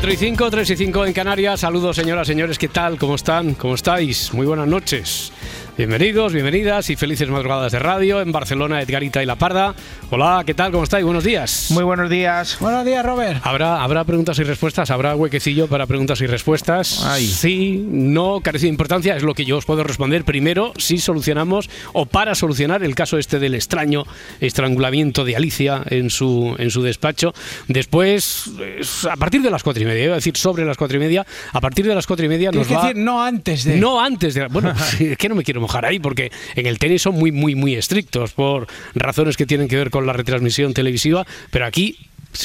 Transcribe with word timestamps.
Cuatro 0.00 0.14
y 0.14 0.16
5, 0.16 0.50
3 0.50 0.70
y 0.70 0.76
5 0.78 1.04
en 1.04 1.12
Canarias. 1.12 1.60
Saludos, 1.60 1.94
señoras, 1.94 2.26
señores. 2.26 2.58
¿Qué 2.58 2.68
tal? 2.68 2.96
¿Cómo 2.96 3.16
están? 3.16 3.52
¿Cómo 3.52 3.74
estáis? 3.74 4.32
Muy 4.32 4.46
buenas 4.46 4.66
noches. 4.66 5.30
Bienvenidos, 5.80 6.34
bienvenidas 6.34 6.90
y 6.90 6.96
felices 6.96 7.30
madrugadas 7.30 7.72
de 7.72 7.78
radio 7.78 8.20
en 8.20 8.32
Barcelona, 8.32 8.82
Edgarita 8.82 9.22
y 9.22 9.26
La 9.26 9.36
Parda. 9.36 9.74
Hola, 10.10 10.42
¿qué 10.44 10.52
tal? 10.52 10.72
¿Cómo 10.72 10.84
estáis? 10.84 11.06
Buenos 11.06 11.24
días. 11.24 11.68
Muy 11.70 11.84
buenos 11.84 12.10
días. 12.10 12.58
Buenos 12.60 12.84
días, 12.84 13.02
Robert. 13.02 13.40
¿Habrá, 13.44 13.82
¿Habrá 13.82 14.04
preguntas 14.04 14.38
y 14.40 14.42
respuestas? 14.42 14.90
¿Habrá 14.90 15.16
huequecillo 15.16 15.68
para 15.68 15.86
preguntas 15.86 16.20
y 16.20 16.26
respuestas? 16.26 17.02
Ay. 17.06 17.26
Sí, 17.26 17.82
no, 17.88 18.40
carece 18.42 18.66
de 18.66 18.68
importancia. 18.68 19.16
Es 19.16 19.22
lo 19.22 19.32
que 19.32 19.46
yo 19.46 19.56
os 19.56 19.64
puedo 19.64 19.82
responder 19.82 20.26
primero 20.26 20.74
si 20.76 20.98
solucionamos 20.98 21.70
o 21.94 22.04
para 22.04 22.34
solucionar 22.34 22.82
el 22.82 22.94
caso 22.94 23.16
este 23.16 23.38
del 23.38 23.54
extraño 23.54 24.04
estrangulamiento 24.40 25.24
de 25.24 25.36
Alicia 25.36 25.82
en 25.86 26.10
su, 26.10 26.56
en 26.58 26.70
su 26.70 26.82
despacho. 26.82 27.32
Después, 27.68 28.50
es 28.78 29.06
a 29.06 29.16
partir 29.16 29.40
de 29.40 29.50
las 29.50 29.62
cuatro 29.62 29.82
y 29.82 29.86
media, 29.86 30.04
iba 30.04 30.12
a 30.12 30.16
decir 30.16 30.36
sobre 30.36 30.66
las 30.66 30.76
cuatro 30.76 30.98
y 30.98 31.00
media, 31.00 31.26
a 31.54 31.60
partir 31.62 31.86
de 31.86 31.94
las 31.94 32.06
cuatro 32.06 32.26
y 32.26 32.28
media 32.28 32.50
nos 32.50 32.66
Tienes 32.66 32.82
que 32.82 32.88
decir 32.88 33.02
no 33.02 33.24
antes 33.24 33.64
de. 33.64 33.76
No 33.78 33.98
antes 33.98 34.34
de. 34.34 34.46
Bueno, 34.48 34.74
es 35.00 35.16
que 35.16 35.28
no 35.30 35.34
me 35.34 35.42
quiero 35.42 35.62
mojar 35.62 35.69
porque 36.02 36.30
en 36.56 36.66
el 36.66 36.78
tenis 36.78 37.02
son 37.02 37.14
muy, 37.14 37.32
muy, 37.32 37.54
muy 37.54 37.74
estrictos 37.74 38.32
por 38.32 38.66
razones 38.94 39.36
que 39.36 39.46
tienen 39.46 39.68
que 39.68 39.76
ver 39.76 39.90
con 39.90 40.06
la 40.06 40.12
retransmisión 40.12 40.74
televisiva, 40.74 41.26
pero 41.50 41.66
aquí. 41.66 41.96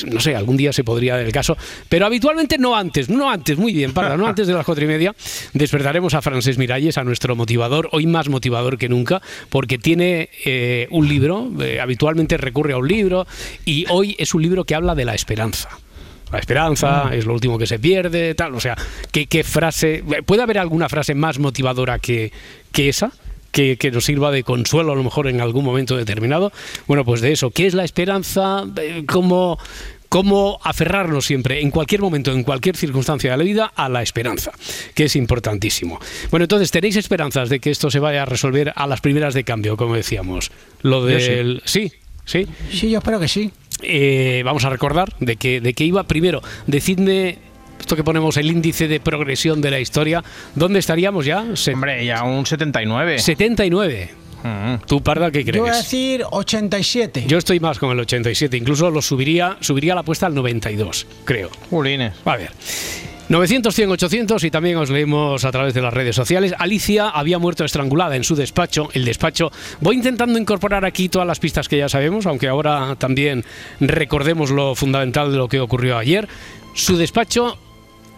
No 0.08 0.20
sé, 0.20 0.36
algún 0.36 0.58
día 0.58 0.74
se 0.74 0.84
podría 0.84 1.16
dar 1.16 1.24
el 1.24 1.32
caso, 1.32 1.56
pero 1.90 2.08
habitualmente 2.08 2.58
no 2.58 2.76
antes, 2.76 3.08
no 3.08 3.30
antes, 3.30 3.60
muy 3.60 3.72
bien, 3.72 3.94
para, 3.94 4.18
no 4.18 4.26
antes 4.26 4.48
de 4.48 4.54
las 4.54 4.66
cuatro 4.66 4.84
y 4.84 4.88
media. 4.88 5.14
Despertaremos 5.54 6.16
a 6.16 6.24
Francés 6.24 6.58
Miralles, 6.58 6.98
a 6.98 7.04
nuestro 7.04 7.36
motivador, 7.36 7.90
hoy 7.92 8.08
más 8.08 8.28
motivador 8.28 8.80
que 8.80 8.90
nunca, 8.90 9.22
porque 9.50 9.78
tiene 9.78 10.30
eh, 10.44 10.88
un 10.90 11.08
libro, 11.08 11.52
eh, 11.62 11.80
habitualmente 11.80 12.36
recurre 12.38 12.74
a 12.74 12.78
un 12.78 12.88
libro, 12.88 13.28
y 13.64 13.86
hoy 13.90 14.16
es 14.18 14.34
un 14.34 14.42
libro 14.42 14.64
que 14.64 14.74
habla 14.74 14.96
de 14.96 15.06
la 15.06 15.14
esperanza. 15.14 15.70
La 16.32 16.40
esperanza 16.40 17.12
es 17.14 17.26
lo 17.26 17.34
último 17.34 17.58
que 17.58 17.68
se 17.68 17.80
pierde, 17.80 18.36
tal. 18.36 18.56
O 18.56 18.60
sea, 18.60 18.76
¿qué, 19.12 19.28
qué 19.28 19.44
frase. 19.44 20.04
¿Puede 20.26 20.42
haber 20.44 20.58
alguna 20.58 20.90
frase 20.90 21.16
más 21.16 21.40
motivadora 21.40 22.00
que, 22.00 22.32
que 22.72 22.90
esa? 22.90 23.12
Que, 23.52 23.78
que 23.78 23.90
nos 23.90 24.04
sirva 24.04 24.32
de 24.32 24.44
consuelo 24.44 24.92
a 24.92 24.96
lo 24.96 25.04
mejor 25.04 25.28
en 25.28 25.40
algún 25.40 25.64
momento 25.64 25.96
determinado. 25.96 26.52
Bueno, 26.88 27.06
pues 27.06 27.22
de 27.22 27.32
eso. 27.32 27.52
¿Qué 27.52 27.68
es 27.68 27.74
la 27.74 27.86
esperanza? 27.86 28.66
Eh, 28.76 29.06
¿Cómo, 29.08 29.58
cómo 30.10 30.60
aferrarnos 30.64 31.26
siempre, 31.26 31.62
en 31.62 31.72
cualquier 31.72 32.02
momento, 32.02 32.32
en 32.32 32.44
cualquier 32.44 32.78
circunstancia 32.78 33.32
de 33.32 33.38
la 33.38 33.44
vida, 33.44 33.72
a 33.76 33.90
la 33.90 34.02
esperanza, 34.02 34.52
que 34.94 35.06
es 35.06 35.16
importantísimo. 35.18 36.00
Bueno, 36.32 36.46
entonces, 36.46 36.72
¿tenéis 36.72 36.96
esperanzas 36.96 37.50
de 37.50 37.60
que 37.60 37.70
esto 37.70 37.92
se 37.92 38.00
vaya 38.00 38.24
a 38.24 38.26
resolver 38.26 38.72
a 38.76 38.88
las 38.88 39.02
primeras 39.02 39.34
de 39.34 39.44
cambio, 39.44 39.76
como 39.76 39.96
decíamos? 39.96 40.52
Lo 40.82 41.10
Yo 41.10 41.20
sí. 41.20 41.26
del. 41.26 41.62
sí, 41.66 41.92
sí. 42.24 42.48
Sí, 42.72 42.90
yo 42.90 43.00
espero 43.00 43.20
que 43.20 43.28
sí. 43.28 43.52
Eh, 43.82 44.42
vamos 44.46 44.66
a 44.66 44.70
recordar 44.70 45.14
de 45.20 45.36
que, 45.36 45.62
de 45.62 45.74
que 45.74 45.84
iba 45.86 46.04
primero. 46.04 46.42
Decidme, 46.68 47.38
esto 47.80 47.96
que 47.96 48.04
ponemos 48.04 48.38
el 48.38 48.50
índice 48.50 48.88
de 48.88 49.00
progresión 49.00 49.62
de 49.62 49.72
la 49.72 49.80
historia, 49.80 50.24
¿dónde 50.56 50.80
estaríamos 50.80 51.26
ya? 51.26 51.46
Se- 51.56 51.74
Hombre, 51.74 52.06
ya 52.06 52.24
un 52.24 52.46
79. 52.46 53.20
79. 53.20 54.10
Mm. 54.44 54.86
¿Tú, 54.86 55.02
Parda, 55.02 55.32
qué 55.32 55.44
Yo 55.44 55.54
voy 55.60 55.70
a 55.70 55.72
crees? 55.72 55.84
decir 55.86 56.24
87. 56.30 57.26
Yo 57.28 57.38
estoy 57.40 57.60
más 57.60 57.80
con 57.80 57.92
el 57.92 58.00
87, 58.00 58.56
incluso 58.58 58.92
lo 58.92 59.02
subiría, 59.02 59.58
subiría 59.60 59.96
la 59.96 60.02
apuesta 60.02 60.28
al 60.28 60.36
92, 60.36 61.08
creo. 61.26 61.50
Jolines. 61.72 62.14
A 62.26 62.38
ver. 62.38 62.52
900, 63.28 63.74
100, 63.74 63.92
800 63.92 64.44
y 64.44 64.52
también 64.52 64.78
os 64.78 64.92
leemos 64.92 65.46
a 65.46 65.52
través 65.52 65.74
de 65.74 65.82
las 65.82 65.94
redes 65.94 66.16
sociales. 66.16 66.54
Alicia 66.60 67.10
había 67.10 67.40
muerto 67.40 67.66
estrangulada 67.66 68.16
en 68.16 68.24
su 68.24 68.36
despacho. 68.36 68.90
El 68.94 69.04
despacho. 69.04 69.52
Voy 69.82 69.96
intentando 69.96 70.38
incorporar 70.38 70.86
aquí 70.86 71.10
todas 71.10 71.28
las 71.28 71.40
pistas 71.40 71.68
que 71.68 71.78
ya 71.78 71.90
sabemos, 71.90 72.28
aunque 72.28 72.48
ahora 72.48 72.96
también 73.00 73.44
recordemos 73.80 74.52
lo 74.52 74.76
fundamental 74.76 75.32
de 75.32 75.38
lo 75.38 75.48
que 75.48 75.60
ocurrió 75.60 75.98
ayer. 75.98 76.28
Su 76.76 76.98
despacho 76.98 77.58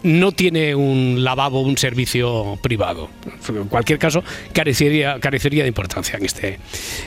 no 0.03 0.33
tiene 0.33 0.75
un 0.75 1.23
lavabo, 1.23 1.61
un 1.61 1.77
servicio 1.77 2.59
privado. 2.61 3.09
En 3.47 3.65
cualquier 3.69 3.99
caso, 3.99 4.23
carecería, 4.51 5.19
carecería 5.21 5.63
de 5.63 5.69
importancia 5.69 6.17
en 6.17 6.25
este, 6.25 6.59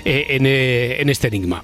eh, 0.04 0.26
en, 0.30 0.46
eh, 0.46 1.00
en 1.00 1.10
este 1.10 1.28
enigma. 1.28 1.62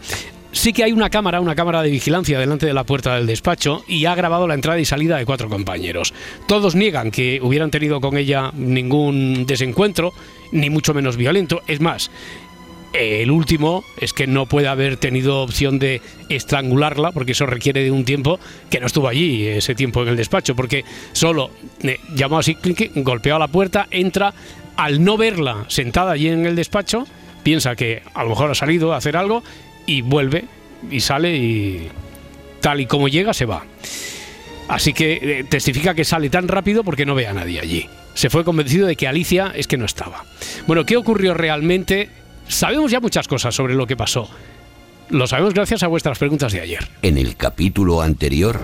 Sí 0.57 0.73
que 0.73 0.85
hay 0.85 0.93
una 0.93 1.11
cámara, 1.11 1.43
una 1.43 1.55
cámara 1.55 1.83
de 1.83 1.91
vigilancia 1.91 2.39
delante 2.39 2.65
de 2.65 2.73
la 2.73 2.85
puerta 2.85 3.15
del 3.15 3.27
despacho 3.27 3.85
y 3.87 4.07
ha 4.07 4.15
grabado 4.15 4.49
la 4.49 4.55
entrada 4.55 4.81
y 4.81 4.87
salida 4.87 5.19
de 5.19 5.27
cuatro 5.27 5.51
compañeros. 5.51 6.15
Todos 6.49 6.75
niegan 6.75 7.11
que 7.11 7.41
hubieran 7.43 7.71
tenido 7.71 8.01
con 8.01 8.17
ella 8.17 8.51
ningún 8.55 9.45
desencuentro, 9.45 10.15
ni 10.53 10.71
mucho 10.71 10.95
menos 10.95 11.19
violento. 11.19 11.61
Es 11.69 11.81
más, 11.81 12.11
el 12.95 13.31
último 13.31 13.85
es 14.01 14.15
que 14.15 14.27
no 14.27 14.47
puede 14.47 14.69
haber 14.69 14.97
tenido 14.97 15.43
opción 15.43 15.79
de 15.79 16.01
estrangularla, 16.31 17.13
porque 17.13 17.33
eso 17.33 17.45
requiere 17.45 17.85
de 17.85 17.91
un 17.91 18.07
tiempo 18.07 18.41
que 18.71 18.81
no 18.81 18.87
estuvo 18.87 19.09
allí 19.09 19.47
ese 19.47 19.75
tiempo 19.75 20.03
en 20.03 20.09
el 20.09 20.17
despacho, 20.17 20.57
porque 20.57 20.87
solo 21.13 21.51
eh, 21.83 22.01
llamó 22.15 22.39
así, 22.39 22.57
golpeó 22.95 23.37
a 23.37 23.39
la 23.39 23.49
puerta, 23.49 23.89
entra, 23.91 24.33
al 24.77 25.05
no 25.05 25.19
verla 25.19 25.67
sentada 25.69 26.13
allí 26.13 26.29
en 26.29 26.47
el 26.47 26.57
despacho, 26.57 27.07
piensa 27.43 27.77
que 27.77 28.03
a 28.15 28.25
lo 28.25 28.31
mejor 28.31 28.51
ha 28.51 28.55
salido 28.55 28.95
a 28.95 28.97
hacer 28.97 29.19
algo 29.19 29.43
y 29.87 30.03
vuelve 30.03 30.45
y 30.91 31.01
sale 31.01 31.37
y 31.37 31.89
tal 32.61 32.81
y 32.81 32.87
como 32.87 33.09
llega 33.09 33.33
se 33.33 33.47
va. 33.47 33.65
Así 34.69 34.93
que 34.93 35.19
eh, 35.23 35.45
testifica 35.45 35.95
que 35.95 36.05
sale 36.05 36.29
tan 36.29 36.49
rápido 36.49 36.83
porque 36.83 37.07
no 37.07 37.15
ve 37.15 37.27
a 37.27 37.33
nadie 37.33 37.61
allí. 37.61 37.89
Se 38.15 38.31
fue 38.31 38.45
convencido 38.45 38.87
de 38.87 38.97
que 38.97 39.07
Alicia 39.07 39.53
es 39.55 39.67
que 39.67 39.77
no 39.77 39.85
estaba. 39.85 40.25
Bueno, 40.67 40.85
¿qué 40.85 40.97
ocurrió 40.97 41.35
realmente? 41.35 42.09
Sabemos 42.49 42.91
ya 42.91 43.01
muchas 43.01 43.29
cosas 43.29 43.55
sobre 43.55 43.75
lo 43.75 43.87
que 43.87 43.97
pasó. 43.97 44.29
Lo 45.11 45.27
sabemos 45.27 45.55
gracias 45.55 45.83
a 45.83 45.87
vuestras 45.87 46.19
preguntas 46.19 46.53
de 46.53 46.61
ayer. 46.61 46.89
En 47.03 47.19
el 47.19 47.37
capítulo 47.37 48.03
anterior, 48.03 48.61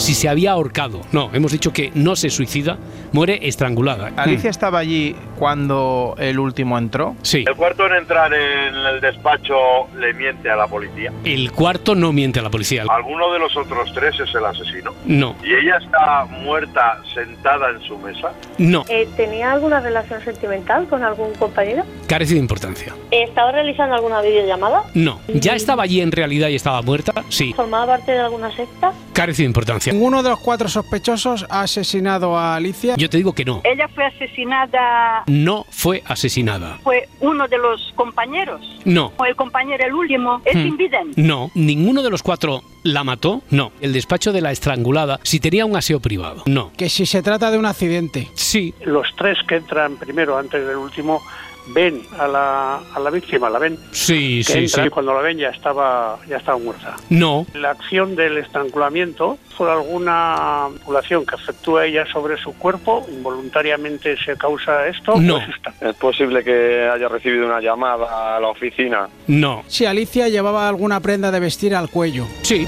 Si 0.00 0.14
se 0.14 0.30
había 0.30 0.52
ahorcado. 0.52 1.02
No, 1.12 1.30
hemos 1.34 1.52
dicho 1.52 1.74
que 1.74 1.92
no 1.94 2.16
se 2.16 2.30
suicida, 2.30 2.78
muere 3.12 3.38
estrangulada. 3.48 4.10
¿Alicia 4.16 4.50
estaba 4.50 4.78
allí 4.78 5.14
cuando 5.38 6.14
el 6.18 6.38
último 6.38 6.78
entró? 6.78 7.16
Sí, 7.22 7.44
El 7.46 7.56
cuarto 7.56 7.86
en 7.86 7.94
entrar 7.94 8.32
en 8.32 8.74
el 8.74 9.00
despacho 9.00 9.54
le 9.98 10.12
miente 10.14 10.50
a 10.50 10.56
la 10.56 10.66
policía. 10.66 11.12
el 11.24 11.50
cuarto 11.52 11.94
no 11.94 12.12
miente 12.12 12.40
a 12.40 12.42
la 12.42 12.50
policía. 12.50 12.84
Alguno 12.88 13.32
de 13.32 13.38
los 13.38 13.56
otros 13.56 13.92
tres 13.94 14.14
es 14.20 14.34
el 14.34 14.44
asesino. 14.44 14.92
No, 15.06 15.34
Y 15.42 15.52
ella 15.54 15.78
está 15.78 16.24
muerta 16.26 17.00
sentada 17.14 17.70
en 17.70 17.80
su 17.82 17.98
mesa. 17.98 18.32
no, 18.58 18.84
Eh, 18.88 19.08
¿Tenía 19.16 19.52
alguna 19.52 19.80
relación 19.80 20.22
sentimental 20.24 20.86
con 20.88 21.02
algún 21.02 21.34
compañero? 21.34 21.82
carece 22.06 22.34
de 22.34 22.40
importancia. 22.40 22.94
¿Estaba 23.10 23.52
realizando 23.52 23.94
alguna 23.94 24.20
videollamada? 24.20 24.82
No, 24.94 25.20
ya 25.28 25.54
estaba 25.54 25.82
allí 25.84 26.00
en 26.00 26.12
realidad 26.12 26.48
y 26.48 26.54
estaba 26.56 26.82
muerta. 26.82 27.12
Sí, 27.28 27.52
¿Formaba 27.54 27.86
parte 27.86 28.12
de 28.12 28.18
alguna 28.20 28.54
secta? 28.54 28.92
carece 29.12 29.42
de 29.42 29.46
importancia. 29.46 29.92
Ninguno 29.92 30.22
de 30.22 30.30
los 30.30 30.40
cuatro 30.40 30.68
sospechosos 30.68 31.46
ha 31.50 31.62
asesinado 31.62 32.36
a 32.38 32.54
Alicia. 32.56 32.94
Yo 33.00 33.08
te 33.08 33.16
digo 33.16 33.32
que 33.32 33.46
no. 33.46 33.62
Ella 33.64 33.88
fue 33.88 34.04
asesinada, 34.04 35.24
No 35.26 35.64
fue 35.70 36.02
asesinada. 36.06 36.78
fue 36.82 37.08
uno 37.20 37.48
de 37.48 37.56
los 37.56 37.92
compañeros, 37.96 38.60
No, 38.84 39.12
o 39.16 39.24
el 39.24 39.34
compañero 39.36 39.86
el 39.86 39.94
último, 39.94 40.42
es 40.44 40.54
Hmm. 40.54 40.66
invidente. 40.66 41.20
no. 41.22 41.50
Ninguno 41.54 42.02
de 42.02 42.10
los 42.10 42.22
cuatro 42.22 42.62
la 42.82 43.02
mató. 43.04 43.42
No. 43.50 43.72
El 43.80 43.92
despacho 43.94 44.32
de 44.32 44.42
la 44.42 44.52
estrangulada, 44.52 45.18
si 45.22 45.40
tenía 45.40 45.64
un 45.64 45.76
aseo 45.76 46.00
privado. 46.00 46.42
No. 46.46 46.72
Que 46.76 46.88
si 46.90 47.06
se 47.06 47.22
trata 47.22 47.50
de 47.50 47.58
un 47.58 47.64
accidente. 47.66 48.28
Sí, 48.34 48.74
los 48.84 49.06
tres 49.16 49.38
que 49.48 49.56
entran 49.56 49.96
primero 49.96 50.36
antes 50.36 50.66
del 50.66 50.76
último 50.76 51.22
ven 51.72 52.02
a 52.18 52.26
la, 52.26 52.76
a 52.94 53.00
la 53.00 53.10
víctima, 53.10 53.48
la 53.50 53.58
ven, 53.58 53.78
sí, 53.92 54.42
que 54.46 54.52
sí, 54.52 54.58
entra 54.60 54.82
sí. 54.82 54.86
y 54.88 54.90
cuando 54.90 55.14
la 55.14 55.20
ven 55.20 55.38
ya 55.38 55.48
estaba, 55.48 56.18
ya 56.28 56.36
estaba 56.36 56.58
muerta. 56.58 56.96
No, 57.10 57.46
La 57.54 57.70
acción 57.70 58.16
del 58.16 58.38
estrangulamiento 58.38 59.38
fue 59.56 59.70
alguna 59.70 60.68
manipulación 60.68 61.26
que 61.26 61.34
efectúa 61.36 61.86
ella 61.86 62.04
sobre 62.12 62.36
su 62.38 62.52
cuerpo, 62.56 63.06
involuntariamente 63.10 64.16
se 64.24 64.36
causa 64.36 64.86
esto. 64.86 65.14
No. 65.20 65.34
pues 65.36 65.48
está. 65.56 65.74
Es 65.88 65.96
posible 65.96 66.42
que 66.44 66.88
haya 66.92 67.08
recibido 67.08 67.46
una 67.46 67.60
llamada 67.60 68.36
a 68.36 68.40
la 68.40 68.48
oficina. 68.48 69.08
no. 69.26 69.62
Si 69.66 69.86
Alicia 69.86 70.28
llevaba 70.28 70.68
alguna 70.68 71.00
prenda 71.00 71.30
de 71.30 71.40
vestir 71.40 71.74
al 71.74 71.90
cuello. 71.90 72.26
Sí. 72.42 72.66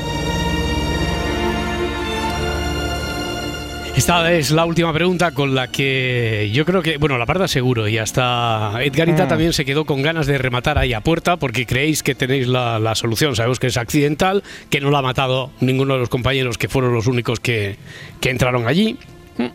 Esta 3.96 4.32
es 4.32 4.50
la 4.50 4.64
última 4.64 4.92
pregunta 4.92 5.32
con 5.32 5.54
la 5.54 5.68
que 5.68 6.50
yo 6.52 6.64
creo 6.64 6.82
que, 6.82 6.96
bueno, 6.96 7.18
la 7.18 7.26
parda 7.26 7.46
seguro 7.46 7.86
y 7.88 7.98
hasta 7.98 8.72
Edgarita 8.82 9.26
Mm. 9.26 9.28
también 9.28 9.52
se 9.52 9.64
quedó 9.66 9.84
con 9.84 10.00
ganas 10.02 10.26
de 10.26 10.38
rematar 10.38 10.78
ahí 10.78 10.92
a 10.94 11.02
puerta 11.02 11.36
porque 11.36 11.66
creéis 11.66 12.02
que 12.02 12.14
tenéis 12.14 12.48
la, 12.48 12.78
la 12.78 12.94
solución. 12.94 13.36
Sabemos 13.36 13.60
que 13.60 13.66
es 13.68 13.76
accidental, 13.76 14.42
que 14.70 14.80
no 14.80 14.90
la 14.90 14.98
ha 14.98 15.02
matado 15.02 15.50
ninguno 15.60 15.94
de 15.94 16.00
los 16.00 16.08
compañeros 16.08 16.56
que 16.58 16.68
fueron 16.68 16.94
los 16.94 17.06
únicos 17.06 17.38
que, 17.38 17.76
que 18.20 18.30
entraron 18.30 18.66
allí. 18.66 18.96
Mm. 19.36 19.46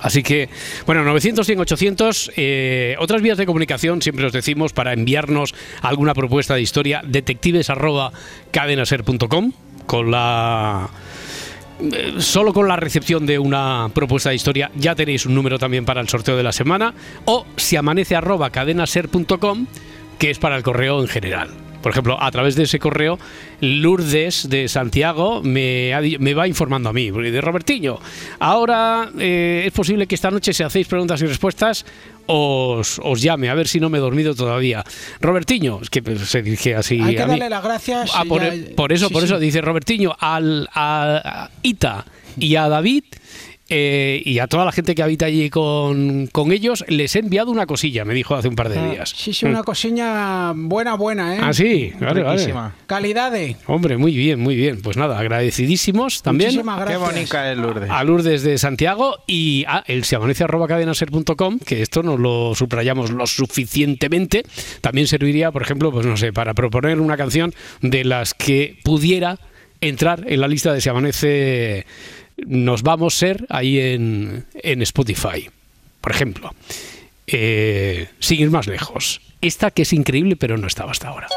Así 0.00 0.22
que, 0.22 0.48
bueno, 0.86 1.02
900, 1.04 1.44
100, 1.44 1.60
800. 1.60 2.32
eh, 2.36 2.94
otras 2.98 3.20
vías 3.20 3.36
de 3.36 3.46
comunicación, 3.46 4.00
siempre 4.00 4.26
os 4.26 4.32
decimos, 4.32 4.72
para 4.72 4.92
enviarnos 4.92 5.54
alguna 5.82 6.14
propuesta 6.14 6.54
de 6.54 6.62
historia, 6.62 7.02
detectives 7.04 7.68
arroba 7.68 8.12
cadenaser.com 8.52 9.52
con 9.86 10.10
la 10.10 10.88
solo 12.18 12.52
con 12.52 12.68
la 12.68 12.76
recepción 12.76 13.26
de 13.26 13.38
una 13.38 13.88
propuesta 13.92 14.30
de 14.30 14.36
historia 14.36 14.70
ya 14.76 14.94
tenéis 14.94 15.26
un 15.26 15.34
número 15.34 15.58
también 15.58 15.84
para 15.84 16.00
el 16.00 16.08
sorteo 16.08 16.36
de 16.36 16.42
la 16.42 16.52
semana 16.52 16.94
o 17.24 17.46
si 17.56 17.76
amanece 17.76 18.16
arroba 18.16 18.50
cadenaser.com 18.50 19.66
que 20.18 20.30
es 20.30 20.38
para 20.38 20.56
el 20.56 20.62
correo 20.62 21.00
en 21.00 21.08
general. 21.08 21.50
Por 21.84 21.90
ejemplo, 21.92 22.16
a 22.18 22.30
través 22.30 22.56
de 22.56 22.62
ese 22.62 22.78
correo, 22.78 23.18
Lourdes 23.60 24.48
de 24.48 24.68
Santiago 24.68 25.42
me, 25.42 25.92
ha 25.92 26.00
me 26.18 26.32
va 26.32 26.48
informando 26.48 26.88
a 26.88 26.94
mí, 26.94 27.10
de 27.10 27.40
Robertiño. 27.42 27.98
Ahora 28.38 29.10
eh, 29.18 29.64
es 29.66 29.72
posible 29.74 30.06
que 30.06 30.14
esta 30.14 30.30
noche, 30.30 30.54
si 30.54 30.62
hacéis 30.62 30.86
preguntas 30.88 31.20
y 31.20 31.26
respuestas, 31.26 31.84
os, 32.24 32.98
os 33.04 33.20
llame, 33.20 33.50
a 33.50 33.54
ver 33.54 33.68
si 33.68 33.80
no 33.80 33.90
me 33.90 33.98
he 33.98 34.00
dormido 34.00 34.34
todavía. 34.34 34.82
Robertiño, 35.20 35.80
es 35.82 35.90
que 35.90 36.02
pues, 36.02 36.20
se 36.22 36.40
dirige 36.40 36.74
así 36.74 36.98
Hay 37.02 37.16
que 37.16 37.22
a 37.22 37.26
mí. 37.26 37.32
darle 37.32 37.50
las 37.50 37.62
gracias. 37.62 38.12
Ah, 38.14 38.22
y 38.24 38.28
por, 38.30 38.40
ya- 38.42 38.74
por 38.74 38.90
eso, 38.90 39.08
sí, 39.08 39.12
por 39.12 39.20
sí. 39.20 39.26
eso 39.26 39.38
dice 39.38 39.60
Robertiño 39.60 40.16
al, 40.18 40.66
a 40.74 41.50
Ita 41.62 42.06
y 42.38 42.56
a 42.56 42.66
David 42.70 43.04
eh, 43.68 44.20
y 44.24 44.38
a 44.40 44.46
toda 44.46 44.64
la 44.64 44.72
gente 44.72 44.94
que 44.94 45.02
habita 45.02 45.26
allí 45.26 45.48
con, 45.48 46.26
con 46.26 46.52
ellos 46.52 46.84
les 46.88 47.16
he 47.16 47.20
enviado 47.20 47.50
una 47.50 47.66
cosilla, 47.66 48.04
me 48.04 48.12
dijo 48.12 48.34
hace 48.34 48.48
un 48.48 48.56
par 48.56 48.68
de 48.68 48.90
días. 48.90 49.14
Sí, 49.16 49.32
sí, 49.32 49.46
una 49.46 49.62
cosiña 49.62 50.52
buena, 50.54 50.94
buena, 50.94 51.36
¿eh? 51.36 51.38
Ah, 51.42 51.52
sí, 51.52 51.92
vale, 51.98 52.22
vale. 52.22 52.38
Riquísima. 52.38 52.74
Calidad 52.86 53.32
de. 53.32 53.56
Hombre, 53.66 53.96
muy 53.96 54.14
bien, 54.14 54.40
muy 54.40 54.54
bien. 54.54 54.82
Pues 54.82 54.96
nada, 54.96 55.18
agradecidísimos 55.18 56.22
también 56.22 56.50
Muchísimas 56.50 56.78
Qué 56.78 56.84
gracias. 56.84 57.10
bonita 57.12 57.52
es 57.52 57.58
Lourdes. 57.58 57.90
a 57.90 58.04
Lourdes 58.04 58.42
de 58.42 58.58
Santiago 58.58 59.16
y 59.26 59.64
a 59.66 59.82
el 59.86 60.04
cadenaser.com, 60.04 61.58
que 61.58 61.82
esto 61.82 62.02
nos 62.02 62.20
lo 62.20 62.54
subrayamos 62.54 63.10
lo 63.10 63.26
suficientemente. 63.26 64.44
También 64.80 65.06
serviría, 65.06 65.50
por 65.50 65.62
ejemplo, 65.62 65.90
pues 65.90 66.06
no 66.06 66.16
sé, 66.16 66.32
para 66.32 66.54
proponer 66.54 67.00
una 67.00 67.16
canción 67.16 67.54
de 67.80 68.04
las 68.04 68.34
que 68.34 68.78
pudiera 68.84 69.38
entrar 69.80 70.24
en 70.26 70.40
la 70.40 70.48
lista 70.48 70.72
de 70.72 70.80
si 70.80 70.88
amanece 70.88 71.86
nos 72.36 72.82
vamos 72.82 73.14
ser 73.14 73.46
ahí 73.48 73.78
en, 73.78 74.46
en 74.54 74.82
Spotify. 74.82 75.48
Por 76.00 76.12
ejemplo, 76.12 76.54
eh, 77.26 78.08
sin 78.18 78.40
ir 78.40 78.50
más 78.50 78.66
lejos. 78.66 79.20
Esta 79.40 79.70
que 79.70 79.82
es 79.82 79.92
increíble, 79.92 80.36
pero 80.36 80.56
no 80.56 80.66
estaba 80.66 80.90
hasta 80.90 81.08
ahora. 81.08 81.28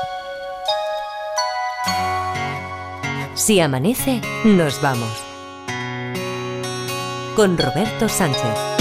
Si 3.36 3.60
amanece, 3.60 4.22
nos 4.44 4.82
vamos. 4.82 5.24
Con 7.36 7.58
Roberto 7.58 8.10
Sánchez. 8.10 8.77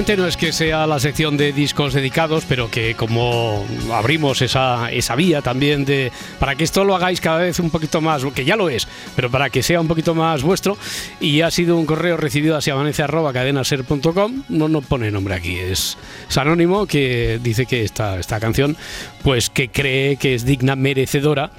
No 0.00 0.26
es 0.26 0.38
que 0.38 0.50
sea 0.52 0.86
la 0.86 0.98
sección 0.98 1.36
de 1.36 1.52
discos 1.52 1.92
dedicados, 1.92 2.44
pero 2.48 2.70
que 2.70 2.94
como 2.94 3.66
abrimos 3.92 4.40
esa, 4.40 4.90
esa 4.90 5.14
vía 5.14 5.42
también 5.42 5.84
de 5.84 6.10
para 6.38 6.54
que 6.54 6.64
esto 6.64 6.84
lo 6.84 6.96
hagáis 6.96 7.20
cada 7.20 7.38
vez 7.38 7.60
un 7.60 7.68
poquito 7.68 8.00
más, 8.00 8.24
que 8.34 8.46
ya 8.46 8.56
lo 8.56 8.70
es, 8.70 8.88
pero 9.14 9.30
para 9.30 9.50
que 9.50 9.62
sea 9.62 9.78
un 9.78 9.88
poquito 9.88 10.14
más 10.14 10.42
vuestro, 10.42 10.78
y 11.20 11.42
ha 11.42 11.50
sido 11.50 11.76
un 11.76 11.84
correo 11.84 12.16
recibido 12.16 12.56
hacia 12.56 12.72
amanece 12.72 13.02
arroba 13.02 13.34
cadenaser.com, 13.34 14.44
no, 14.48 14.68
no 14.68 14.80
pone 14.80 15.10
nombre 15.10 15.34
aquí, 15.34 15.58
es, 15.58 15.98
es 16.28 16.38
anónimo 16.38 16.86
que 16.86 17.38
dice 17.42 17.66
que 17.66 17.84
esta, 17.84 18.18
esta 18.18 18.40
canción, 18.40 18.78
pues 19.22 19.50
que 19.50 19.68
cree 19.68 20.16
que 20.16 20.34
es 20.34 20.46
digna 20.46 20.76
merecedora, 20.76 21.50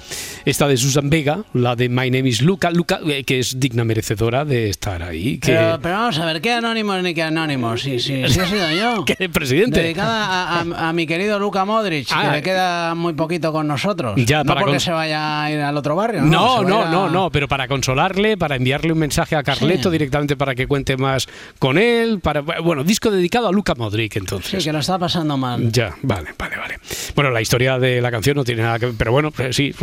esta 0.44 0.66
de 0.66 0.76
Susan 0.76 1.08
Vega, 1.10 1.44
la 1.54 1.76
de 1.76 1.88
My 1.88 2.10
Name 2.10 2.28
is 2.28 2.42
Luca, 2.42 2.70
Luca, 2.72 2.98
eh, 3.06 3.22
que 3.22 3.38
es 3.38 3.60
digna 3.60 3.84
merecedora 3.84 4.44
de 4.44 4.68
estar 4.68 5.02
ahí. 5.02 5.38
Que, 5.38 5.52
Pero, 5.52 5.78
pero 5.80 5.94
vamos 5.94 6.18
a 6.18 6.26
ver, 6.26 6.40
¿qué 6.40 6.52
anónimos 6.52 7.00
ni 7.02 7.14
qué 7.14 7.22
anónimos? 7.22 7.82
Si, 7.82 8.00
si, 8.00 8.24
si 8.32 8.40
he 8.40 8.46
sido 8.46 8.70
yo. 8.72 9.04
que 9.04 9.28
presidente. 9.28 9.80
Dedicada 9.82 10.26
a, 10.26 10.60
a- 10.60 10.88
a 10.88 10.92
mi 10.92 11.06
querido 11.06 11.38
Luca 11.38 11.64
Modric, 11.64 12.08
Ah. 12.10 12.22
que 12.26 12.30
le 12.36 12.42
queda 12.42 12.94
muy 12.94 13.12
poquito 13.12 13.52
con 13.52 13.66
nosotros. 13.68 14.14
Ya, 14.24 14.44
no 14.44 14.54
porque 14.56 14.80
se 14.80 14.90
vaya 14.92 15.42
a 15.44 15.50
ir 15.50 15.60
al 15.60 15.76
otro 15.76 15.94
barrio. 15.96 16.22
No, 16.22 16.62
No, 16.62 16.68
no, 16.68 16.82
a- 16.82 16.90
no, 16.90 17.08
no, 17.10 17.30
pero 17.30 17.48
para 17.48 17.68
consolarle, 17.68 18.36
para 18.36 18.56
enviarle 18.56 18.92
un 18.92 18.98
mensaje 18.98 19.36
a 19.36 19.42
Carleto 19.42 19.88
Sí. 19.90 19.92
directamente 19.92 20.36
para 20.36 20.54
que 20.54 20.66
cuente 20.66 20.96
más 20.96 21.26
con 21.58 21.78
él, 21.78 22.20
para 22.20 22.40
bueno, 22.40 22.84
disco 22.84 23.10
dedicado 23.10 23.48
a 23.48 23.52
Luca 23.52 23.74
Modric 23.74 24.12
Sí, 24.14 24.18
entonces. 24.18 24.64
que 24.64 24.72
lo 24.72 24.78
está 24.80 24.98
pasando 24.98 25.36
mal. 25.36 25.70
Ya, 25.72 25.94
vale, 26.02 26.30
vale, 26.38 26.56
vale. 26.56 26.78
Bueno, 27.14 27.30
la 27.30 27.40
historia 27.40 27.78
de 27.78 28.00
la 28.00 28.10
canción 28.10 28.36
no 28.36 28.44
tiene 28.44 28.62
nada 28.62 28.78
que 28.78 28.86
ver, 28.86 28.94
pero 28.98 29.12
bueno, 29.12 29.30
pues 29.30 29.54
sí, 29.56 29.74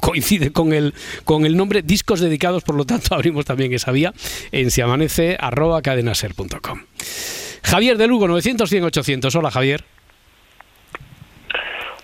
coincide 0.00 0.52
con 0.52 0.72
el, 0.72 0.94
con 1.24 1.44
el 1.46 1.56
nombre, 1.56 1.82
discos 1.82 2.20
dedicados, 2.20 2.62
por 2.62 2.74
lo 2.74 2.84
tanto 2.84 3.14
abrimos 3.14 3.44
también 3.44 3.72
esa 3.72 3.92
vía 3.92 4.12
en 4.52 4.70
siamanece 4.70 5.36
arroba 5.40 5.82
cadenaser.com. 5.82 6.80
Javier 7.62 7.96
de 7.98 8.06
Lugo, 8.06 8.28
900 8.28 8.68
100 8.68 8.84
800. 8.84 9.34
Hola 9.34 9.50
Javier. 9.50 9.84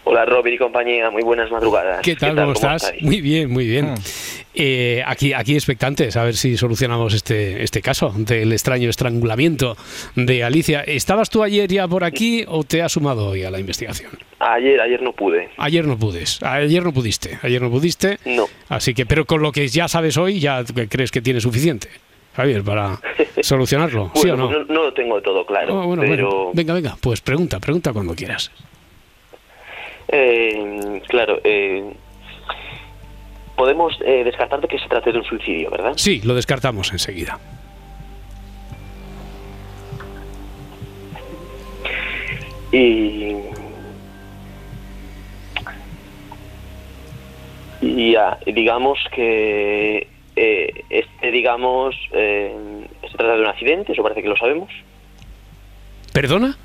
Hola 0.06 0.26
Robert 0.26 0.54
y 0.54 0.58
compañía, 0.58 1.10
muy 1.10 1.22
buenas 1.22 1.50
madrugadas. 1.50 2.02
¿Qué 2.02 2.14
tal? 2.14 2.36
¿Cómo, 2.36 2.52
estás? 2.52 2.92
Muy 3.00 3.22
bien, 3.22 3.50
muy 3.50 3.66
bien. 3.66 3.94
Eh, 4.54 5.02
aquí, 5.06 5.32
aquí 5.32 5.54
expectantes 5.54 6.16
a 6.16 6.24
ver 6.24 6.36
si 6.36 6.58
solucionamos 6.58 7.14
este, 7.14 7.64
este 7.64 7.80
caso 7.80 8.12
del 8.14 8.52
extraño 8.52 8.90
estrangulamiento 8.90 9.76
de 10.14 10.44
Alicia. 10.44 10.82
¿Estabas 10.82 11.30
tú 11.30 11.42
ayer 11.42 11.68
ya 11.68 11.88
por 11.88 12.04
aquí 12.04 12.44
o 12.46 12.64
te 12.64 12.82
has 12.82 12.92
sumado 12.92 13.28
hoy 13.28 13.44
a 13.44 13.50
la 13.50 13.58
investigación? 13.58 14.12
Ayer, 14.38 14.78
ayer 14.78 15.02
no 15.02 15.12
pude. 15.12 15.48
Ayer 15.56 15.86
no 15.86 15.98
pudes, 15.98 16.42
ayer 16.42 16.84
no 16.84 16.92
pudiste, 16.92 17.38
ayer 17.42 17.62
no 17.62 17.70
pudiste. 17.70 18.18
No. 18.26 18.46
Así 18.68 18.92
que, 18.92 19.06
pero 19.06 19.24
con 19.24 19.40
lo 19.40 19.52
que 19.52 19.66
ya 19.68 19.88
sabes 19.88 20.18
hoy, 20.18 20.38
ya 20.38 20.62
crees 20.88 21.10
que 21.10 21.22
tienes 21.22 21.44
suficiente, 21.44 21.88
Javier, 22.36 22.62
para 22.64 22.98
solucionarlo, 23.42 24.10
¿sí 24.14 24.28
o 24.28 24.36
no? 24.36 24.48
pues 24.48 24.66
no, 24.68 24.74
no 24.74 24.82
lo 24.84 24.92
tengo 24.94 25.20
todo 25.22 25.44
claro, 25.46 25.74
Oh, 25.80 25.86
bueno, 25.86 26.02
pero 26.06 26.28
bueno. 26.30 26.50
Venga, 26.54 26.74
venga, 26.74 26.96
pues 27.00 27.20
pregunta, 27.20 27.60
pregunta 27.60 27.92
cuando 27.92 28.14
quieras. 28.14 28.50
eh, 30.08 31.00
claro, 31.08 31.38
eh, 31.44 31.94
podemos 33.56 33.96
eh, 34.04 34.22
descartar 34.24 34.60
de 34.60 34.68
que 34.68 34.78
se 34.78 34.88
trate 34.88 35.12
de 35.12 35.18
un 35.18 35.24
suicidio, 35.24 35.70
¿verdad? 35.70 35.92
Sí, 35.96 36.20
lo 36.24 36.34
descartamos 36.34 36.92
enseguida. 36.92 37.38
Y 42.72 43.36
y 47.80 48.12
ya, 48.12 48.38
digamos 48.46 48.98
que 49.14 50.08
este, 50.94 51.32
digamos, 51.32 51.96
eh, 52.12 52.54
se 53.02 53.16
trata 53.16 53.34
de 53.34 53.40
un 53.40 53.48
accidente, 53.48 53.92
eso 53.92 54.02
parece 54.02 54.22
que 54.22 54.28
lo 54.28 54.36
sabemos. 54.36 54.70
¿Perdona? 56.12 56.56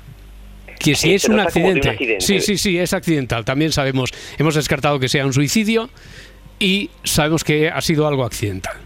Que 0.78 0.94
si 0.94 1.08
Sí, 1.08 1.14
es 1.14 1.28
un 1.28 1.40
accidente. 1.40 2.20
Sí, 2.20 2.40
sí, 2.40 2.56
sí, 2.56 2.78
es 2.78 2.94
accidental. 2.94 3.44
También 3.44 3.72
sabemos, 3.72 4.10
hemos 4.38 4.54
descartado 4.54 5.00
que 5.00 5.08
sea 5.08 5.26
un 5.26 5.32
suicidio 5.32 5.90
y 6.60 6.90
sabemos 7.02 7.42
que 7.42 7.68
ha 7.68 7.80
sido 7.80 8.06
algo 8.06 8.24
accidental. 8.24 8.76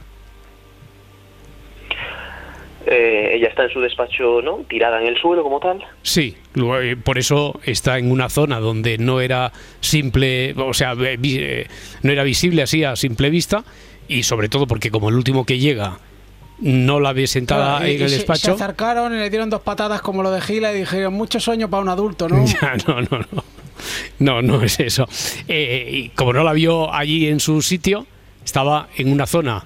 Eh, 2.86 3.32
ella 3.34 3.48
está 3.48 3.64
en 3.64 3.70
su 3.70 3.80
despacho, 3.80 4.40
¿no? 4.42 4.64
Tirada 4.68 5.00
en 5.00 5.08
el 5.08 5.18
suelo 5.18 5.42
como 5.42 5.60
tal. 5.60 5.82
Sí, 6.02 6.36
eh, 6.56 6.96
por 7.02 7.18
eso 7.18 7.60
está 7.64 7.98
en 7.98 8.10
una 8.10 8.28
zona 8.30 8.60
donde 8.60 8.98
no 8.98 9.20
era 9.20 9.52
simple, 9.80 10.54
o 10.56 10.74
sea, 10.74 10.94
eh, 10.98 11.66
no 12.02 12.12
era 12.12 12.24
visible 12.24 12.62
así 12.62 12.84
a 12.84 12.96
simple 12.96 13.30
vista 13.30 13.64
y 14.08 14.22
sobre 14.22 14.48
todo 14.48 14.66
porque 14.66 14.90
como 14.90 15.08
el 15.08 15.14
último 15.16 15.44
que 15.44 15.58
llega 15.58 15.98
no 16.60 17.00
la 17.00 17.12
ve 17.12 17.26
sentada 17.26 17.78
Claro, 17.78 17.90
y- 17.90 17.94
en 17.96 18.00
y 18.00 18.04
el 18.04 18.08
se- 18.10 18.14
Se 18.14 18.16
despacho. 18.18 18.52
acercaron 18.52 19.12
y 19.14 19.18
le 19.18 19.28
dieron 19.30 19.50
dos 19.50 19.62
patadas 19.62 20.00
como 20.02 20.22
lo 20.22 20.30
de 20.30 20.40
Gila 20.40 20.72
y 20.72 20.78
dijeron, 20.80 21.12
mucho 21.14 21.40
sueño 21.40 21.68
para 21.68 21.82
un 21.82 21.88
adulto, 21.88 22.28
¿no? 22.28 22.44
Ya, 22.62 22.74
no, 22.86 23.00
no, 23.02 23.18
no. 23.32 23.44
No, 24.20 24.40
no 24.42 24.62
es 24.62 24.78
eso. 24.80 25.06
Eh, 25.48 25.88
y 25.92 26.08
como 26.10 26.32
no 26.32 26.44
la 26.44 26.52
vio 26.52 26.94
allí 26.94 27.26
en 27.26 27.40
su 27.40 27.60
sitio, 27.60 28.06
estaba 28.44 28.88
en 28.96 29.10
una 29.12 29.26
zona 29.26 29.64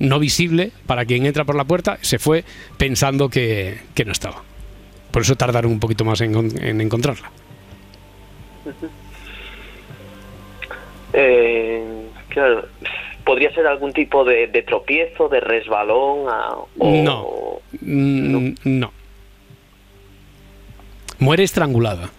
no 0.00 0.18
visible 0.18 0.72
para 0.86 1.04
quien 1.04 1.24
entra 1.24 1.44
por 1.44 1.54
la 1.54 1.64
puerta, 1.64 1.98
se 2.02 2.18
fue 2.18 2.44
pensando 2.76 3.28
que, 3.30 3.78
que 3.94 4.04
no 4.04 4.10
estaba. 4.12 4.42
Por 5.12 5.22
eso 5.22 5.36
tardaron 5.36 5.70
un 5.70 5.78
poquito 5.78 6.04
más 6.04 6.20
en, 6.20 6.34
en 6.60 6.80
encontrarla. 6.80 7.30
Eh, 11.12 12.06
claro, 12.28 12.66
podría 13.24 13.52
ser 13.54 13.66
algún 13.66 13.92
tipo 13.92 14.24
de, 14.24 14.46
de 14.48 14.62
tropiezo, 14.62 15.28
de 15.28 15.40
resbalón. 15.40 16.26
ah, 16.28 16.56
o- 16.78 17.02
No. 17.02 17.60
Mm, 17.80 18.54
no. 18.64 18.92
Muere 21.18 21.44
estrangulada. 21.44 22.10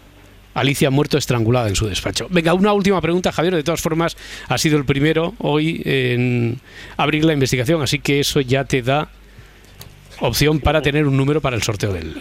Alicia 0.53 0.87
ha 0.87 0.91
muerto 0.91 1.17
estrangulada 1.17 1.67
en 1.67 1.75
su 1.75 1.87
despacho. 1.87 2.27
Venga, 2.29 2.53
una 2.53 2.73
última 2.73 3.01
pregunta, 3.01 3.31
Javier. 3.31 3.55
De 3.55 3.63
todas 3.63 3.81
formas, 3.81 4.15
ha 4.47 4.57
sido 4.57 4.77
el 4.77 4.85
primero 4.85 5.33
hoy 5.39 5.81
en 5.83 6.59
abrir 6.95 7.25
la 7.25 7.33
investigación, 7.33 7.81
así 7.81 7.99
que 7.99 8.19
eso 8.19 8.39
ya 8.39 8.63
te 8.63 8.81
da 8.83 9.09
opción 10.19 10.59
para 10.59 10.81
tener 10.81 11.05
un 11.07 11.17
número 11.17 11.41
para 11.41 11.55
el 11.55 11.63
sorteo 11.63 11.91
del, 11.91 12.13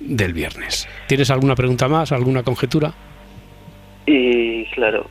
del 0.00 0.32
viernes. 0.32 0.88
¿Tienes 1.06 1.30
alguna 1.30 1.54
pregunta 1.54 1.86
más, 1.88 2.10
alguna 2.10 2.42
conjetura? 2.42 2.92
Y 4.06 4.64
claro, 4.66 5.08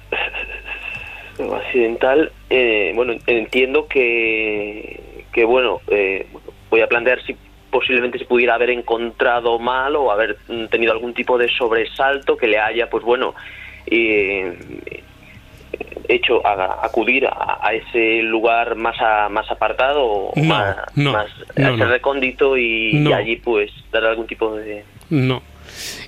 accidental, 1.55 2.31
eh, 2.50 2.91
bueno, 2.95 3.13
entiendo 3.27 3.88
que, 3.88 5.25
que 5.33 5.43
bueno, 5.45 5.81
eh, 5.89 6.27
voy 6.69 6.81
a 6.81 6.88
plantear 6.88 7.21
si 7.24 7.36
posiblemente 7.69 8.19
se 8.19 8.25
pudiera 8.25 8.55
haber 8.55 8.69
encontrado 8.69 9.57
mal 9.60 9.95
o 9.95 10.12
haber 10.12 10.38
mm, 10.48 10.65
tenido 10.65 10.91
algún 10.91 11.13
tipo 11.13 11.38
de 11.38 11.48
sobresalto 11.50 12.36
que 12.38 12.48
le 12.48 12.60
haya, 12.60 12.89
pues 12.89 13.03
bueno, 13.03 13.33
eh, 13.88 14.53
hecho 16.07 16.45
a- 16.45 16.86
acudir 16.86 17.25
a, 17.25 17.60
a 17.65 17.74
ese 17.74 18.21
lugar 18.24 18.75
más 18.75 19.00
a- 19.00 19.29
más 19.29 19.50
apartado 19.50 20.03
o 20.03 20.33
No, 20.36 20.43
más, 20.43 20.75
no, 20.95 21.13
más 21.13 21.27
no, 21.55 21.86
recóndito 21.86 22.57
y, 22.57 23.12
allí 23.13 23.38
pues 23.38 23.71
dar 23.91 24.03
algún 24.05 24.27
tipo 24.27 24.55
de 24.55 24.83
No. 25.10 25.41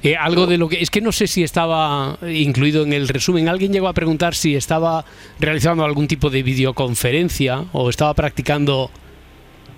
Eh, 0.01 0.15
algo 0.15 0.47
de 0.47 0.57
lo 0.57 0.69
que 0.69 0.81
es 0.81 0.89
que 0.89 1.01
no 1.01 1.11
sé 1.11 1.27
si 1.27 1.43
estaba 1.43 2.17
incluido 2.27 2.83
en 2.83 2.93
el 2.93 3.07
resumen. 3.07 3.47
Alguien 3.47 3.71
llegó 3.71 3.87
a 3.87 3.93
preguntar 3.93 4.35
si 4.35 4.55
estaba 4.55 5.05
realizando 5.39 5.83
algún 5.83 6.07
tipo 6.07 6.29
de 6.29 6.43
videoconferencia 6.43 7.65
o 7.71 7.89
estaba 7.89 8.13
practicando 8.13 8.91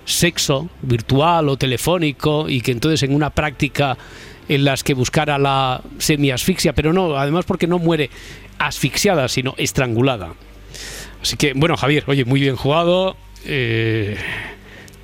sexo 0.05 0.69
virtual 0.81 1.49
o 1.49 1.57
telefónico 1.57 2.47
y 2.47 2.61
que 2.61 2.71
entonces 2.71 3.03
en 3.03 3.13
una 3.13 3.31
práctica 3.31 3.97
en 4.47 4.63
las 4.63 4.83
que 4.83 4.93
buscara 4.93 5.37
la 5.37 5.81
semiasfixia, 5.97 6.73
pero 6.73 6.93
no, 6.93 7.17
además 7.17 7.45
porque 7.45 7.67
no 7.67 7.79
muere 7.79 8.09
asfixiada, 8.59 9.27
sino 9.27 9.55
estrangulada. 9.57 10.33
Así 11.21 11.37
que, 11.37 11.53
bueno, 11.53 11.75
Javier, 11.75 12.03
oye, 12.07 12.25
muy 12.25 12.39
bien 12.39 12.55
jugado. 12.55 13.17
Eh, 13.45 14.17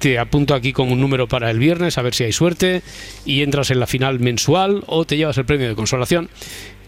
te 0.01 0.19
apunto 0.19 0.53
aquí 0.55 0.73
con 0.73 0.91
un 0.91 0.99
número 0.99 1.27
para 1.27 1.49
el 1.51 1.59
viernes, 1.59 1.97
a 1.97 2.01
ver 2.01 2.13
si 2.13 2.25
hay 2.25 2.31
suerte, 2.33 2.81
y 3.23 3.43
entras 3.43 3.71
en 3.71 3.79
la 3.79 3.87
final 3.87 4.19
mensual 4.19 4.83
o 4.87 5.05
te 5.05 5.15
llevas 5.15 5.37
el 5.37 5.45
premio 5.45 5.69
de 5.69 5.75
consolación, 5.75 6.29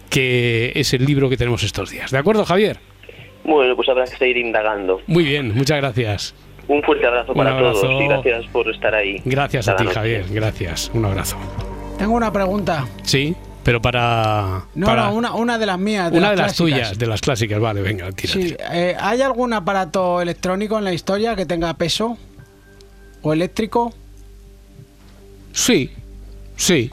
que 0.10 0.72
es 0.76 0.94
el 0.94 1.06
libro 1.06 1.30
que 1.30 1.38
tenemos 1.38 1.64
estos 1.64 1.90
días. 1.92 2.12
¿De 2.12 2.18
acuerdo, 2.18 2.44
Javier? 2.46 2.80
bueno 3.46 3.76
pues 3.76 3.90
habrá 3.90 4.06
que 4.06 4.16
seguir 4.16 4.38
indagando 4.38 5.02
Muy 5.06 5.26
bien, 5.26 5.54
muchas 5.54 5.78
gracias. 5.78 6.34
un 6.70 6.82
fuerte 6.82 7.06
abrazo 7.06 7.34
Un 7.34 7.38
para 7.38 7.52
abrazo. 7.58 7.82
todos 7.82 8.02
y 8.02 8.08
gracias 8.08 8.46
por 8.54 8.70
estar 8.70 8.96
ahí 8.96 9.22
Gracias 9.26 9.68
a 9.68 9.76
ti, 9.76 9.84
noche. 9.84 9.96
Javier. 9.96 10.26
Gracias. 10.32 10.90
Un 10.94 11.04
abrazo. 11.06 11.36
Tengo 11.98 12.14
una 12.16 12.32
pregunta. 12.32 12.88
Sí, 13.04 13.36
pero 13.66 13.82
para... 13.82 14.64
No, 14.76 14.86
para- 14.88 15.04
no, 15.08 15.14
una, 15.16 15.34
una 15.34 15.58
de 15.58 15.66
las 15.66 15.78
mías. 15.78 16.10
De 16.12 16.18
una 16.20 16.28
las 16.30 16.36
de 16.38 16.42
las 16.42 16.54
clásicas. 16.56 16.80
tuyas, 16.80 17.00
de 17.00 17.06
las 17.06 17.20
clásicas. 17.22 17.60
Vale, 17.60 17.82
venga, 17.82 18.12
tira. 18.14 18.32
Sí, 18.34 18.56
eh, 18.72 18.96
¿hay 19.00 19.22
algún 19.22 19.52
aparato 19.54 20.22
electrónico 20.22 20.78
en 20.78 20.86
la 20.86 20.94
historia 20.94 21.36
que 21.36 21.46
tenga 21.46 21.74
peso? 21.74 22.18
¿O 23.24 23.34
eléctrico? 23.34 23.94
Sí, 25.54 25.90
sí, 26.58 26.92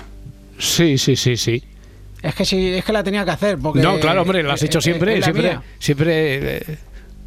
sí, 0.59 0.97
sí, 0.97 1.17
sí, 1.17 1.37
sí. 1.37 1.63
Es 2.23 2.35
que 2.35 2.45
sí, 2.45 2.69
es 2.69 2.85
que 2.85 2.93
la 2.93 3.03
tenía 3.03 3.25
que 3.25 3.33
hacer. 3.33 3.59
Porque, 3.59 3.81
no, 3.81 3.99
claro, 3.99 4.23
hombre, 4.23 4.43
lo 4.43 4.53
has 4.53 4.63
eh, 4.63 4.67
hecho 4.67 4.79
eh, 4.79 4.83
siempre, 4.83 5.19
la 5.19 5.25
siempre, 5.25 5.59
siempre. 5.79 6.79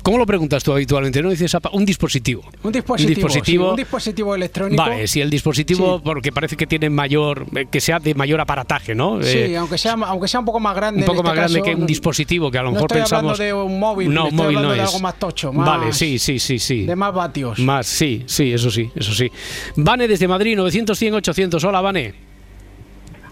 ¿Cómo 0.03 0.17
lo 0.17 0.25
preguntas 0.25 0.61
tú 0.63 0.73
habitualmente? 0.73 1.21
No 1.23 1.29
dices 1.29 1.55
un 1.71 1.85
dispositivo. 1.85 2.43
Un 2.61 2.73
dispositivo. 2.73 3.15
dispositivo. 3.15 3.63
sí, 3.63 3.69
un 3.69 3.75
dispositivo 3.77 4.35
electrónico. 4.35 4.83
Vale, 4.83 5.07
si 5.07 5.21
el 5.21 5.29
dispositivo, 5.29 5.95
Sí. 5.97 6.01
porque 6.03 6.31
parece 6.33 6.57
que 6.57 6.67
tiene 6.67 6.89
mayor, 6.89 7.45
eh, 7.55 7.67
que 7.71 7.79
sea 7.79 7.99
de 7.99 8.13
mayor 8.13 8.41
aparataje, 8.41 8.93
¿no? 8.93 9.23
Sí, 9.23 9.37
Eh, 9.37 9.57
aunque 9.57 9.77
sea, 9.77 9.93
aunque 9.93 10.27
sea 10.27 10.41
un 10.41 10.45
poco 10.45 10.59
más 10.59 10.75
grande. 10.75 10.99
un 10.99 11.05
poco 11.05 11.19
en 11.21 11.25
este 11.27 11.29
más 11.29 11.35
grande 11.37 11.59
caso, 11.61 11.65
que 11.65 11.81
un 11.81 11.87
dispositivo 11.87 12.51
que 12.51 12.57
a 12.57 12.63
lo 12.63 12.69
no 12.69 12.73
mejor 12.73 12.87
estoy 12.91 13.01
pensamos. 13.01 13.39
hablando 13.39 13.59
de 13.59 13.65
un 13.73 13.79
móvil, 13.79 14.13
No, 14.13 14.23
estoy 14.25 14.37
móvil 14.37 14.57
hablando 14.57 14.69
no 14.69 14.75
de 14.75 14.81
es. 14.83 14.87
algo 14.89 14.99
más 14.99 15.15
tocho, 15.19 15.53
más- 15.53 15.67
Vale, 15.69 15.93
sí, 15.93 16.19
sí, 16.19 16.37
sí, 16.37 16.59
sí. 16.59 16.85
De 16.85 16.95
más 16.97 17.13
vatios. 17.13 17.59
Más, 17.59 17.87
sí, 17.87 18.23
sí, 18.25 18.51
eso 18.51 18.69
sí, 18.69 18.91
eso 18.93 19.13
sí. 19.13 19.31
Vane 19.77 20.09
desde 20.09 20.27
Madrid, 20.27 20.57
900, 20.57 20.99
100, 20.99 21.13
800. 21.13 21.63
Hola, 21.63 21.79
Vane. 21.79 22.13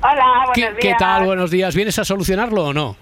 Hola, 0.02 0.14
buenos 0.26 0.52
¿Qué, 0.56 0.62
días. 0.62 0.74
qué 0.80 0.94
tal? 0.98 1.26
Buenos 1.26 1.52
días. 1.52 1.76
¿Vienes 1.76 2.00
a 2.00 2.06
solucionarlo 2.06 2.64
o 2.68 2.74
no? 2.74 2.96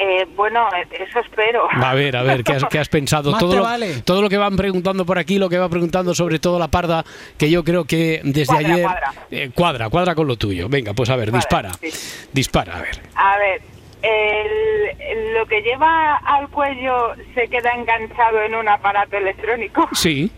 Eh, 0.00 0.26
bueno, 0.36 0.68
eh, 0.76 0.86
eso 1.08 1.18
espero. 1.18 1.66
A 1.72 1.92
ver, 1.94 2.16
a 2.16 2.22
ver, 2.22 2.44
¿qué 2.44 2.52
has, 2.52 2.64
qué 2.66 2.78
has 2.78 2.88
pensado? 2.88 3.36
Todo 3.38 3.56
lo, 3.56 3.62
vale. 3.64 4.00
todo 4.02 4.22
lo 4.22 4.28
que 4.28 4.36
van 4.38 4.56
preguntando 4.56 5.04
por 5.04 5.18
aquí, 5.18 5.38
lo 5.38 5.48
que 5.48 5.58
va 5.58 5.68
preguntando 5.68 6.14
sobre 6.14 6.38
todo 6.38 6.58
la 6.58 6.68
parda, 6.68 7.04
que 7.36 7.50
yo 7.50 7.64
creo 7.64 7.84
que 7.84 8.20
desde 8.22 8.46
Cuadra, 8.54 8.68
ayer... 8.74 8.84
cuadra. 8.84 9.12
eh, 9.30 9.50
cuadra, 9.54 9.88
cuadra 9.90 10.14
con 10.14 10.26
lo 10.28 10.36
tuyo. 10.36 10.68
Venga, 10.68 10.94
pues 10.94 11.10
a 11.10 11.16
ver, 11.16 11.32
dispara. 11.32 11.72
sí. 11.80 11.90
Dispara, 12.32 12.76
a 12.76 12.82
ver. 12.82 13.00
A 13.16 13.38
ver, 13.38 13.60
el- 14.02 15.34
lo 15.34 15.46
que 15.46 15.60
lleva 15.62 16.16
al 16.16 16.48
cuello 16.48 17.14
se 17.34 17.48
queda 17.48 17.72
enganchado 17.72 18.40
en 18.42 18.54
un 18.54 18.68
aparato 18.68 19.16
electrónico. 19.16 19.88
Sí. 19.94 20.30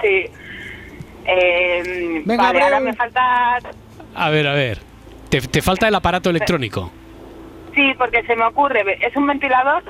Sí. 0.00 0.26
Eh, 1.26 2.22
Venga, 2.24 2.44
vale, 2.44 2.62
ahora 2.62 2.80
me 2.80 2.92
falta... 2.94 3.58
A 4.14 4.30
ver, 4.30 4.46
a 4.46 4.54
ver. 4.54 4.78
Te, 5.28 5.40
te 5.40 5.62
falta 5.62 5.88
el 5.88 5.94
aparato 5.94 6.30
electrónico. 6.30 6.92
Sí, 7.74 7.92
porque 7.98 8.22
se 8.24 8.36
me 8.36 8.44
ocurre, 8.44 8.82
¿es 9.00 9.16
un 9.16 9.26
ventilador? 9.26 9.82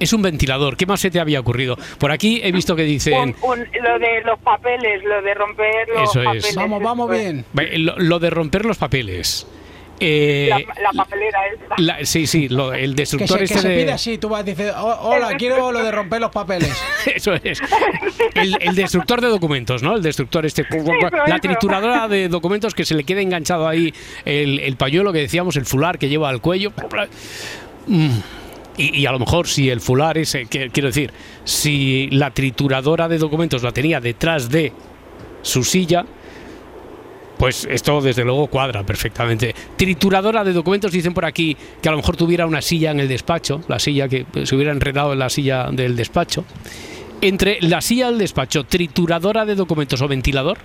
Es 0.00 0.12
un 0.12 0.22
ventilador. 0.22 0.76
¿Qué 0.76 0.86
más 0.86 1.00
se 1.00 1.10
te 1.10 1.20
había 1.20 1.38
ocurrido? 1.40 1.76
Por 1.98 2.10
aquí 2.10 2.40
he 2.42 2.50
visto 2.52 2.74
que 2.74 2.82
dicen... 2.82 3.34
Un- 3.42 3.50
un- 3.60 3.66
lo 3.82 3.98
de 3.98 4.22
los 4.24 4.38
papeles, 4.40 5.02
lo 5.04 5.22
de 5.22 5.34
romper 5.34 5.88
los 5.88 6.10
Eso 6.10 6.20
es. 6.20 6.24
papeles. 6.26 6.54
Vamos, 6.56 6.82
vamos 6.82 7.06
Pues, 7.06 7.20
bien. 7.20 7.44
Lo 7.98 8.18
de 8.18 8.30
romper 8.30 8.64
los 8.64 8.76
papeles. 8.76 9.46
Eh, 10.00 10.48
La, 10.50 10.58
la 10.82 10.92
papelera 10.92 11.38
esta. 11.52 11.74
la- 11.78 12.04
sí, 12.04 12.26
sí, 12.26 12.48
lo- 12.48 12.74
el 12.74 12.90
Que 12.94 13.02
destructor 13.02 13.28
se, 13.28 13.38
que 13.38 13.44
este 13.44 13.58
se 13.60 13.68
de... 13.68 13.76
pide 13.78 13.92
así, 13.92 14.18
tú 14.18 14.28
vas 14.28 14.42
y 14.42 14.50
dices, 14.50 14.72
"Oh, 14.76 14.98
hola, 15.02 15.34
quiero 15.36 15.70
lo 15.70 15.82
de 15.82 15.92
romper 15.92 16.20
los 16.20 16.30
papeles. 16.32 16.76
Eso 17.14 17.32
es. 17.34 17.60
El, 18.34 18.56
el 18.60 18.74
destructor 18.74 19.20
de 19.20 19.28
documentos, 19.28 19.82
¿no? 19.84 19.94
El 19.94 20.02
destructor 20.02 20.44
este. 20.46 20.66
la 21.26 21.38
trituradora 21.38 22.08
de 22.08 22.28
documentos 22.28 22.74
que 22.74 22.84
se 22.84 22.94
le 22.96 23.04
queda 23.04 23.20
enganchado 23.20 23.68
ahí 23.68 23.94
el, 24.24 24.58
el 24.60 24.76
pañuelo 24.76 25.12
que 25.12 25.20
decíamos, 25.20 25.56
el 25.56 25.64
fular 25.64 25.98
que 25.98 26.08
lleva 26.08 26.28
al 26.28 26.40
cuello. 26.40 26.72
Mm. 27.86 28.08
Y, 28.76 29.00
y 29.02 29.06
a 29.06 29.12
lo 29.12 29.20
mejor 29.20 29.46
si 29.46 29.70
el 29.70 29.80
fular 29.80 30.18
ese, 30.18 30.46
que- 30.46 30.70
quiero 30.70 30.88
decir, 30.88 31.12
si 31.44 32.08
la 32.10 32.32
trituradora 32.32 33.06
de 33.08 33.18
documentos 33.18 33.62
la 33.62 33.70
tenía 33.70 34.00
detrás 34.00 34.48
de 34.50 34.72
su 35.42 35.62
silla, 35.62 36.04
pues 37.38 37.66
esto 37.70 38.00
desde 38.00 38.24
luego 38.24 38.46
cuadra 38.46 38.84
perfectamente. 38.84 39.54
Trituradora 39.76 40.44
de 40.44 40.52
documentos 40.52 40.92
dicen 40.92 41.14
por 41.14 41.24
aquí 41.24 41.56
que 41.80 41.88
a 41.88 41.92
lo 41.92 41.98
mejor 41.98 42.16
tuviera 42.16 42.46
una 42.46 42.62
silla 42.62 42.90
en 42.90 43.00
el 43.00 43.08
despacho, 43.08 43.62
la 43.68 43.78
silla 43.78 44.08
que 44.08 44.26
se 44.44 44.54
hubiera 44.54 44.72
enredado 44.72 45.12
en 45.12 45.18
la 45.18 45.28
silla 45.28 45.68
del 45.70 45.96
despacho. 45.96 46.44
Entre 47.20 47.58
la 47.60 47.80
silla 47.80 48.08
del 48.08 48.18
despacho, 48.18 48.64
trituradora 48.64 49.44
de 49.44 49.54
documentos 49.54 50.00
o 50.02 50.08
ventilador, 50.08 50.58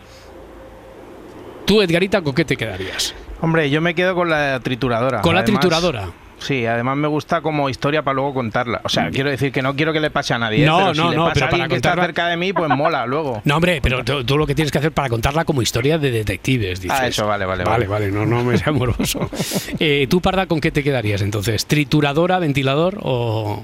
tú 1.65 1.81
Edgarita, 1.81 2.21
¿con 2.21 2.33
qué 2.33 2.45
te 2.45 2.57
quedarías? 2.57 3.15
Hombre, 3.41 3.69
yo 3.69 3.81
me 3.81 3.95
quedo 3.95 4.15
con 4.15 4.29
la 4.29 4.59
trituradora. 4.59 5.21
Con 5.21 5.35
la 5.35 5.45
trituradora. 5.45 6.09
Sí, 6.39 6.65
además 6.65 6.97
me 6.97 7.07
gusta 7.07 7.41
como 7.41 7.69
historia 7.69 8.01
para 8.01 8.15
luego 8.15 8.33
contarla. 8.33 8.81
O 8.83 8.89
sea, 8.89 9.09
quiero 9.11 9.29
decir 9.29 9.51
que 9.51 9.61
no 9.61 9.75
quiero 9.75 9.91
que 9.93 9.99
le 9.99 10.09
pase 10.09 10.33
a 10.33 10.39
nadie. 10.39 10.63
¿eh? 10.63 10.65
No, 10.65 10.77
pero 10.79 10.95
si 10.95 11.01
no, 11.01 11.09
le 11.11 11.15
no, 11.17 11.23
pasa 11.25 11.33
pero 11.33 11.45
a 11.45 11.49
para 11.49 11.67
que 11.67 11.75
está 11.75 11.89
contarla- 11.91 12.05
cerca 12.05 12.27
de 12.27 12.37
mí, 12.37 12.53
pues 12.53 12.69
mola 12.69 13.05
luego. 13.05 13.41
No, 13.45 13.55
hombre, 13.57 13.79
pero 13.81 14.03
tú, 14.05 14.23
tú 14.23 14.37
lo 14.37 14.47
que 14.47 14.55
tienes 14.55 14.71
que 14.71 14.77
hacer 14.77 14.91
para 14.91 15.09
contarla 15.09 15.43
como 15.45 15.61
historia 15.61 15.97
de 15.97 16.11
detectives, 16.11 16.81
dices. 16.81 16.97
Ah, 16.99 17.07
eso, 17.07 17.27
vale, 17.27 17.45
vale, 17.45 17.63
Vale, 17.65 17.87
vale. 17.87 18.09
vale, 18.09 18.11
no, 18.11 18.25
no 18.25 18.43
me 18.43 18.57
sea 18.57 18.69
amoroso. 18.69 19.29
Eh, 19.79 20.07
¿Tú, 20.09 20.19
Parda, 20.21 20.45
con 20.47 20.59
qué 20.59 20.71
te 20.71 20.83
quedarías 20.83 21.21
entonces? 21.21 21.65
¿Trituradora, 21.65 22.39
ventilador 22.39 22.97
o...? 23.01 23.63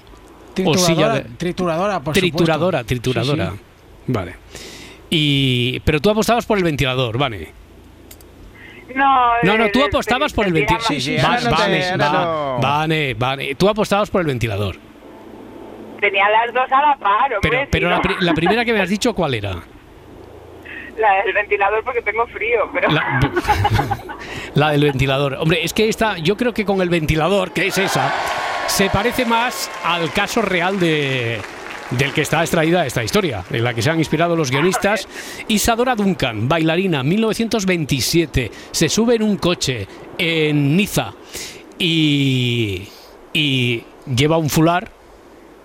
o 0.64 0.74
silla 0.78 1.12
Trituradora, 1.12 1.14
de- 1.16 1.24
trituradora, 1.38 2.00
por 2.00 2.14
trituradora, 2.14 2.80
supuesto. 2.80 3.02
trituradora. 3.12 3.52
Sí, 3.52 3.60
Vale. 4.08 4.36
Y, 5.10 5.80
pero 5.82 6.00
tú 6.02 6.10
apostabas 6.10 6.46
por 6.46 6.58
el 6.58 6.64
ventilador, 6.64 7.18
vale. 7.18 7.50
No, 8.96 9.34
No, 9.44 9.58
no, 9.58 9.70
tú 9.70 9.84
apostabas 9.84 10.34
por 10.34 10.48
el 10.48 10.54
ventilador. 10.54 10.88
Sí, 10.88 11.00
sí, 11.02 11.18
Va- 11.18 11.24
ahora 11.28 11.42
no 11.42 11.50
te- 11.50 11.62
vale, 11.62 11.90
ahora 11.92 12.10
va- 12.10 12.24
no. 12.26 12.60
vale, 12.62 13.14
vale. 13.14 13.56
Tú 13.56 13.70
apostabas 13.70 14.10
por 14.10 14.22
el 14.22 14.28
ventilador. 14.28 14.78
Tenía 16.00 16.30
las 16.30 16.54
dos 16.54 16.72
a 16.72 16.82
la 16.82 16.96
par, 16.98 17.34
hombre. 17.34 17.40
Pero, 17.50 17.68
pero 17.72 17.90
la, 17.90 17.96
no. 17.98 18.02
pri- 18.02 18.16
la 18.22 18.34
primera 18.34 18.64
que 18.66 18.74
me 18.74 18.82
has 18.82 18.90
dicho, 18.90 19.14
¿cuál 19.14 19.34
era? 19.34 19.52
La 20.98 21.24
del 21.26 21.34
ventilador 21.34 21.84
porque 21.84 22.02
tengo 22.02 22.26
frío, 22.28 22.70
pero... 22.74 22.90
La, 22.90 23.20
la 24.54 24.70
del 24.72 24.84
ventilador. 24.86 25.34
Hombre, 25.36 25.64
es 25.64 25.74
que 25.74 25.90
esta, 25.90 26.18
yo 26.18 26.38
creo 26.38 26.54
que 26.54 26.64
con 26.64 26.82
el 26.82 26.88
ventilador, 26.90 27.52
que 27.52 27.68
es 27.68 27.78
esa, 27.78 28.14
se 28.68 28.90
parece 28.90 29.26
más 29.26 29.70
al 29.84 30.12
caso 30.14 30.42
real 30.42 30.80
de 30.80 31.42
del 31.92 32.14
que 32.14 32.22
está 32.22 32.42
extraída 32.42 32.86
esta 32.86 33.04
historia, 33.04 33.44
en 33.50 33.64
la 33.64 33.74
que 33.74 33.82
se 33.82 33.90
han 33.90 34.00
inspirado 34.00 34.36
los 34.36 34.52
guionistas. 34.52 35.08
Isadora 35.48 35.96
Duncan, 35.96 36.48
bailarina, 36.48 37.04
1927, 37.04 38.52
se 38.72 38.90
sube 38.90 39.16
en 39.16 39.24
un 39.24 39.38
coche 39.38 39.88
en 40.18 40.76
Niza 40.76 41.14
y, 41.78 42.84
lleva 43.34 44.38
un 44.38 44.50
fular 44.50 44.92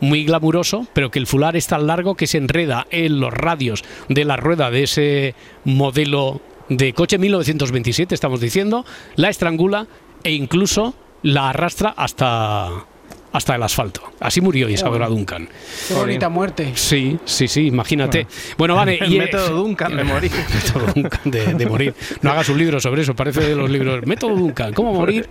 muy 0.00 0.24
glamuroso, 0.24 0.86
pero 0.94 1.10
que 1.10 1.18
el 1.18 1.26
fular 1.26 1.56
es 1.56 1.66
tan 1.66 1.86
largo 1.86 2.14
que 2.14 2.26
se 2.26 2.38
enreda 2.38 2.86
en 2.90 3.20
los 3.20 3.32
radios 3.32 3.84
de 4.08 4.24
la 4.24 4.36
rueda 4.36 4.70
de 4.70 4.84
ese 4.84 5.34
modelo 5.64 6.40
de 6.68 6.94
coche 6.94 7.18
1927, 7.18 8.14
estamos 8.14 8.40
diciendo, 8.40 8.86
la 9.16 9.28
estrangula 9.28 9.86
e 10.22 10.32
incluso 10.32 10.94
la 11.22 11.50
arrastra 11.50 11.92
hasta 11.96 12.86
hasta 13.32 13.54
el 13.54 13.62
asfalto. 13.62 14.02
Así 14.20 14.40
murió 14.40 14.68
Isadora 14.68 15.08
Duncan. 15.08 15.48
Qué 15.88 15.94
bonita 15.94 16.28
muerte. 16.28 16.72
Sí, 16.74 17.18
sí, 17.24 17.48
sí, 17.48 17.66
imagínate. 17.66 18.26
Bueno, 18.56 18.74
vale. 18.74 18.98
El 19.00 19.12
y, 19.12 19.18
método 19.18 19.50
Duncan 19.50 19.96
de 19.96 20.04
morir. 20.04 20.32
el 20.48 20.54
método 20.54 20.92
Duncan 20.94 21.30
de, 21.30 21.54
de 21.54 21.66
morir. 21.66 21.94
No 22.22 22.30
hagas 22.30 22.48
un 22.48 22.58
libro 22.58 22.80
sobre 22.80 23.02
eso, 23.02 23.14
parece 23.14 23.40
de 23.40 23.56
los 23.56 23.70
libros. 23.70 24.06
Método 24.06 24.34
Duncan, 24.34 24.72
¿cómo 24.72 24.92
morir? 24.92 25.28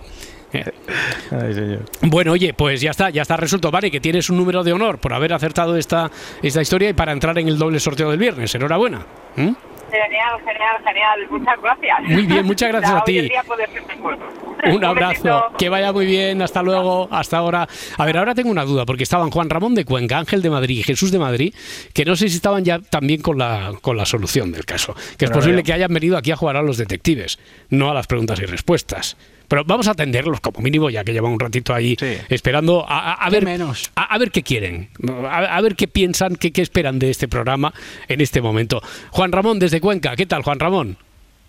Ay, 0.52 1.54
señor. 1.54 1.84
bueno, 2.02 2.32
oye, 2.32 2.54
pues 2.54 2.80
ya 2.80 2.90
está, 2.90 3.10
ya 3.10 3.22
está 3.22 3.36
resuelto. 3.36 3.70
Vale, 3.70 3.90
que 3.90 4.00
tienes 4.00 4.30
un 4.30 4.36
número 4.36 4.64
de 4.64 4.72
honor 4.72 4.98
por 4.98 5.12
haber 5.12 5.32
acertado 5.32 5.76
esta, 5.76 6.10
esta 6.42 6.60
historia 6.60 6.90
y 6.90 6.92
para 6.92 7.12
entrar 7.12 7.38
en 7.38 7.48
el 7.48 7.58
doble 7.58 7.78
sorteo 7.78 8.10
del 8.10 8.18
viernes. 8.18 8.54
Enhorabuena. 8.54 9.06
¿Mm? 9.36 9.50
Genial, 9.90 10.38
genial, 10.44 10.76
genial. 10.84 11.26
Muchas 11.30 11.60
gracias. 11.62 12.00
Muy 12.08 12.26
bien, 12.26 12.46
muchas 12.46 12.68
gracias 12.70 12.92
a 12.92 13.04
ti. 13.04 13.30
Un 14.72 14.84
abrazo. 14.84 15.52
Que 15.58 15.68
vaya 15.68 15.92
muy 15.92 16.06
bien. 16.06 16.42
Hasta 16.42 16.62
luego. 16.62 17.08
Hasta 17.10 17.38
ahora. 17.38 17.66
A 17.96 18.04
ver, 18.06 18.18
ahora 18.18 18.34
tengo 18.34 18.50
una 18.50 18.64
duda, 18.64 18.84
porque 18.84 19.02
estaban 19.04 19.30
Juan 19.30 19.48
Ramón 19.50 19.74
de 19.74 19.84
Cuenca, 19.84 20.18
Ángel 20.18 20.42
de 20.42 20.50
Madrid 20.50 20.78
y 20.78 20.82
Jesús 20.82 21.10
de 21.10 21.18
Madrid, 21.18 21.54
que 21.94 22.04
no 22.04 22.14
sé 22.16 22.28
si 22.28 22.36
estaban 22.36 22.64
ya 22.64 22.78
también 22.78 23.22
con 23.22 23.38
la, 23.38 23.72
con 23.80 23.96
la 23.96 24.04
solución 24.04 24.52
del 24.52 24.64
caso. 24.64 24.94
Que 24.94 25.24
es 25.24 25.30
Pero 25.30 25.34
posible 25.34 25.62
que 25.62 25.72
hayan 25.72 25.92
venido 25.92 26.16
aquí 26.16 26.30
a 26.30 26.36
jugar 26.36 26.56
a 26.56 26.62
los 26.62 26.76
detectives, 26.76 27.38
no 27.70 27.90
a 27.90 27.94
las 27.94 28.06
preguntas 28.06 28.38
y 28.40 28.46
respuestas. 28.46 29.16
Pero 29.50 29.64
vamos 29.64 29.88
a 29.88 29.90
atenderlos 29.90 30.40
como 30.40 30.60
mínimo, 30.60 30.88
ya 30.90 31.02
que 31.02 31.12
llevan 31.12 31.32
un 31.32 31.40
ratito 31.40 31.74
ahí 31.74 31.96
Sí. 31.98 32.16
esperando 32.28 32.86
a, 32.88 33.14
a- 33.14 33.26
a 33.26 33.28
¿Qué 33.28 33.34
ver 33.36 33.44
menos? 33.44 33.90
A, 33.96 34.14
a 34.14 34.18
ver 34.18 34.30
qué 34.30 34.42
quieren, 34.44 34.88
a, 35.28 35.38
a 35.56 35.60
ver 35.60 35.74
qué 35.74 35.88
piensan, 35.88 36.36
qué, 36.36 36.52
qué 36.52 36.62
esperan 36.62 37.00
de 37.00 37.10
este 37.10 37.26
programa 37.26 37.74
en 38.06 38.20
este 38.20 38.40
momento. 38.40 38.80
Juan 39.10 39.32
Ramón 39.32 39.58
desde 39.58 39.80
Cuenca, 39.80 40.14
¿qué 40.14 40.24
tal, 40.26 40.42
Juan 40.44 40.60
Ramón? 40.60 40.96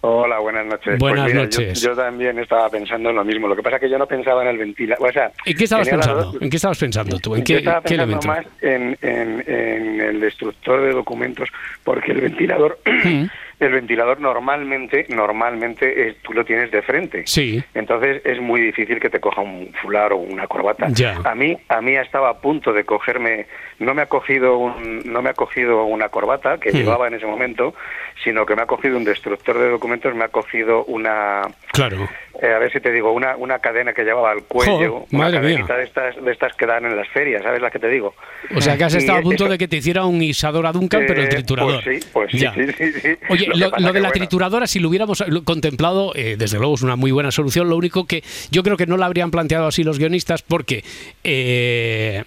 Hola, 0.03 0.39
buenas 0.39 0.65
noches. 0.65 0.97
Buenas 0.97 1.25
Pues 1.25 1.33
mira, 1.35 1.43
noches. 1.45 1.79
Yo, 1.79 1.89
yo 1.91 1.95
también 1.95 2.39
estaba 2.39 2.67
pensando 2.71 3.11
en 3.11 3.17
lo 3.17 3.23
mismo. 3.23 3.47
Lo 3.47 3.55
que 3.55 3.61
pasa 3.61 3.75
es 3.75 3.81
que 3.83 3.89
yo 3.91 3.99
no 3.99 4.07
pensaba 4.07 4.41
en 4.41 4.47
el 4.47 4.57
ventilador. 4.57 5.07
O 5.07 5.13
sea, 5.13 5.31
¿En 5.45 5.55
qué 5.55 5.63
estabas 5.65 5.87
pensando? 5.87 6.23
dos- 6.23 6.41
¿En 6.41 6.49
qué 6.49 6.55
estabas 6.55 6.79
pensando 6.79 7.19
tú? 7.19 7.35
¿En 7.35 7.41
yo 7.41 7.45
qué, 7.45 7.57
estaba 7.59 7.81
qué 7.83 7.89
pensando 7.97 8.19
elemento? 8.19 8.27
más 8.27 8.45
en, 8.63 8.97
en- 9.03 9.43
en 9.47 10.01
el 10.01 10.19
destructor 10.21 10.81
de 10.81 10.91
documentos, 10.93 11.49
porque 11.83 12.13
el 12.13 12.21
ventilador, 12.21 12.79
Mm. 13.03 13.25
El 13.61 13.71
ventilador 13.73 14.19
normalmente, 14.19 15.05
normalmente 15.09 16.07
eh, 16.09 16.15
tú 16.23 16.33
lo 16.33 16.43
tienes 16.43 16.71
de 16.71 16.81
frente. 16.81 17.23
Sí. 17.27 17.63
Entonces 17.73 18.21
es 18.25 18.41
muy 18.41 18.59
difícil 18.61 18.99
que 18.99 19.09
te 19.09 19.19
coja 19.19 19.41
un 19.41 19.71
fular 19.81 20.11
o 20.13 20.17
una 20.17 20.47
corbata. 20.47 20.87
Ya. 20.89 21.17
A 21.23 21.35
mí, 21.35 21.57
a 21.69 21.79
mí 21.81 21.95
estaba 21.95 22.29
a 22.29 22.37
punto 22.41 22.73
de 22.73 22.83
cogerme, 22.83 23.45
no 23.79 23.93
me 23.93 24.01
ha 24.01 24.07
cogido 24.07 24.57
un, 24.57 25.01
no 25.05 25.21
me 25.21 25.29
ha 25.29 25.33
cogido 25.33 25.85
una 25.85 26.09
corbata 26.09 26.57
que 26.57 26.71
Mm. 26.71 26.75
llevaba 26.75 27.07
en 27.07 27.13
ese 27.13 27.25
momento, 27.25 27.75
sino 28.23 28.45
que 28.45 28.55
me 28.55 28.63
ha 28.63 28.65
cogido 28.65 28.97
un 28.97 29.03
destructor 29.03 29.57
de 29.59 29.69
documentos, 29.69 30.13
me 30.15 30.23
ha 30.25 30.29
cogido 30.29 30.83
una, 30.85 31.41
Claro. 31.71 32.09
Eh, 32.41 32.53
a 32.53 32.59
ver 32.59 32.71
si 32.71 32.79
te 32.79 32.91
digo, 32.91 33.11
una, 33.11 33.35
una 33.35 33.59
cadena 33.59 33.93
que 33.93 34.03
llevaba 34.03 34.31
al 34.31 34.43
cuello, 34.43 35.05
una 35.11 35.23
madre 35.25 35.39
mía. 35.39 35.49
cadenita 35.67 35.77
de 35.77 35.83
estas, 35.83 36.23
de 36.23 36.31
estas 36.31 36.53
que 36.55 36.65
dan 36.65 36.85
en 36.85 36.95
las 36.95 37.07
ferias, 37.09 37.41
¿sabes 37.43 37.61
las 37.61 37.71
que 37.71 37.79
te 37.79 37.87
digo? 37.89 38.13
O 38.55 38.61
sea 38.61 38.77
que 38.77 38.83
has 38.83 38.93
Y 38.93 38.97
estado 38.99 39.19
a 39.19 39.21
punto 39.21 39.43
eso- 39.45 39.51
de 39.51 39.57
que 39.57 39.67
te 39.67 39.77
hiciera 39.77 40.05
un 40.05 40.21
Isadora 40.21 40.71
Duncan, 40.71 41.03
pero 41.07 41.21
el 41.21 41.27
Eh, 41.27 41.29
triturador. 41.31 41.83
Pues 41.83 42.01
sí, 42.03 42.09
pues 42.13 42.31
Ya. 42.33 42.53
sí, 42.53 42.61
sí, 42.77 42.93
sí. 42.93 43.09
Oye, 43.29 43.47
Lo 43.47 43.69
de 43.69 43.81
la 43.81 43.91
bueno, 43.91 44.11
trituradora, 44.11 44.67
si 44.67 44.79
lo 44.79 44.89
hubiéramos 44.89 45.23
contemplado, 45.43 46.13
eh, 46.15 46.35
desde 46.37 46.57
luego 46.59 46.75
es 46.75 46.81
una 46.81 46.95
muy 46.95 47.11
buena 47.11 47.31
solución. 47.31 47.69
Lo 47.69 47.75
único 47.77 48.05
que 48.05 48.23
yo 48.51 48.63
creo 48.63 48.77
que 48.77 48.85
no 48.87 48.97
la 48.97 49.05
habrían 49.07 49.31
planteado 49.31 49.67
así 49.67 49.83
los 49.83 49.97
guionistas, 49.99 50.41
porque 50.41 50.83
eh, 51.23 52.23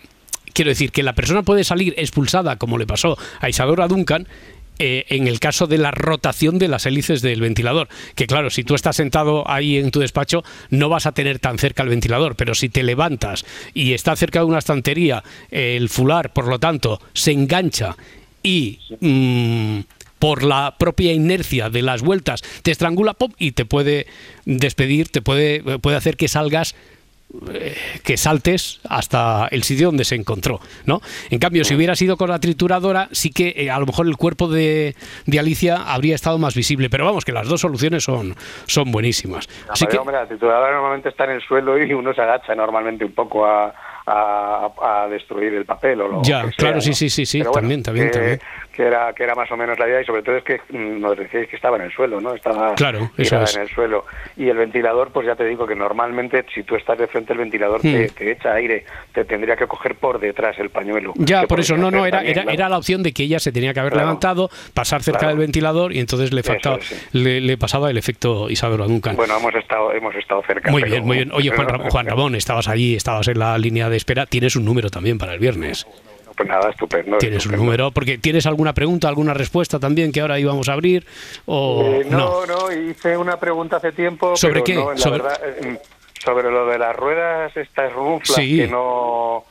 Quiero 0.52 0.68
decir 0.68 0.92
que 0.92 1.02
la 1.02 1.14
persona 1.14 1.42
puede 1.42 1.64
salir 1.64 1.94
expulsada, 1.96 2.58
como 2.58 2.78
le 2.78 2.86
pasó 2.86 3.18
a 3.40 3.48
Isadora 3.48 3.88
Duncan, 3.88 4.28
eh, 4.78 5.04
en 5.08 5.28
el 5.28 5.40
caso 5.40 5.66
de 5.66 5.78
la 5.78 5.90
rotación 5.90 6.58
de 6.58 6.68
las 6.68 6.86
hélices 6.86 7.22
del 7.22 7.40
ventilador. 7.40 7.88
Que 8.14 8.26
claro, 8.26 8.50
si 8.50 8.64
tú 8.64 8.74
estás 8.74 8.96
sentado 8.96 9.48
ahí 9.48 9.76
en 9.76 9.90
tu 9.90 10.00
despacho, 10.00 10.44
no 10.70 10.88
vas 10.88 11.06
a 11.06 11.12
tener 11.12 11.38
tan 11.38 11.58
cerca 11.58 11.82
el 11.82 11.88
ventilador, 11.88 12.36
pero 12.36 12.54
si 12.54 12.68
te 12.68 12.82
levantas 12.82 13.44
y 13.72 13.92
está 13.92 14.16
cerca 14.16 14.40
de 14.40 14.46
una 14.46 14.58
estantería, 14.58 15.22
el 15.50 15.88
fular, 15.88 16.32
por 16.32 16.46
lo 16.46 16.58
tanto, 16.58 17.00
se 17.12 17.32
engancha 17.32 17.96
y... 18.42 18.78
mm, 19.00 19.80
por 20.24 20.42
la 20.42 20.76
propia 20.78 21.12
inercia 21.12 21.68
de 21.68 21.82
las 21.82 22.00
vueltas 22.00 22.40
te 22.62 22.70
estrangula 22.70 23.12
pop 23.12 23.34
y 23.38 23.52
te 23.52 23.66
puede 23.66 24.06
despedir, 24.46 25.10
te 25.10 25.20
puede, 25.20 25.78
puede 25.80 25.98
hacer 25.98 26.16
que 26.16 26.28
salgas 26.28 26.74
eh, 27.52 27.76
que 28.04 28.16
saltes 28.16 28.80
hasta 28.88 29.48
el 29.50 29.62
sitio 29.62 29.86
donde 29.86 30.04
se 30.04 30.14
encontró, 30.14 30.60
¿no? 30.86 31.00
En 31.30 31.38
cambio, 31.38 31.64
si 31.64 31.74
hubiera 31.74 31.94
sido 31.96 32.16
con 32.16 32.30
la 32.30 32.38
trituradora, 32.38 33.08
sí 33.12 33.30
que 33.30 33.54
eh, 33.56 33.70
a 33.70 33.78
lo 33.78 33.86
mejor 33.86 34.06
el 34.06 34.16
cuerpo 34.16 34.48
de, 34.48 34.94
de 35.26 35.38
Alicia 35.38 35.76
habría 35.86 36.14
estado 36.14 36.38
más 36.38 36.54
visible. 36.54 36.90
Pero 36.90 37.04
vamos, 37.04 37.24
que 37.24 37.32
las 37.32 37.48
dos 37.48 37.60
soluciones 37.60 38.04
son, 38.04 38.34
son 38.66 38.90
buenísimas. 38.92 39.48
Así 39.68 39.84
Pero, 39.86 39.92
que, 39.92 39.98
hombre, 39.98 40.16
la 40.16 40.26
trituradora 40.26 40.72
normalmente 40.72 41.08
está 41.08 41.24
en 41.24 41.32
el 41.32 41.42
suelo 41.42 41.78
y 41.78 41.92
uno 41.92 42.14
se 42.14 42.22
agacha 42.22 42.54
normalmente 42.54 43.04
un 43.04 43.12
poco 43.12 43.46
a, 43.46 43.74
a, 44.06 44.68
a 44.82 45.08
destruir 45.08 45.54
el 45.54 45.64
papel 45.64 46.00
o 46.02 46.08
lo 46.08 46.22
ya, 46.22 46.42
que 46.42 46.48
sea, 46.48 46.56
claro, 46.56 46.74
¿no? 46.76 46.80
sí, 46.82 46.92
sí, 46.94 47.08
sí, 47.10 47.24
sí, 47.24 47.38
bueno, 47.38 47.52
también, 47.52 47.82
también, 47.82 48.06
que, 48.08 48.12
también. 48.12 48.40
que 48.72 48.82
era 48.82 49.12
que 49.14 49.22
era 49.22 49.34
más 49.34 49.50
o 49.50 49.56
menos 49.56 49.78
la 49.78 49.88
idea 49.88 50.02
y 50.02 50.04
sobre 50.04 50.22
todo 50.22 50.36
es 50.36 50.44
que 50.44 50.60
mm, 50.70 51.00
nos 51.00 51.16
decíais 51.16 51.48
que 51.48 51.56
estaba 51.56 51.76
en 51.76 51.84
el 51.84 51.92
suelo, 51.92 52.20
¿no? 52.20 52.34
Estaba 52.34 52.74
Claro, 52.74 53.10
eso 53.16 53.40
es. 53.42 53.56
en 53.56 53.62
el 53.62 53.68
suelo 53.70 54.04
y 54.36 54.48
el 54.48 54.56
ventilador, 54.58 55.10
pues 55.10 55.26
ya 55.26 55.34
te 55.36 55.44
digo 55.46 55.66
que 55.66 55.74
normalmente 55.74 56.44
si 56.54 56.62
tú 56.64 56.76
estás 56.76 56.98
de 56.98 57.06
frente 57.06 57.32
el 57.32 57.38
ventilador 57.38 57.80
te, 57.80 58.06
Hmm. 58.08 58.14
te 58.14 58.32
echa 58.32 58.52
aire, 58.54 58.84
te 59.12 59.24
tendría 59.24 59.56
que 59.56 59.66
coger 59.66 59.94
por 59.94 60.18
detrás 60.20 60.58
el 60.58 60.68
pañuelo. 60.70 61.14
Ya, 61.16 61.44
por 61.46 61.60
eso, 61.60 61.76
no, 61.76 61.90
no, 61.90 62.04
era, 62.04 62.18
también, 62.18 62.32
era, 62.32 62.42
claro. 62.42 62.54
era 62.58 62.68
la 62.68 62.78
opción 62.78 63.02
de 63.02 63.12
que 63.12 63.22
ella 63.22 63.38
se 63.38 63.52
tenía 63.52 63.72
que 63.72 63.80
haber 63.80 63.92
Claro. 63.92 64.06
levantado, 64.08 64.50
pasar 64.74 65.02
cerca 65.02 65.20
Claro. 65.20 65.36
del 65.36 65.38
ventilador 65.40 65.92
y 65.94 66.00
entonces 66.00 66.32
le, 66.32 66.42
faltaba, 66.42 66.76
es, 66.76 66.84
sí. 66.84 66.96
le, 67.12 67.40
le 67.40 67.56
pasaba 67.56 67.88
el 67.90 67.96
efecto 67.96 68.50
Isadora 68.50 68.84
Duncan. 68.84 69.16
Bueno, 69.16 69.36
hemos 69.38 69.54
estado 69.54 69.92
hemos 69.92 70.14
estado 70.14 70.42
cerca. 70.46 70.70
Muy 70.70 70.82
pero- 70.82 70.92
bien, 70.92 71.06
muy 71.06 71.16
bien. 71.16 71.32
Oye, 71.32 71.50
Juan, 71.50 71.68
Juan 71.90 72.06
Ramón, 72.06 72.34
estabas 72.34 72.68
allí, 72.68 72.96
estabas 72.96 73.28
en 73.28 73.38
la 73.38 73.56
línea 73.56 73.88
de 73.88 73.93
espera. 73.96 74.26
Tienes 74.26 74.56
un 74.56 74.64
número 74.64 74.90
también 74.90 75.18
para 75.18 75.34
el 75.34 75.38
viernes. 75.40 75.86
Pues 76.36 76.48
nada, 76.48 76.70
estupendo. 76.70 77.18
Tienes 77.18 77.46
un 77.46 77.54
número, 77.54 77.92
porque 77.92 78.18
tienes 78.18 78.44
alguna 78.46 78.72
pregunta, 78.74 79.08
alguna 79.08 79.34
respuesta 79.34 79.78
también 79.78 80.10
que 80.10 80.20
ahora 80.20 80.38
íbamos 80.40 80.68
a 80.68 80.72
abrir 80.72 81.06
o 81.46 81.82
Eh, 81.84 82.06
no. 82.10 82.44
no, 82.44 82.46
no, 82.46 82.72
hice 82.72 83.16
una 83.16 83.38
pregunta 83.38 83.76
hace 83.76 83.92
tiempo. 83.92 84.34
¿Sobre 84.36 84.54
pero 84.54 84.64
qué? 84.64 84.74
no, 84.74 84.90
la 84.90 84.96
Sobre- 84.96 85.22
verdad, 85.22 85.40
eh, 85.60 85.78
sobre 86.24 86.50
lo 86.50 86.66
de 86.66 86.78
las 86.78 86.96
ruedas, 86.96 87.56
estas 87.56 87.92
runflas 87.92 88.36
Sí. 88.36 88.56
que 88.56 88.66
no 88.66 89.44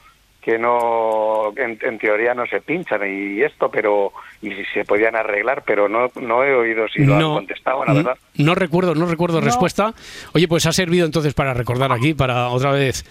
que 0.43 0.57
no 0.59 1.53
en, 1.55 1.79
en 1.81 1.97
teoría 1.97 2.33
no 2.33 2.45
se 2.45 2.61
pinchan 2.61 3.01
y 3.07 3.41
esto 3.41 3.69
pero 3.69 4.11
y 4.41 4.51
si 4.51 4.65
se 4.73 4.83
podían 4.83 5.15
arreglar 5.15 5.63
pero 5.65 5.87
no 5.87 6.11
no 6.19 6.43
he 6.43 6.53
oído 6.53 6.87
si 6.89 7.05
lo 7.05 7.15
han 7.15 7.21
contestado 7.21 7.85
la 7.85 7.93
verdad 7.93 8.17
No 8.35 8.55
recuerdo, 8.55 8.95
no 8.95 9.05
recuerdo 9.05 9.41
respuesta. 9.41 9.93
Oye, 10.33 10.47
pues 10.47 10.65
ha 10.65 10.73
servido 10.73 11.05
entonces 11.05 11.33
para 11.33 11.53
recordar 11.53 11.91
aquí, 11.91 12.13
para 12.13 12.49
otra 12.49 12.71
vez 12.71 13.05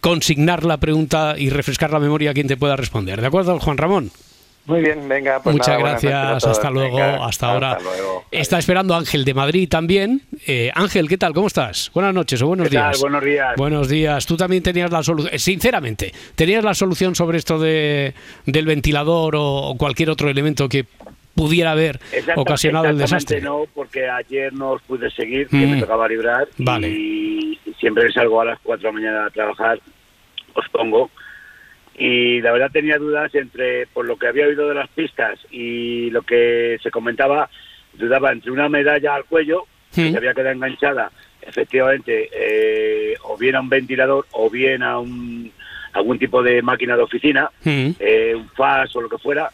consignar 0.00 0.64
la 0.64 0.78
pregunta 0.78 1.34
y 1.36 1.50
refrescar 1.50 1.90
la 1.90 1.98
memoria 1.98 2.30
a 2.30 2.34
quien 2.34 2.46
te 2.46 2.56
pueda 2.56 2.76
responder. 2.76 3.20
¿De 3.20 3.26
acuerdo, 3.26 3.58
Juan 3.58 3.76
Ramón? 3.76 4.10
Muy 4.68 4.80
bien 4.82 5.08
venga 5.08 5.40
pues 5.42 5.54
Muchas 5.56 5.78
nada, 5.78 5.90
gracias, 5.90 6.44
hasta 6.44 6.70
luego, 6.70 6.96
Venga, 6.98 7.26
hasta 7.26 7.52
ahora. 7.52 7.78
luego. 7.82 8.24
Está 8.30 8.58
esperando 8.58 8.94
Ángel 8.94 9.24
de 9.24 9.34
Madrid 9.34 9.68
también. 9.68 10.22
Eh, 10.46 10.70
Ángel, 10.74 11.08
¿qué 11.08 11.18
tal? 11.18 11.32
¿Cómo 11.34 11.46
estás? 11.48 11.90
Buenas 11.94 12.14
noches 12.14 12.40
o 12.42 12.46
buenos 12.46 12.68
¿Qué 12.68 12.74
tal? 12.76 12.90
días. 12.90 13.00
Buenos 13.00 13.24
días. 13.24 13.56
Buenos 13.56 13.88
días. 13.88 14.26
Tú 14.26 14.36
también 14.36 14.62
tenías 14.62 14.90
la 14.90 15.02
solución, 15.02 15.38
sinceramente, 15.38 16.12
¿tenías 16.34 16.62
la 16.62 16.74
solución 16.74 17.14
sobre 17.14 17.38
esto 17.38 17.58
de, 17.58 18.14
del 18.46 18.66
ventilador 18.66 19.34
o, 19.36 19.42
o 19.44 19.76
cualquier 19.76 20.10
otro 20.10 20.28
elemento 20.30 20.68
que 20.68 20.84
pudiera 21.34 21.70
haber 21.72 22.00
ocasionado 22.36 22.86
el 22.86 23.00
exactamente 23.00 23.34
desastre? 23.36 23.40
no, 23.40 23.64
porque 23.74 24.08
ayer 24.08 24.52
no 24.52 24.72
os 24.72 24.82
pude 24.82 25.10
seguir, 25.12 25.48
que 25.48 25.56
Mm. 25.56 25.70
me 25.70 25.80
tocaba 25.80 26.06
librar. 26.08 26.48
Vale. 26.58 26.88
Y 26.88 27.58
siempre 27.80 28.06
que 28.06 28.12
salgo 28.12 28.40
a 28.40 28.44
las 28.44 28.58
4 28.62 28.82
de 28.82 28.88
la 28.88 28.92
mañana 29.00 29.26
a 29.26 29.30
trabajar, 29.30 29.78
os 30.54 30.68
pongo. 30.70 31.10
Y 31.98 32.40
la 32.42 32.52
verdad 32.52 32.70
tenía 32.72 32.96
dudas 32.98 33.34
entre, 33.34 33.86
por 33.88 34.06
lo 34.06 34.16
que 34.16 34.28
había 34.28 34.46
oído 34.46 34.68
de 34.68 34.74
las 34.76 34.88
pistas 34.90 35.38
y 35.50 36.10
lo 36.10 36.22
que 36.22 36.78
se 36.82 36.90
comentaba, 36.90 37.50
dudaba 37.94 38.30
entre 38.30 38.52
una 38.52 38.68
medalla 38.68 39.16
al 39.16 39.24
cuello, 39.24 39.64
que 39.92 40.10
se 40.12 40.16
había 40.16 40.32
quedado 40.34 40.52
enganchada, 40.54 41.10
efectivamente, 41.42 42.28
eh, 42.32 43.14
o 43.24 43.36
bien 43.36 43.56
a 43.56 43.60
un 43.60 43.68
ventilador 43.68 44.26
o 44.32 44.48
bien 44.48 44.82
a 44.84 44.98
un, 45.00 45.50
algún 45.92 46.18
tipo 46.18 46.40
de 46.42 46.62
máquina 46.62 46.96
de 46.96 47.02
oficina, 47.02 47.50
eh, 47.64 48.32
un 48.36 48.48
FAS 48.50 48.94
o 48.94 49.00
lo 49.00 49.08
que 49.08 49.18
fuera. 49.18 49.50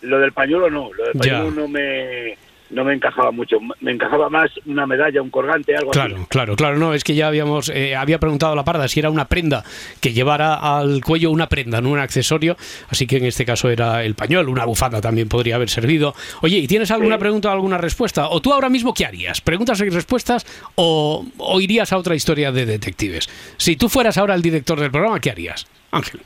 Lo 0.00 0.18
del 0.18 0.32
pañuelo 0.32 0.70
no, 0.70 0.90
lo 0.94 1.04
del 1.04 1.12
Ya. 1.14 1.20
pañuelo 1.20 1.50
no 1.50 1.68
me, 1.68 2.38
no 2.72 2.84
me 2.84 2.94
encajaba 2.94 3.30
mucho. 3.30 3.58
Me 3.80 3.92
encajaba 3.92 4.28
más 4.28 4.50
una 4.66 4.86
medalla, 4.86 5.22
un 5.22 5.30
colgante, 5.30 5.76
algo 5.76 5.90
Claro, 5.90 6.16
así. 6.16 6.24
claro, 6.28 6.56
claro, 6.56 6.78
no, 6.78 6.94
es 6.94 7.04
que 7.04 7.14
ya 7.14 7.28
habíamos, 7.28 7.68
eh, 7.68 7.94
había 7.94 8.18
preguntado 8.18 8.52
a 8.52 8.56
la 8.56 8.64
parda 8.64 8.88
si 8.88 8.98
era 9.00 9.10
una 9.10 9.26
prenda 9.26 9.62
que 10.00 10.12
llevara 10.12 10.54
al 10.54 11.02
cuello 11.04 11.30
una 11.30 11.48
prenda, 11.48 11.80
no 11.80 11.90
un 11.90 11.98
accesorio, 11.98 12.56
así 12.88 13.06
que 13.06 13.18
en 13.18 13.26
este 13.26 13.44
caso 13.44 13.68
era 13.70 14.02
el 14.04 14.14
pañuelo, 14.14 14.50
una 14.50 14.64
bufanda 14.64 15.00
también 15.00 15.28
podría 15.28 15.56
haber 15.56 15.70
servido. 15.70 16.14
Oye, 16.40 16.58
¿y 16.58 16.66
tienes 16.66 16.90
alguna 16.90 17.18
pregunta 17.18 17.50
o 17.50 17.52
alguna 17.52 17.78
respuesta? 17.78 18.28
¿O 18.28 18.40
tú 18.40 18.52
ahora 18.52 18.68
mismo 18.68 18.94
qué 18.94 19.06
harías? 19.06 19.40
¿Preguntas 19.40 19.80
y 19.80 19.88
respuestas 19.90 20.46
o, 20.74 21.24
o 21.38 21.60
irías 21.60 21.92
a 21.92 21.98
otra 21.98 22.14
historia 22.14 22.52
de 22.52 22.66
detectives? 22.66 23.28
Si 23.58 23.76
tú 23.76 23.88
fueras 23.88 24.16
ahora 24.18 24.34
el 24.34 24.42
director 24.42 24.80
del 24.80 24.90
programa, 24.90 25.20
¿qué 25.20 25.30
harías? 25.30 25.66
Ángel. 25.90 26.20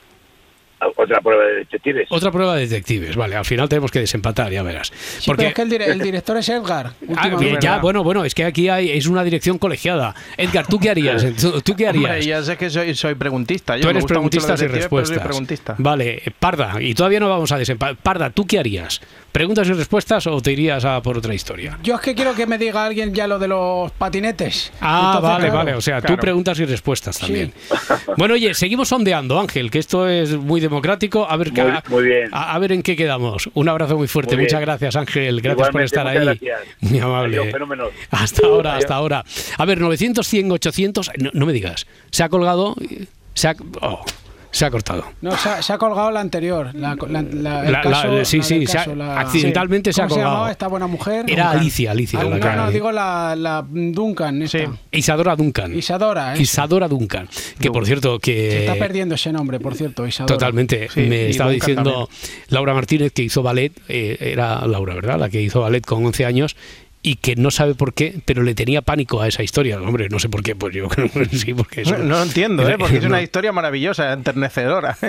Otra 0.96 1.20
prueba 1.20 1.44
de 1.44 1.54
detectives. 1.54 2.06
Otra 2.10 2.30
prueba 2.30 2.54
de 2.56 2.66
detectives, 2.66 3.16
vale, 3.16 3.34
al 3.36 3.44
final 3.44 3.68
tenemos 3.68 3.90
que 3.90 4.00
desempatar, 4.00 4.52
ya 4.52 4.62
verás. 4.62 4.92
Sí, 5.18 5.30
pero 5.34 5.48
es 5.48 5.54
que 5.54 5.62
el, 5.62 5.70
dire- 5.70 5.86
el 5.88 5.98
director 6.00 6.36
es 6.36 6.48
Edgar. 6.48 6.86
Ah, 6.88 6.92
últimamente. 7.00 7.44
bien, 7.44 7.58
ya, 7.60 7.78
bueno, 7.78 8.04
bueno, 8.04 8.24
es 8.24 8.34
que 8.34 8.44
aquí 8.44 8.68
hay, 8.68 8.90
es 8.90 9.06
una 9.06 9.24
dirección 9.24 9.58
colegiada. 9.58 10.14
Edgar, 10.36 10.66
¿tú 10.66 10.78
qué 10.78 10.90
harías? 10.90 11.24
¿Tú, 11.40 11.60
tú 11.62 11.74
qué 11.76 11.88
harías? 11.88 12.04
Hombre, 12.10 12.22
ya 12.26 12.42
sé 12.42 12.56
que 12.56 12.68
soy, 12.68 12.94
soy 12.94 13.14
preguntista. 13.14 13.76
Yo 13.76 13.82
Tú 13.84 13.88
eres 13.88 14.04
preguntistas 14.04 14.60
y 14.60 14.64
detectives, 14.64 14.88
pero 14.90 15.06
soy 15.06 15.14
respuestas. 15.16 15.26
preguntista. 15.26 15.74
Vale, 15.78 16.22
eh, 16.24 16.30
Parda, 16.38 16.74
y 16.82 16.94
todavía 16.94 17.20
no 17.20 17.28
vamos 17.30 17.50
a 17.52 17.58
desempatar. 17.58 17.96
Parda, 17.96 18.30
¿tú 18.30 18.46
qué 18.46 18.58
harías? 18.58 19.00
¿Preguntas 19.36 19.68
y 19.68 19.74
respuestas 19.74 20.26
o 20.28 20.40
te 20.40 20.52
irías 20.52 20.82
a 20.86 21.02
por 21.02 21.18
otra 21.18 21.34
historia? 21.34 21.78
Yo 21.82 21.96
es 21.96 22.00
que 22.00 22.14
quiero 22.14 22.34
que 22.34 22.46
me 22.46 22.56
diga 22.56 22.86
alguien 22.86 23.12
ya 23.14 23.26
lo 23.26 23.38
de 23.38 23.46
los 23.48 23.92
patinetes. 23.92 24.72
Ah, 24.80 25.12
Entonces, 25.16 25.22
vale, 25.30 25.44
claro, 25.48 25.56
vale. 25.58 25.74
O 25.74 25.80
sea, 25.82 26.00
tú 26.00 26.16
preguntas 26.16 26.58
y 26.58 26.64
respuestas 26.64 27.18
también. 27.18 27.52
Bueno, 28.16 28.32
oye, 28.32 28.54
seguimos 28.54 28.88
sondeando, 28.88 29.38
Ángel, 29.38 29.70
que 29.70 29.78
esto 29.78 30.08
es 30.08 30.34
muy 30.38 30.58
democrático. 30.58 31.30
A 31.30 31.36
ver, 31.36 31.52
Muy- 31.52 31.60
a, 31.60 31.82
muy 31.88 32.04
bien. 32.04 32.30
A, 32.32 32.54
a 32.54 32.58
ver 32.58 32.72
en 32.72 32.82
qué 32.82 32.96
quedamos. 32.96 33.50
Un 33.52 33.68
abrazo 33.68 33.98
muy 33.98 34.08
fuerte. 34.08 34.36
Muy. 34.36 34.44
Muchas 34.44 34.60
gracias, 34.62 34.96
Ángel. 34.96 35.42
Gracias 35.42 35.68
por 35.68 35.82
estar 35.82 36.06
ahí. 36.06 36.16
gracias. 36.24 36.60
Muy 36.80 36.98
amable. 36.98 37.36
Adiós, 37.38 37.52
fenómeno. 37.52 37.84
Hasta 38.10 38.46
ahora, 38.46 38.70
Adiós. 38.70 38.84
hasta 38.84 38.94
ahora. 38.94 39.24
A 39.58 39.64
ver, 39.66 39.80
900, 39.82 40.26
100, 40.26 40.50
800. 40.52 41.10
No, 41.18 41.30
no 41.34 41.44
me 41.44 41.52
digas. 41.52 41.86
Se 42.10 42.22
ha 42.22 42.30
colgado. 42.30 42.74
Se 43.34 43.48
ha, 43.48 43.56
oh, 43.82 44.02
se 44.56 44.64
ha 44.64 44.70
cortado. 44.70 45.04
No, 45.20 45.36
se 45.36 45.48
ha, 45.48 45.62
se 45.62 45.72
ha 45.72 45.78
colgado 45.78 46.10
la 46.10 46.20
anterior. 46.20 46.70
La, 46.74 46.94
la- 46.94 47.06
la- 47.08 47.20
el 47.20 47.42
La- 47.42 47.62
la- 47.70 47.80
caso- 47.82 48.24
sí, 48.24 48.42
sí, 48.42 48.66
se 48.66 48.78
ha- 48.78 49.20
accidentalmente 49.20 49.92
se 49.92 50.00
ha 50.00 50.04
¿Cómo 50.04 50.14
se 50.14 50.20
colgado. 50.20 50.34
llamaba 50.34 50.50
esta 50.50 50.66
buena 50.68 50.86
mujer? 50.86 51.24
Era 51.28 51.44
Duncan. 51.44 51.60
Alicia, 51.60 51.90
Alicia, 51.90 52.18
Ah, 52.20 52.24
la 52.24 52.30
Duncan, 52.30 52.50
que- 52.52 52.56
no, 52.56 52.70
digo 52.70 52.92
la, 52.92 53.36
la 53.36 53.64
Duncan. 53.68 54.42
Esta. 54.42 54.58
Isadora 54.92 55.36
Duncan. 55.36 55.74
Isadora, 55.76 56.32
esa. 56.32 56.42
Isadora 56.42 56.88
Duncan. 56.88 57.28
Que 57.60 57.70
por 57.70 57.84
cierto, 57.86 58.18
que. 58.18 58.50
Se 58.50 58.58
está 58.60 58.74
perdiendo 58.76 59.14
ese 59.14 59.32
nombre, 59.32 59.60
por 59.60 59.74
cierto, 59.74 60.06
Isadora. 60.06 60.34
Totalmente. 60.34 60.88
Sí, 60.92 61.00
Me 61.02 61.28
estaba 61.28 61.50
Duncan 61.50 61.66
diciendo 61.68 61.90
también. 62.08 62.44
Laura 62.48 62.74
Martínez 62.74 63.12
que 63.12 63.22
hizo 63.22 63.42
ballet, 63.42 63.72
eh, 63.88 64.16
era 64.20 64.66
Laura, 64.66 64.94
¿verdad? 64.94 65.18
La 65.18 65.28
que 65.28 65.42
hizo 65.42 65.60
ballet 65.60 65.84
con 65.84 66.04
11 66.06 66.24
años 66.24 66.56
y 67.08 67.14
que 67.16 67.36
no 67.36 67.52
sabe 67.52 67.76
por 67.76 67.94
qué, 67.94 68.18
pero 68.24 68.42
le 68.42 68.56
tenía 68.56 68.82
pánico 68.82 69.20
a 69.22 69.28
esa 69.28 69.44
historia. 69.44 69.80
Hombre, 69.80 70.08
no 70.10 70.18
sé 70.18 70.28
por 70.28 70.42
qué, 70.42 70.56
pues 70.56 70.74
yo 70.74 70.88
creo 70.88 71.08
que 71.08 71.24
sí, 71.38 71.54
porque 71.54 71.82
eso... 71.82 71.96
No, 71.98 72.02
no 72.04 72.22
entiendo, 72.24 72.68
¿eh? 72.68 72.74
porque 72.76 72.96
es 72.96 73.04
una 73.06 73.18
No. 73.18 73.22
historia 73.22 73.52
maravillosa, 73.52 74.12
enternecedora. 74.12 74.96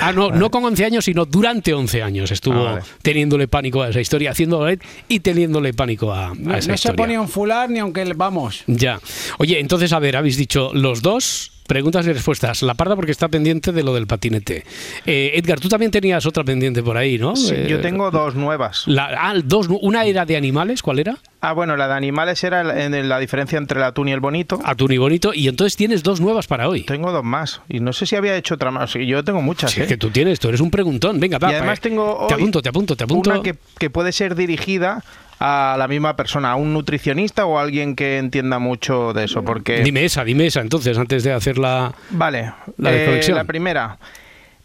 Ah, 0.00 0.12
no, 0.12 0.30
no 0.30 0.50
con 0.50 0.64
11 0.64 0.84
años, 0.84 1.04
sino 1.06 1.24
durante 1.24 1.72
11 1.72 2.02
años 2.02 2.30
estuvo 2.30 2.60
Ah, 2.66 2.72
vale. 2.74 2.82
teniéndole 3.02 3.48
pánico 3.48 3.82
a 3.82 3.88
esa 3.88 4.00
historia, 4.00 4.30
haciendo 4.32 4.58
ballet 4.58 4.82
y 5.08 5.20
teniéndole 5.20 5.72
pánico 5.72 6.12
a, 6.12 6.28
a 6.28 6.34
No, 6.34 6.54
esa 6.54 6.68
no 6.72 6.76
se 6.76 6.88
historia. 6.88 6.96
ponía 6.96 7.20
un 7.20 7.28
fular 7.28 7.70
ni 7.70 7.78
aunque 7.78 8.04
le- 8.04 8.12
vamos. 8.14 8.62
Ya. 8.66 9.00
Oye, 9.38 9.60
entonces, 9.60 9.92
a 9.94 9.98
ver, 9.98 10.16
habéis 10.16 10.36
dicho 10.36 10.70
los 10.74 11.00
dos 11.00 11.52
preguntas 11.66 12.06
y 12.06 12.12
respuestas. 12.12 12.62
La 12.62 12.74
parda 12.74 12.94
porque 12.96 13.12
está 13.12 13.28
pendiente 13.28 13.72
de 13.72 13.82
lo 13.82 13.94
del 13.94 14.06
patinete. 14.06 14.64
Eh, 15.06 15.32
Edgar, 15.34 15.60
tú 15.60 15.68
también 15.68 15.90
tenías 15.90 16.24
otra 16.26 16.44
pendiente 16.44 16.82
por 16.82 16.96
ahí, 16.96 17.18
¿no? 17.18 17.34
Sí, 17.36 17.54
Eh, 17.54 17.66
yo 17.68 17.80
tengo 17.80 18.10
dos 18.10 18.34
nuevas. 18.34 18.84
la- 18.86 19.10
ah, 19.18 19.34
dos, 19.44 19.68
una 19.80 20.04
era 20.04 20.24
de 20.26 20.36
animales, 20.36 20.82
¿cuál 20.82 20.98
era? 20.98 21.16
Ah, 21.40 21.52
bueno, 21.52 21.76
la 21.76 21.88
de 21.88 21.94
animales 21.94 22.42
era 22.42 22.64
la, 22.64 22.84
en 22.84 23.06
la 23.08 23.18
diferencia 23.18 23.58
entre 23.58 23.78
el 23.78 23.84
atún 23.84 24.08
y 24.08 24.12
el 24.12 24.20
bonito. 24.20 24.60
Atún 24.64 24.92
y 24.92 24.98
bonito. 24.98 25.32
Y 25.34 25.48
entonces 25.48 25.76
tienes 25.76 26.02
dos 26.02 26.18
nuevas 26.20 26.46
para 26.46 26.68
hoy. 26.70 26.84
Tengo 26.84 27.12
dos 27.12 27.22
más. 27.24 27.60
Y 27.68 27.80
no 27.80 27.92
sé 27.92 28.06
si 28.06 28.16
había 28.16 28.34
hecho 28.36 28.54
otra 28.54 28.70
más. 28.70 28.94
Yo 28.94 29.22
tengo 29.24 29.42
muchas. 29.42 29.72
Sí, 29.72 29.80
¿eh? 29.80 29.82
es 29.82 29.88
que 29.90 29.98
tú 29.98 30.08
tienes, 30.10 30.40
tú 30.40 30.48
eres 30.48 30.60
un 30.62 30.70
preguntón. 30.70 31.20
Venga, 31.20 31.38
va, 31.38 31.50
y 31.50 31.54
además 31.56 31.80
pa- 31.80 31.82
tengo 31.82 32.24
Te 32.28 32.34
hoy 32.34 32.40
apunto, 32.40 32.62
te 32.62 32.68
apunto, 32.70 32.96
te 32.96 33.04
apunto. 33.04 33.30
una 33.30 33.42
que, 33.42 33.56
que 33.78 33.90
puede 33.90 34.12
ser 34.12 34.34
dirigida 34.36 35.04
a 35.40 35.76
la 35.78 35.88
misma 35.88 36.16
persona, 36.16 36.52
a 36.52 36.56
un 36.56 36.72
nutricionista 36.72 37.46
o 37.46 37.58
a 37.58 37.62
alguien 37.62 37.96
que 37.96 38.18
entienda 38.18 38.58
mucho 38.58 39.12
de 39.12 39.24
eso. 39.24 39.44
Porque 39.44 39.82
Dime 39.82 40.04
esa, 40.04 40.24
dime 40.24 40.46
esa 40.46 40.60
entonces, 40.60 40.96
antes 40.98 41.22
de 41.22 41.32
hacer 41.32 41.58
la... 41.58 41.92
Vale, 42.10 42.52
La 42.78 42.92
eh, 42.92 43.20
la 43.28 43.44
primera. 43.44 43.98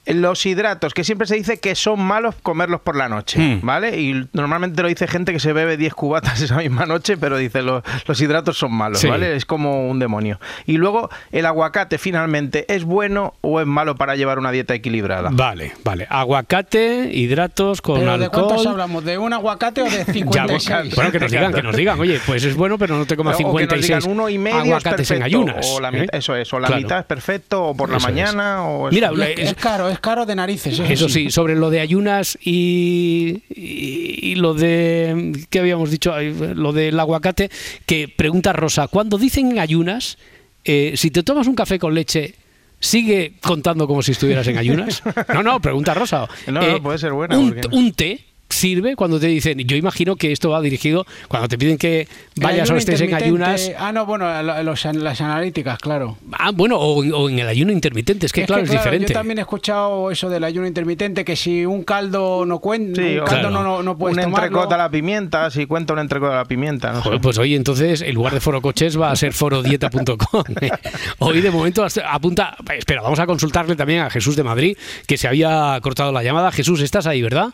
Los 0.09 0.45
hidratos, 0.45 0.93
que 0.93 1.03
siempre 1.03 1.27
se 1.27 1.35
dice 1.35 1.59
que 1.59 1.75
son 1.75 1.99
malos 2.01 2.35
comerlos 2.41 2.81
por 2.81 2.95
la 2.95 3.09
noche, 3.09 3.39
Hmm. 3.39 3.59
¿vale? 3.65 3.99
Y 3.99 4.27
normalmente 4.33 4.81
lo 4.81 4.87
dice 4.87 5.07
gente 5.07 5.31
que 5.33 5.39
se 5.39 5.53
bebe 5.53 5.77
10 5.77 5.93
cubatas 5.93 6.41
esa 6.41 6.57
misma 6.57 6.85
noche, 6.85 7.17
pero 7.17 7.37
dice 7.37 7.61
los, 7.61 7.83
los 8.07 8.21
hidratos 8.21 8.57
son 8.57 8.73
malos, 8.73 8.99
Sí. 8.99 9.07
¿vale? 9.07 9.35
Es 9.35 9.45
como 9.45 9.89
un 9.89 9.99
demonio. 9.99 10.39
Y 10.65 10.77
luego, 10.77 11.09
¿el 11.31 11.45
aguacate 11.45 11.97
finalmente 11.97 12.65
es 12.73 12.83
bueno 12.83 13.33
o 13.41 13.61
es 13.61 13.67
malo 13.67 13.95
para 13.95 14.15
llevar 14.15 14.39
una 14.39 14.51
dieta 14.51 14.73
equilibrada? 14.73 15.29
Vale, 15.31 15.73
vale. 15.83 16.07
Aguacate, 16.09 17.09
hidratos 17.13 17.81
con 17.81 17.99
¿Pero 17.99 18.17
de 18.17 18.29
cuántos 18.29 18.51
alcohol. 18.53 18.67
hablamos? 18.67 19.03
¿De 19.05 19.17
un 19.17 19.33
aguacate 19.33 19.81
o 19.81 19.85
de 19.85 20.05
Ya, 20.05 20.13
56? 20.13 20.95
bueno, 20.95 21.11
que 21.11 21.19
nos 21.19 21.31
digan, 21.31 21.53
que 21.53 21.61
nos 21.63 21.75
digan. 21.75 21.99
Oye, 21.99 22.19
pues 22.25 22.43
es 22.43 22.55
bueno, 22.55 22.77
pero 22.77 22.97
no 22.97 23.05
te 23.05 23.15
comas 23.15 23.35
O 23.35 23.37
que 23.37 23.43
nos 23.43 23.51
56 23.53 23.85
digan 24.03 24.11
uno 24.11 24.29
y 24.29 24.37
medio 24.37 24.57
es 24.59 24.63
aguacates 24.65 25.11
en 25.11 25.19
perfecto, 25.19 25.25
ayunas. 25.25 25.67
O 25.71 25.79
la 25.79 25.89
¿eh? 25.89 26.01
mitad, 26.01 26.15
Eso 26.15 26.35
es, 26.35 26.51
o 26.53 26.59
la 26.59 26.67
Claro. 26.67 26.81
mitad 26.81 26.99
es 26.99 27.05
perfecto, 27.05 27.63
o 27.65 27.75
por 27.75 27.89
la 27.89 27.97
Eso 27.97 28.07
es. 28.07 28.13
mañana, 28.13 28.63
o... 28.63 28.87
es- 28.89 28.93
Mira, 28.93 29.11
es, 29.13 29.39
es- 29.39 29.49
es 29.49 29.55
caro, 29.55 29.89
es 29.89 29.98
caro 29.99 30.25
de 30.25 30.35
narices. 30.35 30.79
Eso 30.79 31.09
sí, 31.09 31.29
sobre 31.31 31.55
lo 31.55 31.69
de 31.69 31.79
ayunas 31.79 32.37
y, 32.43 33.43
y- 33.49 34.19
y 34.31 34.35
lo 34.35 34.53
de. 34.53 35.33
¿Qué 35.49 35.59
habíamos 35.59 35.91
dicho? 35.91 36.13
Ay, 36.13 36.33
Lo 36.55 36.71
del 36.73 36.99
aguacate, 36.99 37.49
que 37.85 38.07
pregunta 38.07 38.53
Rosa, 38.53 38.87
cuando 38.87 39.17
dicen 39.17 39.57
ayunas, 39.59 40.17
eh, 40.65 40.93
si 40.95 41.11
te 41.11 41.23
tomas 41.23 41.47
un 41.47 41.55
café 41.55 41.79
con 41.79 41.93
leche. 41.93 42.35
¿Sigue 42.81 43.33
contando 43.41 43.87
como 43.87 44.01
si 44.01 44.13
estuvieras 44.13 44.47
en 44.47 44.57
ayunas? 44.57 45.03
No, 45.33 45.43
no, 45.43 45.59
pregunta 45.59 45.93
Rosa. 45.93 46.29
Eh, 46.47 46.51
No, 46.53 46.61
no, 46.61 46.81
puede 46.81 46.97
ser 46.97 47.11
buena, 47.11 47.37
Un, 47.37 47.51
porque- 47.53 47.75
un 47.75 47.91
té 47.91 48.21
sirve 48.49 48.95
cuando 48.95 49.19
te 49.19 49.27
dicen, 49.27 49.59
yo 49.59 49.77
imagino 49.77 50.15
que 50.15 50.31
esto 50.31 50.49
va 50.49 50.59
dirigido 50.61 51.05
cuando 51.27 51.47
te 51.47 51.57
piden 51.57 51.77
que 51.77 52.07
vayas 52.35 52.69
o 52.71 52.75
estés 52.75 52.99
en 53.01 53.13
ayunas. 53.13 53.71
Ah, 53.77 53.91
no, 53.91 54.05
bueno, 54.05 54.27
los- 54.63 54.85
las 54.85 55.21
analíticas, 55.21 55.77
claro. 55.79 56.17
Ah, 56.33 56.51
bueno, 56.53 56.77
o, 56.77 56.99
o 57.05 57.29
en 57.29 57.39
el 57.39 57.47
ayuno 57.47 57.71
intermitente, 57.71 58.25
es 58.25 58.33
que 58.33 58.45
claro, 58.45 58.63
es 58.63 58.71
diferente. 58.71 59.09
Yo 59.09 59.13
también 59.13 59.37
he 59.37 59.41
escuchado 59.41 60.09
eso 60.11 60.29
del 60.29 60.43
ayuno 60.43 60.65
intermitente, 60.67 61.23
que 61.23 61.35
si 61.35 61.65
un 61.65 61.83
caldo 61.83 62.45
no 62.45 62.59
cuenta, 62.59 63.01
Sí, 63.01 63.17
un 63.19 63.25
caldo 63.25 63.49
Claro. 63.49 63.49
no, 63.51 63.63
no, 63.63 63.83
no 63.83 63.97
puedes 63.97 64.17
un 64.17 64.23
tomarlo. 64.23 64.47
entrecot 64.47 64.71
a 64.73 64.77
la 64.77 64.89
pimienta, 64.89 65.49
si 65.51 65.65
cuenta 65.65 65.93
un 65.93 65.99
entrecot 65.99 66.31
a 66.31 66.35
la 66.37 66.45
pimienta, 66.45 66.91
no 66.91 66.97
sé. 66.97 67.03
Joder, 67.03 67.21
pues 67.21 67.37
hoy 67.37 67.55
entonces 67.55 68.01
el 68.01 68.15
lugar 68.15 68.33
de 68.33 68.39
Foro 68.39 68.61
Coches 68.61 68.99
va 68.99 69.11
a 69.11 69.15
ser 69.15 69.31
forodieta.com. 69.33 70.43
hoy 71.19 71.41
de 71.41 71.51
momento 71.51 71.85
apunta. 72.05 72.55
Espera, 72.77 73.01
vamos 73.01 73.19
a 73.19 73.25
consultarle 73.25 73.75
también 73.75 74.01
a 74.01 74.09
Jesús 74.09 74.35
de 74.35 74.43
Madrid, 74.43 74.77
que 75.07 75.17
se 75.17 75.27
había 75.27 75.77
cortado 75.81 76.11
la 76.11 76.23
llamada. 76.23 76.51
Jesús, 76.51 76.81
estás 76.81 77.05
ahí, 77.07 77.21
¿verdad? 77.21 77.49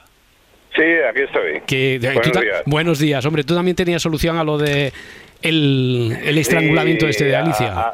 Sí, 0.76 0.84
aquí 1.10 1.22
estoy. 1.22 1.62
Que, 1.66 2.00
Buenos 2.02 2.32
ta- 2.32 2.42
días. 2.42 2.62
Buenos 2.66 3.00
días. 3.00 3.26
Hombre, 3.26 3.44
tú 3.44 3.56
también 3.56 3.76
tenías 3.76 4.02
solución 4.02 4.38
a 4.38 4.44
lo 4.44 4.58
de 4.58 4.92
el, 5.42 6.18
el 6.24 6.38
estrangulamiento 6.38 7.06
Sí, 7.06 7.12
este 7.12 7.26
de 7.26 7.36
Alicia. 7.36 7.72
a- 7.74 7.94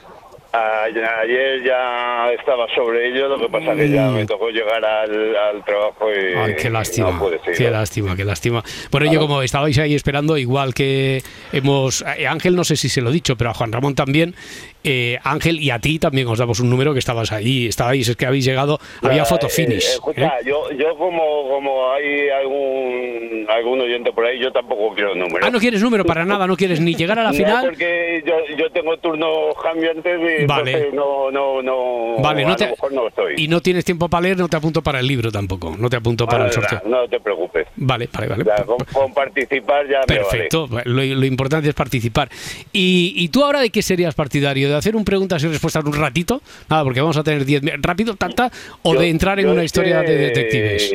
a- 0.54 0.84
ayer 1.22 1.64
ya 1.64 2.30
estaba 2.38 2.66
sobre 2.76 3.08
ello, 3.10 3.28
lo 3.30 3.40
que 3.40 3.48
pasa 3.50 3.74
que 3.76 3.90
ya 3.90 4.10
Mm. 4.10 4.16
me 4.16 4.26
tocó 4.26 4.50
llegar 4.50 4.84
al, 4.84 5.36
al 5.36 5.64
trabajo 5.64 6.10
y 6.12 6.36
Ay, 6.38 6.56
qué 6.62 6.70
lástima, 6.70 7.12
no 7.12 7.20
pude 7.20 7.40
qué 7.56 7.70
lástima, 7.72 8.16
qué 8.18 8.26
lástima. 8.26 8.64
Bueno, 8.92 9.12
yo 9.12 9.20
como 9.20 9.42
estabais 9.44 9.78
ahí 9.80 9.96
esperando, 9.96 10.38
igual 10.38 10.74
que 10.74 11.22
hemos... 11.54 12.04
eh, 12.18 12.28
Ángel, 12.28 12.56
no 12.56 12.64
sé 12.66 12.76
si 12.76 12.90
se 12.90 13.00
lo 13.02 13.12
he 13.12 13.14
dicho, 13.14 13.38
pero 13.38 13.52
a 13.52 13.54
Juan 13.54 13.72
Ramón 13.72 13.96
también, 13.96 14.36
eh, 14.84 15.20
Ángel 15.24 15.60
y 15.60 15.70
a 15.70 15.80
ti 15.80 16.00
también 16.00 16.28
os 16.28 16.40
damos 16.40 16.60
un 16.60 16.70
número 16.70 16.94
que 16.94 17.00
estabas 17.00 17.32
ahí, 17.32 17.68
estabais, 17.68 18.08
es 18.08 18.16
que 18.16 18.26
habéis 18.26 18.46
llegado, 18.46 18.80
había 19.02 19.18
Ya, 19.20 19.26
foto 19.26 19.48
eh, 19.48 19.50
finish. 19.50 19.84
eh, 19.86 19.92
escucha, 19.94 20.28
¿eh? 20.28 20.32
yo, 20.46 20.72
yo 20.72 20.96
como, 20.98 21.48
como 21.50 21.92
hay 21.92 22.30
algún, 22.30 23.46
algún 23.50 23.82
oyente 23.82 24.12
por 24.12 24.26
ahí, 24.26 24.40
yo 24.40 24.52
tampoco 24.52 24.94
quiero 24.96 25.16
número. 25.16 25.46
Ah, 25.46 25.50
no 25.50 25.60
quieres 25.60 25.82
número 25.82 26.06
para 26.06 26.26
nada, 26.26 26.48
no 26.48 26.56
quieres 26.58 26.80
ni 26.80 26.96
llegar 26.96 27.20
a 27.20 27.24
la 27.24 27.32
No, 27.32 27.36
final. 27.38 27.66
porque 27.66 28.24
yo, 28.26 28.34
yo 28.58 28.70
tengo 28.72 28.98
turnos 28.98 29.56
cambiantes 29.62 30.20
y 30.42 30.46
Vale. 30.46 30.90
no, 30.94 31.30
no, 31.32 31.62
no, 31.62 32.16
Vale, 32.22 32.44
a 32.44 32.48
no 32.48 32.56
te- 32.56 32.66
lo 32.66 32.72
mejor 32.72 32.94
no 32.94 33.08
estoy. 33.08 33.34
Y 33.38 33.48
no 33.48 33.62
tienes 33.62 33.86
tiempo 33.86 34.10
para 34.10 34.22
leer, 34.24 34.38
no 34.38 34.48
te 34.48 34.58
apunto 34.58 34.82
para 34.82 35.00
el 35.00 35.08
libro 35.08 35.32
tampoco, 35.32 35.76
no 35.78 35.90
te 35.90 35.98
apunto 35.98 36.26
para 36.26 36.46
el 36.46 36.52
sorteo. 36.52 36.82
No 36.86 37.08
te 37.08 37.20
preocupes. 37.20 37.68
Vale, 37.76 38.10
vale, 38.12 38.28
vale. 38.28 38.44
Ya, 38.46 38.64
con, 38.64 38.78
con 38.92 39.14
participar 39.14 39.86
ya 39.88 40.00
me 40.08 40.16
vale. 40.16 40.20
Perfecto, 40.30 40.68
lo, 40.86 41.04
lo 41.04 41.26
importante 41.26 41.70
es 41.70 41.76
participar. 41.76 42.30
¿Y, 42.74 43.14
y 43.16 43.30
tú 43.30 43.44
ahora 43.44 43.60
de 43.62 43.70
qué 43.70 43.82
serías 43.82 44.16
partidario? 44.16 44.71
¿De 44.72 44.78
hacer 44.78 44.96
un 44.96 45.06
preguntas 45.06 45.44
y 45.44 45.48
respuestas 45.48 45.84
un 45.86 45.94
ratito? 45.94 46.42
Nada, 46.70 46.84
porque 46.84 47.02
vamos 47.02 47.18
a 47.18 47.24
tener 47.24 47.46
10 47.46 47.62
mi- 47.64 47.72
rápido, 47.80 48.16
tanta, 48.16 48.52
o 48.84 48.94
Yo- 48.94 49.00
de 49.00 49.10
entrar 49.10 49.40
en 49.40 49.50
una 49.50 49.64
historia 49.64 50.02
que- 50.02 50.12
de 50.12 50.18
detectives. 50.18 50.92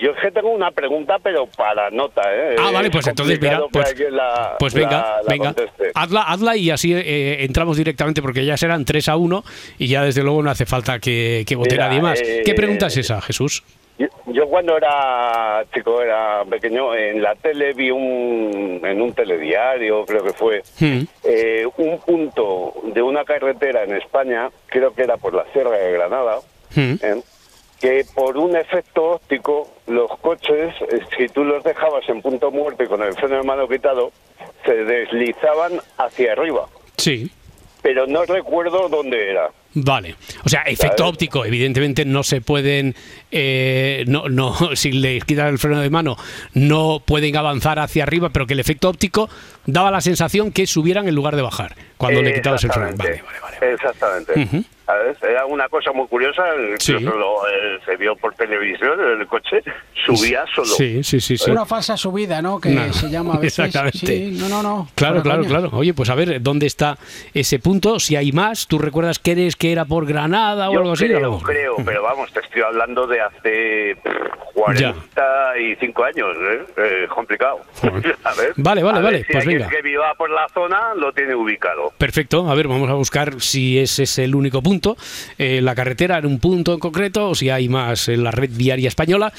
Yo 0.00 0.10
es 0.10 0.20
que 0.22 0.30
tengo 0.30 0.50
una 0.50 0.70
pregunta, 0.70 1.16
pero 1.22 1.46
para 1.46 1.90
nota, 1.90 2.20
¿eh? 2.26 2.56
Ah, 2.58 2.70
vale, 2.70 2.88
Es 2.88 2.92
pues 2.92 3.06
entonces, 3.06 3.40
mira, 3.40 3.60
pues, 3.72 3.94
la- 4.10 4.56
pues 4.58 4.74
venga, 4.74 4.90
la- 4.90 5.22
la 5.22 5.28
venga, 5.30 5.54
hazla, 5.94 6.22
hazla 6.22 6.56
y 6.56 6.70
así 6.70 6.92
eh, 6.94 7.44
entramos 7.44 7.76
directamente 7.78 8.20
porque 8.20 8.44
ya 8.44 8.56
serán 8.58 8.84
3 8.84 9.08
a 9.08 9.16
1 9.16 9.44
y 9.78 9.86
ya 9.88 10.02
desde 10.04 10.22
luego 10.22 10.42
no 10.42 10.50
hace 10.50 10.66
falta 10.66 10.98
que, 10.98 11.44
que 11.46 11.56
vote 11.56 11.70
Mira, 11.76 11.86
nadie 11.88 12.02
más. 12.02 12.20
eh, 12.20 12.42
¿Qué 12.44 12.52
pregunta 12.54 12.88
es 12.88 12.98
esa, 12.98 13.22
Jesús? 13.22 13.62
Yo, 13.98 14.06
yo 14.26 14.46
cuando 14.46 14.76
era 14.76 15.64
chico, 15.74 16.00
era 16.00 16.44
pequeño, 16.44 16.94
en 16.94 17.20
la 17.20 17.34
tele 17.34 17.72
vi 17.72 17.90
un, 17.90 18.80
en 18.84 19.02
un 19.02 19.12
telediario, 19.12 20.04
creo 20.06 20.22
que 20.22 20.32
fue, 20.32 20.62
Hmm. 20.78 21.02
eh, 21.24 21.66
un 21.78 21.98
punto 21.98 22.74
de 22.84 23.02
una 23.02 23.24
carretera 23.24 23.82
en 23.82 23.96
España, 23.96 24.50
creo 24.66 24.94
que 24.94 25.02
era 25.02 25.16
por 25.16 25.34
la 25.34 25.44
Sierra 25.52 25.70
de 25.76 25.92
Granada, 25.92 26.38
Hmm. 26.74 26.94
¿eh? 27.02 27.22
que 27.80 28.04
por 28.14 28.36
un 28.36 28.56
efecto 28.56 29.04
óptico 29.12 29.68
los 29.86 30.10
coches, 30.18 30.74
eh, 30.92 31.00
si 31.16 31.28
tú 31.28 31.44
los 31.44 31.62
dejabas 31.64 32.08
en 32.08 32.20
punto 32.22 32.50
muerto 32.50 32.82
y 32.84 32.86
con 32.88 33.02
el 33.02 33.14
freno 33.14 33.36
de 33.36 33.42
mano 33.44 33.68
quitado, 33.68 34.10
se 34.64 34.74
deslizaban 34.74 35.80
hacia 35.96 36.32
arriba. 36.32 36.66
Sí. 36.96 37.30
Pero 37.82 38.06
no 38.06 38.24
recuerdo 38.24 38.88
dónde 38.88 39.30
era. 39.30 39.50
Vale. 39.74 40.16
O 40.44 40.48
sea, 40.48 40.62
efecto 40.62 40.98
¿Sabes? 40.98 41.12
óptico, 41.12 41.44
evidentemente 41.44 42.04
no 42.04 42.22
se 42.22 42.40
pueden, 42.40 42.94
eh, 43.30 44.04
no, 44.06 44.28
no, 44.28 44.54
si 44.74 44.92
le 44.92 45.20
quitan 45.20 45.48
el 45.48 45.58
freno 45.58 45.80
de 45.80 45.90
mano, 45.90 46.16
no 46.54 47.02
pueden 47.04 47.36
avanzar 47.36 47.78
hacia 47.78 48.02
arriba, 48.02 48.30
pero 48.30 48.46
que 48.46 48.54
el 48.54 48.60
efecto 48.60 48.88
óptico 48.88 49.28
daba 49.66 49.90
la 49.90 50.00
sensación 50.00 50.52
que 50.52 50.66
subieran 50.66 51.06
en 51.08 51.14
lugar 51.14 51.36
de 51.36 51.42
bajar 51.42 51.74
cuando 51.96 52.22
le 52.22 52.34
quitabas 52.34 52.64
el 52.64 52.72
freno. 52.72 52.96
Vale, 52.96 53.22
Exactamente. 53.60 53.72
Exactamente. 53.72 54.40
Ujú. 54.40 54.64
¿Sabes? 54.88 55.22
Era 55.22 55.44
una 55.44 55.68
cosa 55.68 55.92
muy 55.92 56.06
curiosa, 56.08 56.42
Sí. 56.78 56.94
lo, 56.98 57.46
eh, 57.46 57.78
se 57.84 57.96
vio 57.98 58.16
por 58.16 58.34
televisión, 58.34 58.98
el 59.20 59.26
coche 59.26 59.62
subía 60.06 60.46
solo. 60.54 60.64
Sí, 60.68 61.04
sí, 61.04 61.20
sí, 61.20 61.36
sí. 61.36 61.50
Una 61.50 61.66
falsa 61.66 61.94
subida, 61.98 62.40
¿no? 62.40 62.58
Que 62.58 62.70
No, 62.70 62.90
se 62.94 63.10
llama 63.10 63.34
a 63.34 63.38
veces. 63.38 63.58
exactamente. 63.66 63.98
Sí, 63.98 64.38
no, 64.40 64.48
no, 64.48 64.62
no. 64.62 64.88
Claro, 64.94 65.22
claro, 65.22 65.42
coña. 65.42 65.50
claro. 65.58 65.70
Oye, 65.76 65.92
pues 65.92 66.08
a 66.08 66.14
ver, 66.14 66.40
¿dónde 66.40 66.64
está 66.66 66.96
ese 67.34 67.58
punto? 67.58 68.00
Si 68.00 68.16
hay 68.16 68.32
más, 68.32 68.66
¿tú 68.66 68.78
recuerdas 68.78 69.18
que 69.18 69.32
eres 69.32 69.56
que 69.56 69.72
era 69.72 69.84
por 69.84 70.06
Granada 70.06 70.70
o 70.70 70.72
Yo 70.72 70.78
algo 70.80 70.92
así? 70.92 71.04
A 71.04 71.08
creo, 71.08 71.32
mejor. 71.32 71.46
creo, 71.46 71.76
pero 71.84 72.02
vamos, 72.02 72.32
te 72.32 72.40
estoy 72.40 72.62
hablando 72.62 73.06
de 73.06 73.20
hace 73.20 73.94
pff, 74.02 74.54
45 74.54 76.04
años, 76.04 76.28
¿eh? 76.50 76.64
Eh, 76.76 77.06
complicado. 77.14 77.60
¿Sabes? 77.74 78.04
Vale, 78.56 78.82
vale, 78.82 78.98
A 78.98 79.02
ver 79.02 79.04
vale, 79.12 79.18
Si 79.24 79.32
pues 79.32 79.44
alguien 79.44 79.58
venga. 79.60 79.70
que 79.70 79.82
viva 79.82 80.14
por 80.14 80.30
la 80.30 80.46
zona 80.52 80.94
lo 80.96 81.12
tiene 81.12 81.34
ubicado. 81.34 81.92
Perfecto, 81.98 82.48
a 82.50 82.54
ver, 82.54 82.68
vamos 82.68 82.88
a 82.90 82.94
buscar 82.94 83.40
si 83.40 83.78
ese 83.78 84.04
es 84.04 84.18
el 84.18 84.34
único 84.34 84.62
punto, 84.62 84.77
eh, 85.38 85.60
la 85.62 85.74
carretera 85.74 86.18
en 86.18 86.26
un 86.26 86.38
punto 86.38 86.72
en 86.72 86.78
concreto 86.78 87.30
o 87.30 87.34
si 87.34 87.50
hay 87.50 87.68
más 87.68 88.08
en 88.08 88.24
la 88.24 88.30
red 88.30 88.50
viaria 88.52 88.88
española. 88.88 89.32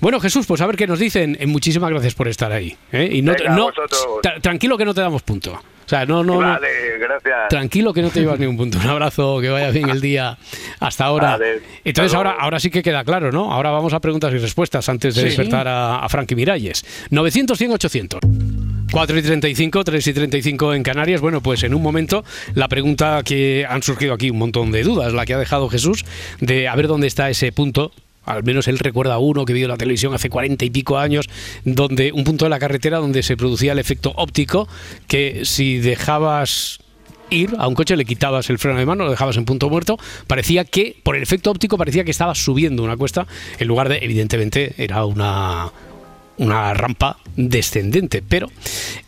Bueno, 0.00 0.20
Jesús, 0.20 0.46
pues 0.46 0.60
a 0.60 0.66
ver 0.66 0.76
qué 0.76 0.86
nos 0.86 0.98
dicen. 0.98 1.36
Eh, 1.40 1.46
muchísimas 1.46 1.90
gracias 1.90 2.14
por 2.14 2.28
estar 2.28 2.50
ahí. 2.52 2.76
¿eh? 2.92 3.08
Y 3.12 3.22
no, 3.22 3.32
Venga, 3.32 3.50
no- 3.54 3.64
vosotros. 3.66 4.06
tra- 4.22 4.40
tranquilo 4.40 4.76
que 4.78 4.84
no 4.84 4.94
te 4.94 5.00
damos 5.00 5.22
punto. 5.22 5.52
O 5.52 5.88
sea, 5.88 6.04
no, 6.04 6.24
no, 6.24 6.40
no. 6.40 6.48
vale, 6.48 6.98
gracias. 6.98 7.48
Tranquilo 7.48 7.92
que 7.94 8.02
no 8.02 8.10
te 8.10 8.18
llevas 8.18 8.40
ni 8.40 8.46
un 8.46 8.56
punto. 8.56 8.76
Un 8.78 8.88
abrazo, 8.88 9.40
que 9.40 9.48
vaya 9.50 9.70
bien 9.70 9.88
el 9.88 10.00
día 10.00 10.36
hasta 10.80 11.04
ahora. 11.04 11.32
Vale, 11.32 11.60
Entonces 11.84 12.12
ahora, 12.12 12.32
ahora 12.40 12.58
sí 12.58 12.70
que 12.70 12.82
queda 12.82 13.04
claro, 13.04 13.30
¿no? 13.30 13.52
Ahora 13.52 13.70
vamos 13.70 13.92
a 13.92 14.00
preguntas 14.00 14.32
y 14.34 14.38
respuestas 14.38 14.88
antes 14.88 15.14
de 15.14 15.20
Sí. 15.20 15.26
despertar 15.28 15.68
a, 15.68 15.98
a 16.00 16.08
Frankie 16.08 16.34
Miralles. 16.34 16.84
900, 17.10 17.56
100, 17.56 17.70
800. 17.70 18.20
4 18.90 19.18
y 19.18 19.22
35, 19.22 19.84
3 19.84 20.06
y 20.06 20.12
35 20.12 20.74
en 20.74 20.82
Canarias. 20.82 21.20
Bueno, 21.20 21.40
pues 21.40 21.62
en 21.64 21.74
un 21.74 21.82
momento 21.82 22.24
la 22.54 22.68
pregunta 22.68 23.22
que 23.24 23.66
han 23.68 23.82
surgido 23.82 24.14
aquí 24.14 24.30
un 24.30 24.38
montón 24.38 24.70
de 24.70 24.82
dudas, 24.82 25.12
la 25.12 25.26
que 25.26 25.34
ha 25.34 25.38
dejado 25.38 25.68
Jesús, 25.68 26.04
de 26.40 26.68
a 26.68 26.74
ver 26.76 26.86
dónde 26.86 27.06
está 27.06 27.28
ese 27.28 27.52
punto. 27.52 27.92
Al 28.24 28.42
menos 28.42 28.66
él 28.68 28.78
recuerda 28.78 29.18
uno 29.18 29.44
que 29.44 29.52
vio 29.52 29.68
la 29.68 29.76
televisión 29.76 30.14
hace 30.14 30.30
cuarenta 30.30 30.64
y 30.64 30.70
pico 30.70 30.98
años, 30.98 31.28
donde 31.64 32.12
un 32.12 32.24
punto 32.24 32.44
de 32.44 32.50
la 32.50 32.58
carretera 32.58 32.98
donde 32.98 33.22
se 33.22 33.36
producía 33.36 33.72
el 33.72 33.78
efecto 33.78 34.12
óptico, 34.16 34.68
que 35.06 35.44
si 35.44 35.78
dejabas 35.78 36.80
ir 37.30 37.54
a 37.58 37.68
un 37.68 37.74
coche, 37.74 37.96
le 37.96 38.04
quitabas 38.04 38.50
el 38.50 38.58
freno 38.58 38.78
de 38.78 38.86
mano, 38.86 39.04
lo 39.04 39.10
dejabas 39.10 39.36
en 39.36 39.44
punto 39.44 39.68
muerto, 39.68 39.98
parecía 40.26 40.64
que, 40.64 40.96
por 41.02 41.16
el 41.16 41.22
efecto 41.22 41.50
óptico, 41.50 41.76
parecía 41.76 42.04
que 42.04 42.10
estabas 42.10 42.38
subiendo 42.38 42.82
una 42.82 42.96
cuesta, 42.96 43.26
en 43.58 43.68
lugar 43.68 43.88
de, 43.88 43.98
evidentemente, 43.98 44.74
era 44.78 45.04
una, 45.04 45.70
una 46.38 46.74
rampa 46.74 47.18
descendente. 47.36 48.22
Pero 48.26 48.48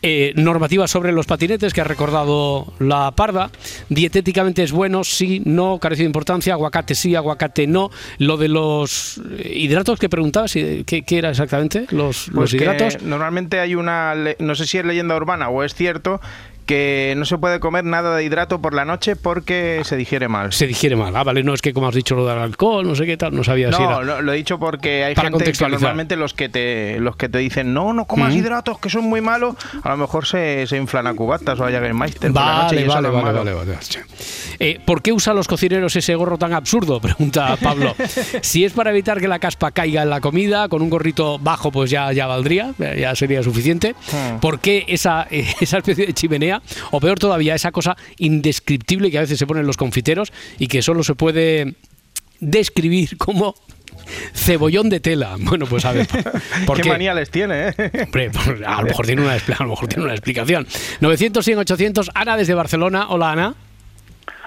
eh, 0.03 0.33
normativa 0.37 0.87
sobre 0.87 1.12
los 1.12 1.27
patinetes 1.27 1.73
que 1.73 1.81
ha 1.81 1.85
recordado 1.85 2.73
la 2.79 3.11
parda. 3.12 3.51
Dietéticamente 3.88 4.62
es 4.62 4.73
bueno, 4.73 5.05
sí, 5.05 5.43
no, 5.45 5.79
carece 5.79 6.03
de 6.03 6.07
importancia. 6.07 6.55
Aguacate 6.55 6.95
sí, 6.95 7.14
aguacate 7.14 7.67
no. 7.67 7.91
Lo 8.19 8.37
de 8.37 8.49
los 8.49 9.21
eh, 9.38 9.53
hidratos 9.55 9.99
que 9.99 10.09
preguntabas, 10.09 10.55
eh, 10.57 10.85
¿qué, 10.87 11.03
qué 11.03 11.19
era 11.19 11.31
exactamente? 11.31 11.87
Los, 11.91 12.31
Pues 12.35 12.53
los 12.53 12.55
hidratos. 12.55 13.03
normalmente 13.03 13.61
hay 13.61 13.75
una, 13.75 14.14
no 14.38 14.55
sé 14.55 14.67
si 14.67 14.79
es 14.79 14.85
leyenda 14.85 15.17
urbana 15.17 15.49
o 15.49 15.62
es 15.62 15.75
cierto, 15.75 16.21
que 16.69 17.15
no 17.17 17.25
se 17.25 17.39
puede 17.39 17.61
comer 17.61 17.83
nada 17.85 18.15
de 18.15 18.23
hidrato 18.25 18.61
por 18.61 18.75
la 18.75 18.85
noche 18.85 19.17
porque 19.17 19.81
se 19.85 19.97
digiere 19.97 20.29
mal. 20.29 20.53
Se 20.53 20.67
digiere 20.67 20.97
mal. 20.97 21.17
Ah, 21.17 21.25
vale, 21.25 21.43
no 21.43 21.55
es 21.55 21.63
que 21.63 21.73
como 21.73 21.89
has 21.89 21.95
dicho 21.95 22.15
lo 22.15 22.27
del 22.27 22.39
alcohol, 22.39 22.87
no 22.87 22.95
sé 22.95 23.07
qué 23.07 23.17
tal, 23.17 23.35
no 23.35 23.43
sabía 23.43 23.73
si 23.73 23.81
No, 23.83 23.89
era. 23.89 24.01
lo, 24.03 24.21
lo 24.23 24.33
he 24.35 24.37
dicho 24.37 24.59
porque 24.59 25.03
hay 25.03 25.15
Para 25.15 25.31
gente 25.31 25.51
que 25.51 25.69
normalmente 25.69 26.15
los 26.17 26.35
que 26.35 26.51
te 26.51 27.01
los 27.01 27.17
que 27.17 27.31
te 27.31 27.39
dicen 27.39 27.73
no, 27.73 27.95
no 27.95 28.05
comas 28.05 28.29
Ujú. 28.31 28.39
hidratos 28.41 28.79
que 28.79 28.91
son 28.91 29.05
muy 29.05 29.23
malos, 29.23 29.55
a 29.83 29.89
lo 29.89 29.97
mejor 29.97 30.27
se, 30.27 30.67
se 30.67 30.77
inflan 30.77 31.07
a 31.07 31.15
cubatas 31.15 31.59
o 31.59 31.65
a 31.65 31.71
Jägermeister 31.71 32.31
por 32.33 32.43
la 32.43 32.63
noche 32.65 32.77
Vale, 32.77 32.83
eso 32.83 32.95
vale, 32.95 33.09
no 33.09 33.15
vale, 33.15 33.39
vale, 33.39 33.53
vale. 33.55 33.79
Eh, 34.61 34.79
¿Por 34.85 35.01
qué 35.01 35.13
usan 35.13 35.37
los 35.37 35.49
cocineros 35.49 35.97
ese 35.97 36.15
gorro 36.17 36.37
tan 36.37 36.53
absurdo? 36.53 37.01
Pregunta 37.09 37.57
Pablo. 37.63 37.95
si 38.43 38.67
es 38.67 38.75
para 38.75 38.91
evitar 38.91 39.21
que 39.21 39.29
la 39.29 39.39
caspa 39.39 39.71
caiga 39.71 40.03
en 40.03 40.11
la 40.11 40.21
comida, 40.21 40.69
con 40.69 40.83
un 40.83 40.91
gorrito 40.91 41.39
bajo 41.39 41.73
pues 41.73 41.91
ya, 41.91 42.13
ya 42.13 42.27
valdría, 42.27 42.75
ya 42.79 43.15
sería 43.15 43.43
suficiente. 43.43 43.95
Hmm. 44.13 44.39
¿Por 44.41 44.61
qué 44.61 44.85
esa, 44.89 45.27
esa 45.61 45.79
especie 45.79 46.07
de 46.07 46.13
chimenea? 46.13 46.58
O 46.90 47.01
peor 47.01 47.18
todavía, 47.18 47.55
esa 47.55 47.73
cosa 47.73 47.97
indescriptible 48.18 49.11
que 49.11 49.18
a 49.18 49.23
veces 49.23 49.38
se 49.38 49.47
ponen 49.47 49.66
los 49.66 49.77
confiteros 49.77 50.33
y 50.59 50.68
que 50.68 50.83
solo 50.83 51.03
se 51.03 51.14
puede 51.14 51.75
describir 52.40 53.16
como 53.18 53.55
cebollón 54.33 54.88
de 54.88 55.01
tela. 55.01 55.37
Bueno, 55.38 55.66
pues 55.66 55.85
a 55.85 55.92
ver. 55.92 56.07
¿por 56.66 56.77
¿Qué, 56.77 56.83
qué? 56.83 56.88
manía 56.88 57.14
les 57.14 57.31
tiene, 57.31 57.68
eh? 57.68 57.75
Hombre, 58.05 58.31
pues, 58.31 58.62
a 58.66 58.81
lo 58.81 58.87
mejor 58.88 59.07
tiene 59.07 59.23
una, 59.23 59.33
a 59.35 59.62
lo 59.64 59.68
mejor 59.71 59.88
tiene 59.88 60.05
una 60.05 60.14
explicación. 60.14 60.66
900, 61.01 61.44
100, 61.44 61.59
800. 61.59 62.11
Ana 62.14 62.37
desde 62.37 62.55
Barcelona. 62.55 63.07
Hola, 63.11 63.33
Ana. 63.33 63.55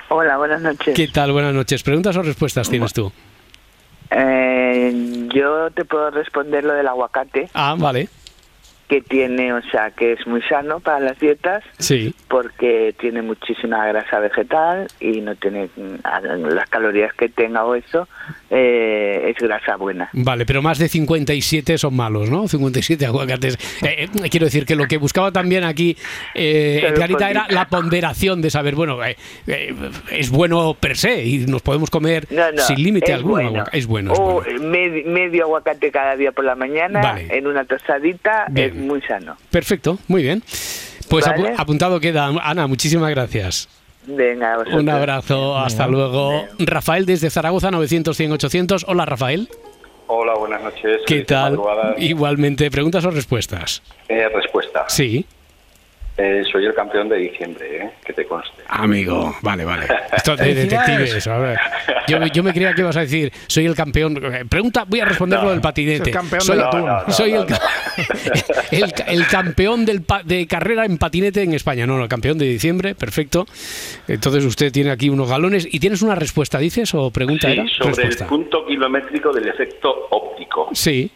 Hola, 0.09 0.37
buenas 0.37 0.61
noches. 0.61 0.93
¿Qué 0.95 1.07
tal? 1.07 1.31
Buenas 1.31 1.53
noches. 1.53 1.83
¿Preguntas 1.83 2.15
o 2.17 2.21
respuestas 2.21 2.69
tienes 2.69 2.91
tú? 2.93 3.11
Eh, 4.09 5.27
yo 5.33 5.71
te 5.71 5.85
puedo 5.85 6.11
responder 6.11 6.63
lo 6.65 6.73
del 6.73 6.87
aguacate, 6.87 7.49
Ah, 7.53 7.75
vale. 7.77 8.09
Que 8.91 8.99
tiene, 9.01 9.53
o 9.53 9.61
sea, 9.71 9.91
que 9.91 10.11
es 10.11 10.27
muy 10.27 10.41
sano 10.41 10.81
para 10.81 10.99
las 10.99 11.17
dietas 11.17 11.63
Sí. 11.77 12.13
porque 12.27 12.93
tiene 12.99 13.21
muchísima 13.21 13.87
grasa 13.87 14.19
vegetal 14.19 14.87
y 14.99 15.21
no 15.21 15.33
tiene 15.37 15.69
mm, 15.77 16.47
las 16.53 16.69
calorías 16.69 17.13
que 17.13 17.29
tenga 17.29 17.63
o 17.63 17.73
eso, 17.75 18.09
eh, 18.49 19.29
es 19.33 19.41
grasa 19.41 19.77
buena. 19.77 20.09
Vale, 20.11 20.45
pero 20.45 20.61
más 20.61 20.77
de 20.77 20.89
57 20.89 21.77
son 21.77 21.95
malos, 21.95 22.29
¿no? 22.29 22.49
57 22.49 23.05
aguacates. 23.05 23.57
Eh, 23.81 24.09
eh, 24.13 24.29
quiero 24.29 24.45
decir 24.47 24.65
que 24.65 24.75
lo 24.75 24.87
que 24.89 24.97
buscaba 24.97 25.31
también 25.31 25.63
aquí 25.63 25.95
eh, 26.35 26.83
Edgarita 26.89 27.29
era 27.29 27.41
poquito. 27.43 27.55
la 27.55 27.65
ponderación 27.69 28.41
de 28.41 28.49
saber, 28.49 28.75
bueno, 28.75 29.01
eh, 29.05 29.15
eh, 29.47 29.73
es 30.11 30.29
bueno 30.31 30.75
per 30.77 30.97
se 30.97 31.23
y 31.23 31.37
nos 31.47 31.61
podemos 31.61 31.89
comer 31.89 32.27
No, 32.29 32.51
no, 32.51 32.61
sin 32.61 32.83
límite 32.83 33.13
alguno. 33.13 33.49
bueno. 33.51 33.63
Es 33.71 33.87
bueno. 33.87 34.11
es 34.11 34.19
O 34.19 34.41
bueno. 34.43 34.59
med- 34.69 35.05
medio 35.05 35.43
aguacate 35.45 35.91
cada 35.91 36.17
día 36.17 36.33
por 36.33 36.43
la 36.43 36.55
mañana 36.55 36.99
Vale. 37.01 37.27
en 37.37 37.47
una 37.47 37.63
tostadita 37.63 38.47
Bien. 38.49 38.80
Muy 38.87 39.01
sano. 39.01 39.37
Perfecto, 39.49 39.99
muy 40.07 40.23
bien. 40.23 40.43
Pues 41.09 41.25
apuntado 41.57 41.99
queda. 41.99 42.27
Ana, 42.41 42.67
muchísimas 42.67 43.09
gracias. 43.09 43.67
Venga, 44.05 44.57
vosotros. 44.57 44.81
Un 44.81 44.89
abrazo, 44.89 45.57
hasta 45.57 45.87
luego. 45.87 46.45
Rafael 46.59 47.05
desde 47.05 47.29
Zaragoza, 47.29 47.69
900, 47.71 48.15
100, 48.15 48.31
800. 48.31 48.85
Hola, 48.87 49.05
Rafael. 49.05 49.47
Hola, 50.07 50.33
buenas 50.35 50.61
noches. 50.61 51.01
¿Qué 51.05 51.21
tal? 51.21 51.51
madrugada. 51.57 51.95
Igualmente, 51.97 52.69
¿preguntas 52.71 53.05
o 53.05 53.11
respuestas? 53.11 53.81
Eh, 54.09 54.27
respuesta. 54.33 54.85
Sí. 54.87 55.25
Eh, 56.23 56.43
soy 56.51 56.65
el 56.65 56.73
campeón 56.75 57.09
de 57.09 57.17
diciembre, 57.17 57.77
¿eh? 57.77 57.91
que 58.05 58.13
te 58.13 58.25
conste. 58.25 58.61
Amigo, 58.67 59.33
vale, 59.41 59.65
vale. 59.65 59.87
Esto 60.15 60.35
de 60.35 60.53
detectives, 60.53 61.25
a 61.25 61.37
ver. 61.39 61.57
Yo, 62.07 62.19
yo 62.27 62.43
me 62.43 62.51
creía 62.53 62.73
que 62.73 62.81
ibas 62.81 62.95
a 62.97 62.99
decir, 63.01 63.31
soy 63.47 63.65
el 63.65 63.73
campeón. 63.75 64.21
Pregunta, 64.47 64.83
voy 64.87 64.99
a 64.99 65.05
responder 65.05 65.39
No, 65.39 65.45
lo 65.45 65.51
del 65.51 65.61
patinete. 65.61 66.01
es 66.03 66.07
el 66.09 66.13
campeón 66.13 66.41
soy 66.41 66.57
del. 66.57 66.65
No, 66.67 67.03
no, 67.05 67.11
soy 67.11 67.31
el, 67.31 67.45
el, 68.71 68.93
el 69.07 69.27
campeón 69.27 69.85
del 69.85 70.03
pa- 70.03 70.21
de 70.23 70.45
carrera 70.47 70.85
en 70.85 70.97
patinete 70.97 71.41
en 71.41 71.53
España. 71.53 71.87
No, 71.87 71.97
no, 71.97 72.03
el 72.03 72.09
campeón 72.09 72.37
de 72.37 72.45
diciembre, 72.45 72.93
perfecto. 72.93 73.45
Entonces 74.07 74.43
usted 74.45 74.71
tiene 74.71 74.91
aquí 74.91 75.09
unos 75.09 75.29
galones. 75.29 75.67
¿Y 75.71 75.79
tienes 75.79 76.01
una 76.01 76.15
respuesta, 76.15 76.59
dices? 76.59 76.93
¿O 76.93 77.09
pregunta 77.09 77.47
Sí, 77.47 77.53
era? 77.53 77.67
sobre 77.69 77.89
respuesta. 77.95 78.23
el 78.25 78.29
punto 78.29 78.65
kilométrico 78.67 79.31
del 79.33 79.47
efecto 79.47 80.07
óptico. 80.11 80.69
Sí. 80.73 81.09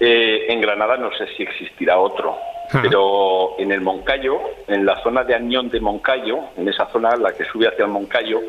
Eh, 0.00 0.46
en 0.48 0.60
Granada 0.60 0.96
no 0.96 1.10
sé 1.16 1.26
si 1.36 1.42
existirá 1.44 1.98
otro, 1.98 2.36
Ah. 2.72 2.80
pero 2.82 3.58
en 3.58 3.70
el 3.72 3.80
Moncayo, 3.80 4.40
en 4.68 4.86
la 4.86 5.00
zona 5.02 5.22
de 5.24 5.34
Añón 5.34 5.68
de 5.68 5.80
Moncayo, 5.80 6.38
en 6.56 6.68
esa 6.68 6.86
zona, 6.90 7.16
la 7.16 7.32
que 7.32 7.44
sube 7.44 7.68
hacia 7.68 7.84
el 7.84 7.90
Moncayo, 7.90 8.40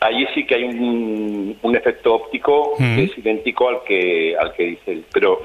allí 0.00 0.26
sí 0.34 0.46
que 0.46 0.54
hay 0.54 0.64
un, 0.64 1.58
un 1.62 1.76
efecto 1.76 2.14
óptico 2.14 2.74
Mm. 2.78 2.96
que 2.96 3.04
es 3.04 3.18
idéntico 3.18 3.68
al 3.68 3.82
que 3.84 4.36
al 4.38 4.52
que 4.52 4.64
dice 4.64 4.92
él. 4.92 5.04
Pero 5.12 5.40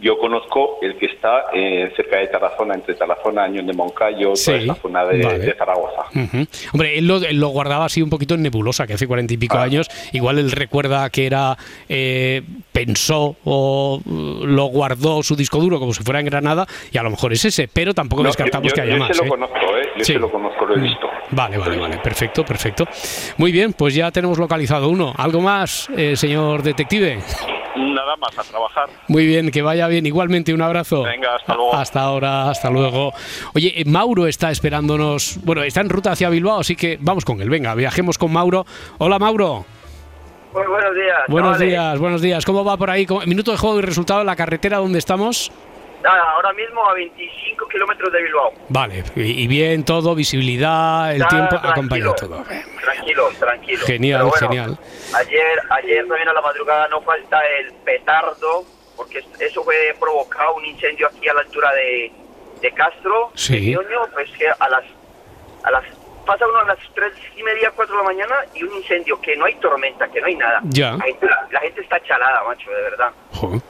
yo 0.00 0.18
conozco 0.18 0.78
el 0.82 0.96
que 0.96 1.06
está 1.06 1.46
eh, 1.54 1.92
cerca 1.96 2.18
de 2.18 2.26
Tarazona, 2.28 2.74
entre 2.74 2.94
Tarazona, 2.94 3.44
Añón 3.44 3.66
de 3.66 3.72
Moncayo, 3.72 4.34
Sí, 4.36 4.46
toda 4.46 4.58
esa 4.58 4.74
zona 4.76 5.04
de, 5.04 5.24
vale. 5.24 5.38
de 5.38 5.54
Zaragoza. 5.54 6.02
Ujú. 6.14 6.46
Hombre, 6.72 6.98
él 6.98 7.06
lo, 7.06 7.16
él 7.18 7.38
lo 7.38 7.48
guardaba 7.48 7.84
así 7.86 8.02
un 8.02 8.10
poquito 8.10 8.34
en 8.34 8.42
nebulosa, 8.42 8.86
que 8.86 8.94
hace 8.94 9.06
cuarenta 9.06 9.32
y 9.34 9.36
Ah. 9.36 9.40
pico 9.40 9.58
años. 9.58 9.88
Igual 10.12 10.38
él 10.38 10.50
recuerda 10.50 11.08
que 11.10 11.26
era, 11.26 11.56
eh, 11.88 12.42
pensó 12.72 13.36
o 13.44 14.00
uh, 14.04 14.44
lo 14.46 14.64
guardó 14.66 15.22
su 15.22 15.34
disco 15.36 15.58
duro 15.58 15.78
como 15.78 15.92
si 15.94 16.02
fuera 16.02 16.20
en 16.20 16.26
Granada, 16.26 16.66
y 16.92 16.98
a 16.98 17.02
lo 17.02 17.10
mejor 17.10 17.32
es 17.32 17.44
ese, 17.44 17.68
pero 17.72 17.94
tampoco 17.94 18.22
No, 18.22 18.28
descartamos 18.28 18.68
yo, 18.68 18.74
que 18.74 18.80
haya 18.82 18.92
yo 18.94 18.98
más. 18.98 19.10
ese 19.10 19.22
¿eh? 19.22 19.24
lo 19.24 19.30
conozco. 19.30 19.56
Yo 19.98 20.04
Sí. 20.04 20.14
lo 20.14 20.30
conozco, 20.30 20.64
lo 20.66 20.76
he 20.76 20.80
visto. 20.80 21.06
Vale, 21.30 21.58
vale, 21.58 21.76
vale, 21.78 21.98
perfecto, 21.98 22.44
perfecto. 22.44 22.84
Muy 23.38 23.50
bien, 23.52 23.72
pues 23.72 23.94
ya 23.94 24.10
tenemos 24.10 24.38
localizado 24.38 24.88
uno. 24.88 25.12
¿Algo 25.16 25.40
más, 25.40 25.88
eh, 25.96 26.16
señor 26.16 26.62
detective? 26.62 27.18
Nada 27.76 28.16
más, 28.16 28.38
a 28.38 28.42
trabajar. 28.42 28.88
Muy 29.08 29.26
bien, 29.26 29.50
que 29.50 29.60
vaya 29.62 29.86
bien. 29.88 30.06
Igualmente, 30.06 30.54
un 30.54 30.62
abrazo. 30.62 31.02
Venga, 31.02 31.36
hasta 31.36 31.54
luego. 31.54 31.74
Hasta 31.74 32.00
ahora, 32.00 32.50
hasta 32.50 32.70
luego. 32.70 33.12
Oye, 33.54 33.80
eh, 33.80 33.84
Mauro 33.86 34.26
está 34.26 34.50
esperándonos. 34.50 35.38
Bueno, 35.44 35.62
está 35.62 35.80
en 35.82 35.90
ruta 35.90 36.12
hacia 36.12 36.30
Bilbao, 36.30 36.60
así 36.60 36.74
que 36.76 36.96
vamos 37.00 37.24
con 37.24 37.40
él. 37.42 37.50
Venga, 37.50 37.74
viajemos 37.74 38.16
con 38.18 38.32
Mauro. 38.32 38.64
Hola, 38.98 39.18
Mauro. 39.18 39.64
Muy 40.54 40.66
buenos 40.66 40.94
días. 40.94 41.16
Buenos 41.28 41.52
chavales. 41.52 41.68
días, 41.68 41.98
buenos 41.98 42.22
días. 42.22 42.44
¿Cómo 42.46 42.64
va 42.64 42.76
por 42.78 42.88
ahí? 42.90 43.04
¿Cómo- 43.04 43.20
Minuto 43.26 43.50
de 43.50 43.58
juego 43.58 43.78
y 43.78 43.82
resultado 43.82 44.20
en 44.20 44.26
la 44.26 44.36
carretera 44.36 44.78
donde 44.78 44.98
estamos. 44.98 45.52
Nada, 46.06 46.22
ahora 46.36 46.52
mismo 46.52 46.88
a 46.88 46.94
25 46.94 47.66
kilómetros 47.66 48.12
de 48.12 48.22
Bilbao. 48.22 48.52
Vale, 48.68 49.02
y, 49.16 49.44
bien 49.48 49.84
todo, 49.84 50.14
visibilidad, 50.14 51.12
el 51.12 51.18
Nada, 51.18 51.30
tiempo 51.30 51.56
acompaña 51.56 52.14
todo. 52.14 52.44
Tranquilo, 52.80 53.28
tranquilo. 53.40 53.84
Genial, 53.84 54.22
bueno, 54.22 54.36
genial. 54.38 54.78
Ayer, 55.14 55.60
ayer 55.68 56.06
también 56.06 56.28
a 56.28 56.32
la 56.32 56.42
madrugada 56.42 56.86
no 56.86 57.00
falta 57.00 57.40
el 57.58 57.72
petardo, 57.84 58.64
porque 58.96 59.24
eso 59.40 59.64
fue 59.64 59.96
provocado 59.98 60.54
un 60.54 60.66
incendio 60.66 61.08
aquí 61.08 61.28
a 61.28 61.34
la 61.34 61.40
altura 61.40 61.72
de, 61.72 62.12
de 62.62 62.70
Castro. 62.70 63.32
Sí. 63.34 63.58
de 63.58 63.72
Ñoño, 63.72 64.06
pues 64.14 64.30
que 64.38 64.46
a 64.46 64.68
las, 64.68 64.84
a 65.64 65.70
las 65.72 65.84
pasa 66.24 66.46
uno 66.46 66.58
a 66.60 66.64
las 66.66 66.78
tres 66.94 67.14
y 67.36 67.42
media, 67.42 67.72
cuatro 67.74 67.96
de 67.96 68.02
la 68.04 68.08
mañana 68.08 68.36
y 68.54 68.62
un 68.62 68.76
incendio 68.76 69.20
que 69.20 69.34
no 69.36 69.46
hay 69.46 69.56
tormenta, 69.56 70.06
que 70.06 70.20
no 70.20 70.28
hay 70.28 70.36
nada. 70.36 70.60
Ya. 70.66 70.92
La 70.92 71.04
gente, 71.04 71.26
la 71.50 71.60
gente 71.60 71.80
está 71.80 72.00
chalada, 72.04 72.44
macho, 72.44 72.70
de 72.70 72.82
verdad. 72.82 73.10
Joder. 73.32 73.60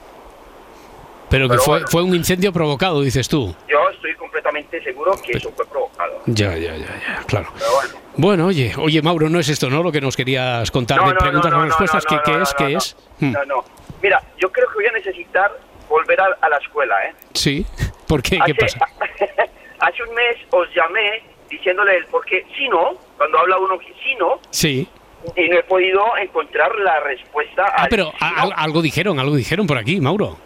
Pero 1.29 1.45
que 1.47 1.53
Pero 1.53 1.61
fue, 1.61 1.73
bueno. 1.75 1.87
fue 1.89 2.03
un 2.03 2.15
incendio 2.15 2.53
provocado, 2.53 3.01
dices 3.01 3.27
tú. 3.27 3.53
Yo 3.67 3.89
estoy 3.89 4.13
completamente 4.15 4.81
seguro 4.83 5.13
que 5.25 5.37
eso 5.37 5.51
fue 5.55 5.65
provocado. 5.67 6.21
Ya, 6.25 6.55
ya, 6.57 6.75
ya, 6.75 6.85
ya, 6.87 7.23
claro. 7.27 7.49
Pero 7.57 7.71
bueno. 7.73 7.93
Bueno, 8.19 8.45
oye, 8.47 8.73
oye, 8.77 9.01
Mauro, 9.01 9.29
no 9.29 9.39
es 9.39 9.49
esto, 9.49 9.69
¿no? 9.69 9.83
Lo 9.83 9.91
que 9.91 10.01
nos 10.01 10.15
querías 10.15 10.71
contar 10.71 10.99
de 11.05 11.13
preguntas 11.15 11.53
o 11.53 11.61
respuestas, 11.63 12.03
no, 12.05 12.09
¿qué, 12.09 12.15
no, 12.15 12.23
qué 12.23 12.31
no, 12.31 12.41
es? 12.43 12.49
no, 12.51 12.57
¿Qué 12.57 12.73
no. 12.73 12.77
es? 12.79 12.95
Hmm, 13.19 13.31
No, 13.31 13.45
no. 13.45 13.65
Mira, 14.01 14.21
yo 14.39 14.51
creo 14.51 14.67
que 14.69 14.73
voy 14.75 14.85
a 14.87 14.91
necesitar 14.91 15.51
volver 15.89 16.19
a, 16.21 16.25
a 16.41 16.49
la 16.49 16.57
escuela, 16.57 16.95
¿eh? 17.05 17.13
Sí. 17.33 17.65
¿Por 18.07 18.21
qué? 18.23 18.39
¿Qué 18.45 18.53
Hace- 18.53 18.77
pasa? 18.79 18.85
Hace 19.79 20.03
un 20.03 20.15
mes 20.15 20.37
os 20.51 20.67
llamé 20.75 21.21
diciéndole 21.49 21.97
el 21.97 22.05
por 22.05 22.25
qué, 22.25 22.45
si 22.57 22.67
no, 22.67 22.93
cuando 23.17 23.37
habla 23.39 23.57
uno 23.57 23.77
si 24.03 24.15
no, 24.15 24.39
Sí. 24.49 24.87
y 25.35 25.49
no 25.49 25.59
he 25.59 25.63
podido 25.63 26.01
encontrar 26.17 26.73
la 26.79 26.99
respuesta. 27.01 27.65
Ah, 27.75 27.87
pero 27.89 28.05
sí, 28.17 28.25
no. 28.35 28.51
algo 28.55 28.81
dijeron, 28.81 29.19
algo 29.19 29.35
dijeron 29.35 29.67
por 29.67 29.77
aquí, 29.77 30.01
Mauro. 30.01 30.37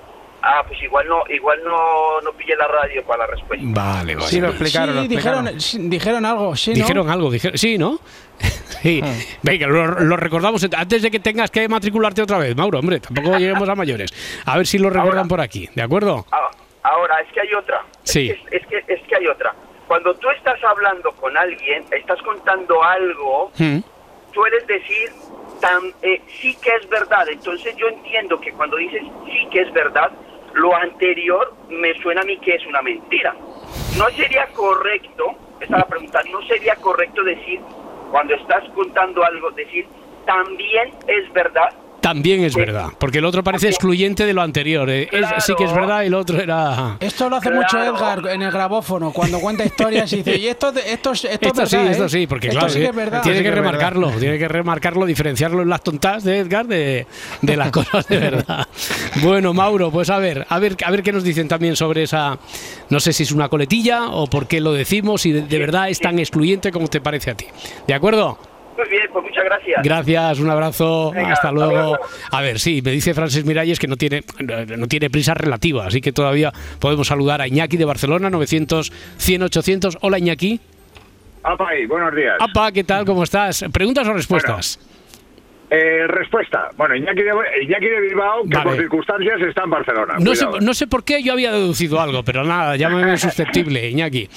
Ah, 0.43 0.63
pues 0.67 0.82
igual 0.82 1.08
no, 1.08 1.21
igual 1.30 1.60
no, 1.63 2.19
no 2.21 2.32
pillé 2.34 2.56
la 2.56 2.67
radio 2.67 3.04
para 3.06 3.25
la 3.25 3.27
respuesta. 3.27 3.63
Vale, 3.69 4.15
vale. 4.15 4.27
Sí, 4.27 4.39
lo 4.41 4.47
explicaron, 4.49 4.95
lo 4.95 5.01
Sí, 5.01 5.06
explicaron. 5.08 5.45
dijeron, 5.45 5.62
sí, 5.62 5.77
dijeron 5.89 6.25
algo, 6.25 6.56
sí, 6.56 6.71
¿no? 6.71 6.75
Dijeron 6.75 7.10
algo, 7.10 7.30
dijeron, 7.32 7.58
sí, 7.58 7.77
¿no? 7.77 7.99
sí. 8.82 9.01
Venga, 9.43 9.67
lo, 9.67 9.86
lo 9.99 10.17
recordamos 10.17 10.67
antes 10.75 11.01
de 11.04 11.12
que 11.12 11.19
tengas 11.19 11.51
que 11.51 11.67
matricularte 11.69 12.23
otra 12.23 12.39
vez, 12.39 12.56
Mauro, 12.56 12.80
hombre, 12.80 12.99
tampoco 12.99 13.38
lleguemos 13.38 13.69
a 13.69 13.76
mayores. 13.76 14.11
A 14.45 14.57
ver 14.57 14.65
si 14.65 14.80
lo 14.80 14.89
recuerdan 14.89 15.28
por 15.28 15.41
aquí, 15.41 15.70
¿de 15.76 15.82
acuerdo? 15.84 16.26
Ah, 16.32 16.49
Ahora, 16.84 17.22
es 17.22 17.32
que 17.32 17.41
hay 17.41 17.53
otra. 17.53 17.86
Sí. 18.01 18.32
Es 18.49 18.65
que, 18.65 18.78
es 18.88 18.99
que 19.07 19.15
hay 19.15 19.28
otra. 19.28 19.53
Cuando 19.88 20.15
tú 20.15 20.28
estás 20.32 20.57
hablando 20.63 21.11
con 21.11 21.38
alguien, 21.38 21.86
estás 21.91 22.20
contando 22.24 22.82
algo, 22.84 23.51
Hmm. 23.59 23.82
sueles 24.34 24.65
decir 24.65 25.11
tan, 25.59 25.80
eh, 26.01 26.20
sí 26.41 26.57
que 26.59 26.72
es 26.82 26.89
verdad. 26.89 27.30
Entonces 27.30 27.76
yo 27.78 27.88
entiendo 27.88 28.41
que 28.41 28.51
cuando 28.53 28.78
dices 28.78 29.03
sí 29.28 29.47
que 29.51 29.61
es 29.61 29.72
verdad, 29.74 30.09
lo 30.54 30.76
anterior 30.76 31.54
me 31.70 31.93
suena 32.02 32.22
a 32.22 32.24
mí 32.24 32.38
que 32.38 32.56
es 32.56 32.66
una 32.66 32.82
mentira. 32.82 33.36
No 33.97 34.10
sería 34.10 34.47
correcto, 34.47 35.36
esa 35.60 35.64
es 35.64 35.70
la 35.70 35.88
pregunta, 35.88 36.22
no 36.32 36.41
sería 36.43 36.76
correcto 36.76 37.24
decir, 37.24 37.60
cuando 38.12 38.36
estás 38.36 38.64
contando 38.74 39.24
algo, 39.24 39.52
decir 39.52 39.88
también 40.26 40.93
es 41.08 41.32
verdad, 41.34 41.74
También 42.02 42.43
es 42.43 42.56
verdad, 42.56 42.88
porque 42.97 43.20
el 43.20 43.26
otro 43.26 43.43
parece 43.43 43.68
excluyente 43.70 44.26
de 44.26 44.34
lo 44.34 44.41
anterior. 44.41 44.89
eh. 44.89 45.08
Es- 45.12 45.45
sí 45.45 45.54
que 45.56 45.66
es 45.66 45.74
verdad, 45.74 46.04
el 46.04 46.16
otro 46.16 46.39
era... 46.41 46.97
Esto 46.99 47.30
lo 47.30 47.36
hace 47.36 47.52
mucho 47.52 47.82
Edgar 47.82 48.28
en 48.28 48.41
el 48.41 48.52
grabófono, 48.52 49.12
cuando 49.12 49.39
cuenta 49.39 49.64
historias 49.64 50.12
y 50.14 50.18
dice, 50.18 50.36
y 50.38 50.47
esto, 50.47 50.70
esto, 50.70 51.12
es- 51.12 51.26
esto, 51.26 51.45
es 51.45 51.52
Esto 51.52 51.66
sí, 51.68 51.76
verdad, 51.78 51.91
esto 51.91 52.06
¿eh? 52.06 52.10
sí, 52.10 52.28
porque 52.28 52.47
Esto 52.47 52.60
claro, 52.60 52.74
sí 52.74 52.80
que 52.80 52.86
eh, 52.86 52.89
es 52.89 52.95
verdad. 52.95 53.22
tiene 53.22 53.38
Sí 53.38 53.43
que 53.43 53.49
verdad. 53.52 53.64
remarcarlo, 53.64 54.10
tiene 54.20 54.38
que 54.39 54.47
remarcarlo, 54.47 55.06
diferenciarlo 55.06 55.62
en 55.62 55.70
las 55.70 55.84
tontas 55.84 56.24
de 56.24 56.39
Edgar 56.39 56.66
de, 56.66 57.06
de 57.41 57.56
las 57.58 57.70
cosas 57.72 58.08
de 58.08 58.18
verdad. 58.18 58.68
Bueno, 59.22 59.54
Mauro, 59.54 59.91
pues 59.91 60.10
a 60.10 60.18
ver, 60.18 60.45
a 60.49 60.58
ver, 60.58 60.76
a 60.84 60.89
ver 60.91 61.04
qué 61.04 61.12
nos 61.12 61.24
dicen 61.24 61.47
también 61.47 61.76
sobre 61.76 62.04
esa, 62.04 62.38
no 62.89 62.99
sé 62.99 63.14
si 63.14 63.24
es 63.24 63.32
una 63.32 63.47
coletilla 63.47 64.08
o 64.10 64.26
por 64.28 64.47
qué 64.47 64.60
lo 64.60 64.74
decimos 64.74 65.26
y 65.28 65.34
de, 65.34 65.43
de 65.43 65.60
verdad 65.60 65.89
es 65.89 65.99
tan 65.99 66.18
excluyente 66.18 66.72
como 66.72 66.88
te 66.88 66.99
parece 66.99 67.30
a 67.32 67.36
ti. 67.36 67.45
¿De 67.88 67.93
acuerdo? 67.93 68.39
Muy 68.78 68.89
bien, 68.89 69.03
pues 69.11 69.26
muchas 69.26 69.43
gracias. 69.43 69.84
Gracias, 69.84 70.39
un 70.39 70.49
abrazo, 70.49 71.11
Venga, 71.11 71.34
hasta 71.34 71.51
luego. 71.51 71.72
luego. 71.72 71.97
A 72.32 72.41
ver, 72.41 72.59
sí, 72.59 72.82
me 72.84 72.91
dice 72.91 73.13
Francis 73.13 73.45
Miralles 73.45 73.80
que 73.80 73.88
no 73.88 73.97
tiene, 73.97 74.24
no 74.78 74.88
tiene 74.88 75.09
prisa 75.09 75.34
relativa, 75.34 75.86
así 75.88 76.01
que 76.01 76.11
todavía 76.11 76.51
podemos 76.80 77.07
saludar 77.07 77.41
a 77.41 77.47
Iñaki 77.47 77.78
de 77.78 77.86
Barcelona, 77.86 78.30
900, 78.30 78.91
100, 79.17 79.43
800. 79.43 79.97
Hola 80.01 80.19
Iñaki. 80.19 80.59
Apa 81.43 81.69
ahí, 81.69 81.86
buenos 81.86 82.15
días. 82.15 82.36
Apa, 82.39 82.72
¿qué 82.72 82.84
tal? 82.84 83.05
¿Cómo 83.05 83.24
estás? 83.24 83.65
¿Preguntas 83.72 84.07
o 84.07 84.13
respuestas? 84.13 84.80
Eh, 85.74 86.05
respuesta. 86.05 86.67
Bueno, 86.76 86.97
Iñaki 86.97 87.22
de, 87.24 87.32
Iñaki 87.63 87.86
de 87.88 88.01
Bilbao, 88.01 88.43
que 88.43 88.57
Vale. 88.57 88.63
por 88.72 88.76
circunstancias 88.78 89.39
está 89.41 89.63
en 89.63 89.69
Barcelona. 89.69 90.15
no, 90.19 90.36
sé, 90.36 90.43
Cuidado. 90.45 90.65
no 90.65 90.74
sé 90.74 90.86
por 90.88 91.05
qué 91.05 91.24
yo 91.24 91.32
había 91.32 91.53
deducido 91.53 92.01
algo, 92.01 92.24
pero 92.24 92.43
nada, 92.43 92.76
llámame 92.76 93.15
susceptible, 93.15 93.88
Iñaki. 93.89 94.28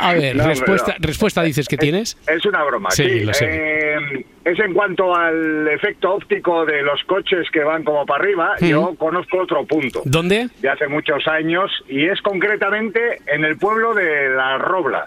A 0.00 0.14
ver, 0.14 0.34
No, 0.34 0.46
respuesta, 0.46 0.94
respuesta 0.98 1.42
dices 1.42 1.68
que 1.68 1.76
tienes. 1.76 2.16
Es 2.26 2.46
una 2.46 2.64
broma, 2.64 2.90
Sí, 2.90 3.04
sí. 3.04 3.20
lo 3.20 3.34
sé. 3.34 3.46
Eh, 3.50 4.24
es 4.46 4.58
en 4.60 4.72
cuanto 4.72 5.14
al 5.14 5.68
efecto 5.68 6.14
óptico 6.14 6.64
de 6.64 6.80
los 6.82 7.04
coches 7.04 7.50
que 7.52 7.62
van 7.62 7.84
como 7.84 8.06
para 8.06 8.24
arriba. 8.24 8.54
Mm. 8.58 8.64
Yo 8.66 8.94
conozco 8.96 9.40
otro 9.40 9.66
punto. 9.66 10.00
¿Dónde? 10.06 10.48
De 10.62 10.70
hace 10.70 10.88
muchos 10.88 11.28
años 11.28 11.70
y 11.86 12.06
es 12.06 12.20
concretamente 12.22 13.20
en 13.26 13.44
el 13.44 13.58
pueblo 13.58 13.92
de 13.92 14.30
La 14.30 14.56
Robla, 14.56 15.06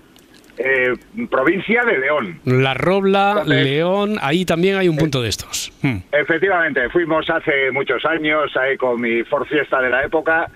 eh, 0.57 0.93
provincia 1.29 1.83
de 1.83 1.97
León. 1.97 2.39
La 2.45 2.73
Robla, 2.73 3.29
Entonces- 3.39 3.63
León, 3.65 4.17
ahí 4.21 4.45
también 4.45 4.77
hay 4.77 4.87
un 4.87 4.97
punto 4.97 5.21
de 5.21 5.29
estos. 5.29 5.71
Hmm. 5.81 5.97
Efectivamente, 6.11 6.89
fuimos 6.89 7.29
hace 7.29 7.71
muchos 7.71 8.03
años 8.05 8.55
ahí 8.57 8.77
con 8.77 8.99
mi 9.01 9.23
Ford 9.23 9.47
Fiesta 9.47 9.81
de 9.81 9.89
la 9.89 10.03
época 10.03 10.49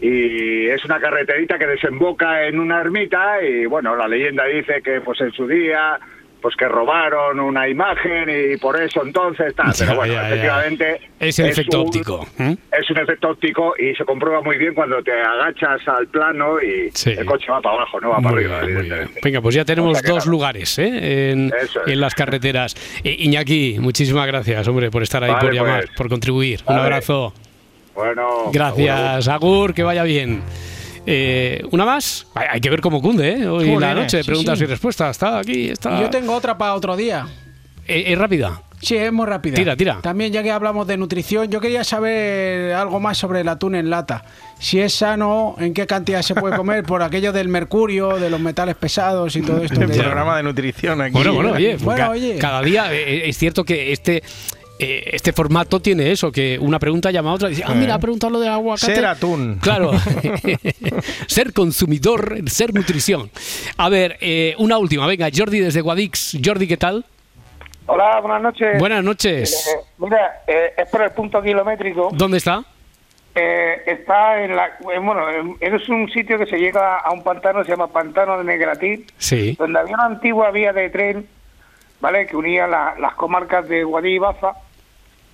y 0.00 0.66
es 0.66 0.84
una 0.84 0.98
carreterita 1.00 1.58
que 1.58 1.66
desemboca 1.66 2.46
en 2.46 2.58
una 2.58 2.80
ermita 2.80 3.42
y 3.42 3.66
bueno, 3.66 3.96
la 3.96 4.08
leyenda 4.08 4.44
dice 4.44 4.82
que 4.82 5.00
pues 5.00 5.20
en 5.20 5.32
su 5.32 5.46
día 5.46 5.98
pues 6.44 6.56
que 6.56 6.68
robaron 6.68 7.40
una 7.40 7.66
imagen 7.66 8.28
y 8.28 8.58
por 8.58 8.78
eso 8.78 9.02
entonces 9.02 9.54
tal, 9.54 9.72
pero 9.78 9.94
bueno, 9.96 10.12
ya, 10.12 10.20
ya. 10.20 10.28
efectivamente 10.28 11.00
Es 11.18 11.38
el 11.38 11.46
efecto 11.46 11.80
un- 11.80 11.86
óptico. 11.86 12.26
¿eh? 12.38 12.54
Es 12.70 12.90
un 12.90 12.98
efecto 12.98 13.30
óptico 13.30 13.72
y 13.78 13.94
se 13.94 14.04
comprueba 14.04 14.42
muy 14.42 14.58
bien 14.58 14.74
cuando 14.74 15.02
te 15.02 15.10
agachas 15.12 15.80
al 15.88 16.06
plano 16.08 16.60
y 16.60 16.90
Sí. 16.92 17.12
el 17.12 17.24
coche 17.24 17.46
va 17.50 17.62
para 17.62 17.76
abajo, 17.76 17.98
no 17.98 18.10
va 18.10 18.16
para 18.16 18.28
Muy 18.32 18.44
arriba, 18.44 18.60
bien, 18.60 18.76
evidentemente. 18.78 19.20
Venga, 19.24 19.40
pues 19.40 19.54
ya 19.54 19.64
tenemos 19.64 19.92
O 19.92 19.94
sea 19.94 20.02
que 20.02 20.12
dos 20.12 20.26
lugares 20.26 20.78
¿eh? 20.78 21.30
en, 21.30 21.50
Eso 21.62 21.80
es. 21.86 21.92
en 21.94 22.00
las 22.02 22.14
carreteras. 22.14 22.74
Eh, 23.02 23.16
Iñaki, 23.20 23.78
muchísimas 23.80 24.26
gracias, 24.26 24.68
hombre, 24.68 24.90
por 24.90 25.02
estar 25.02 25.24
ahí, 25.24 25.30
Vale, 25.30 25.46
por 25.46 25.54
llamar, 25.54 25.84
pues. 25.86 25.96
por 25.96 26.08
contribuir. 26.10 26.60
Un 26.66 26.76
abrazo. 26.76 27.32
Bueno, 27.94 28.50
Gracias, 28.52 29.28
Agur, 29.28 29.72
que 29.72 29.82
vaya 29.82 30.02
bien. 30.02 30.42
Eh, 31.06 31.62
¿Una 31.70 31.84
más? 31.84 32.26
Hay, 32.34 32.60
que 32.60 32.70
ver 32.70 32.80
cómo 32.80 33.02
cunde, 33.02 33.32
¿eh? 33.32 33.46
Hoy 33.46 33.66
Joder, 33.66 33.80
la 33.80 33.94
noche, 33.94 34.22
sí, 34.22 34.26
preguntas 34.26 34.58
sí. 34.58 34.64
y 34.64 34.66
respuestas. 34.66 35.10
Está 35.10 35.38
aquí, 35.38 35.68
está. 35.68 36.00
Yo 36.00 36.10
tengo 36.10 36.34
otra 36.34 36.56
para 36.56 36.74
otro 36.74 36.96
día. 36.96 37.26
Eh, 37.86 38.04
¿Es 38.06 38.18
rápida? 38.18 38.62
Sí, 38.80 38.96
es 38.96 39.12
muy 39.12 39.26
rápida. 39.26 39.54
Tira, 39.54 39.76
tira. 39.76 39.98
También 40.02 40.32
ya 40.32 40.42
que 40.42 40.50
hablamos 40.50 40.86
de 40.86 40.96
nutrición, 40.98 41.50
yo 41.50 41.58
quería 41.60 41.84
saber 41.84 42.72
algo 42.74 43.00
más 43.00 43.16
sobre 43.16 43.40
el 43.40 43.48
atún 43.48 43.74
en 43.74 43.88
lata. 43.88 44.24
Si 44.58 44.78
es 44.78 44.92
sano, 44.94 45.56
en 45.58 45.72
qué 45.72 45.86
cantidad 45.86 46.20
se 46.22 46.34
puede 46.34 46.56
comer, 46.56 46.84
por 46.84 47.02
aquello 47.02 47.32
del 47.32 47.48
mercurio, 47.48 48.18
de 48.18 48.28
los 48.28 48.40
metales 48.40 48.74
pesados 48.74 49.36
y 49.36 49.42
todo 49.42 49.62
esto. 49.62 49.80
El 49.80 49.88
programa 49.90 50.36
de 50.36 50.42
nutrición 50.42 51.00
aquí. 51.00 51.12
Bueno, 51.12 51.32
bueno, 51.34 51.52
oye, 51.52 51.76
Bueno, 51.76 51.98
ca- 52.04 52.10
oye. 52.10 52.36
cada 52.38 52.60
día 52.62 52.92
eh, 52.92 53.28
es 53.28 53.38
cierto 53.38 53.64
que 53.64 53.92
este. 53.92 54.22
Eh, 54.78 55.10
este 55.12 55.32
formato 55.32 55.80
tiene 55.80 56.10
eso, 56.10 56.32
que 56.32 56.58
una 56.58 56.78
pregunta 56.78 57.10
llama 57.10 57.30
a 57.30 57.34
otra 57.34 57.48
y 57.48 57.52
dice, 57.52 57.64
ah, 57.66 57.74
mira, 57.74 57.94
ha 57.94 57.98
preguntado 57.98 58.32
lo 58.32 58.40
del 58.40 58.50
aguacate. 58.50 58.94
Ser 58.94 59.06
atún. 59.06 59.58
Claro. 59.62 59.92
ser 61.26 61.52
consumidor, 61.52 62.38
ser 62.48 62.74
nutrición. 62.74 63.30
A 63.76 63.88
ver, 63.88 64.16
eh, 64.20 64.54
una 64.58 64.78
última, 64.78 65.06
venga, 65.06 65.28
Jordi 65.34 65.60
desde 65.60 65.80
Guadix. 65.80 66.38
Jordi, 66.44 66.66
¿qué 66.66 66.76
tal? 66.76 67.04
Hola, 67.86 68.20
buenas 68.20 68.42
noches. 68.42 68.78
Buenas 68.78 69.04
noches. 69.04 69.66
Eh, 69.68 69.80
mira, 69.98 70.42
eh, 70.46 70.72
es 70.76 70.88
por 70.88 71.02
el 71.02 71.10
punto 71.10 71.42
kilométrico. 71.42 72.08
¿Dónde 72.12 72.38
está? 72.38 72.64
Eh, 73.34 73.82
está 73.86 74.42
en 74.42 74.54
la. 74.56 74.66
eh, 74.68 74.98
bueno, 75.02 75.28
en- 75.28 75.56
es 75.60 75.88
un 75.88 76.08
sitio 76.10 76.38
que 76.38 76.46
se 76.46 76.56
llega 76.56 76.98
a 77.00 77.12
un 77.12 77.22
pantano, 77.22 77.62
se 77.64 77.70
llama 77.72 77.88
Pantano 77.88 78.38
de 78.38 78.44
Negratín, 78.44 79.04
Sí. 79.18 79.56
donde 79.58 79.78
había 79.80 79.94
una 79.96 80.06
antigua 80.06 80.50
vía 80.52 80.72
de 80.72 80.88
tren, 80.88 81.26
¿vale? 82.00 82.26
Que 82.26 82.36
unía 82.36 82.66
la- 82.66 82.94
las 82.98 83.14
comarcas 83.14 83.68
de 83.68 83.82
Guadí 83.84 84.14
y 84.14 84.18
Baza, 84.18 84.52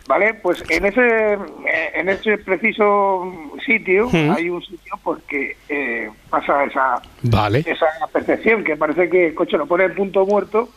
¿vale? 0.07 0.35
Pues 0.35 0.63
en 0.69 0.87
ese, 0.87 1.33
eh, 1.35 1.91
en 1.95 2.09
ese 2.09 2.39
preciso 2.39 3.33
sitio 3.65 4.07
Ujú. 4.07 4.33
hay 4.37 4.51
un 4.51 4.63
sitio 4.63 4.99
pues 5.03 5.23
que 5.25 5.57
eh, 5.69 6.11
pasa 6.29 6.65
esa, 6.65 7.03
Vale. 7.23 7.61
esa 7.67 7.87
percepción, 8.13 8.65
que 8.65 8.77
parece 8.77 9.09
que 9.09 9.29
el 9.29 9.35
coche 9.35 9.57
lo 9.57 9.67
pone 9.67 9.85
en 9.85 9.95
punto 9.95 10.27
muerto 10.27 10.69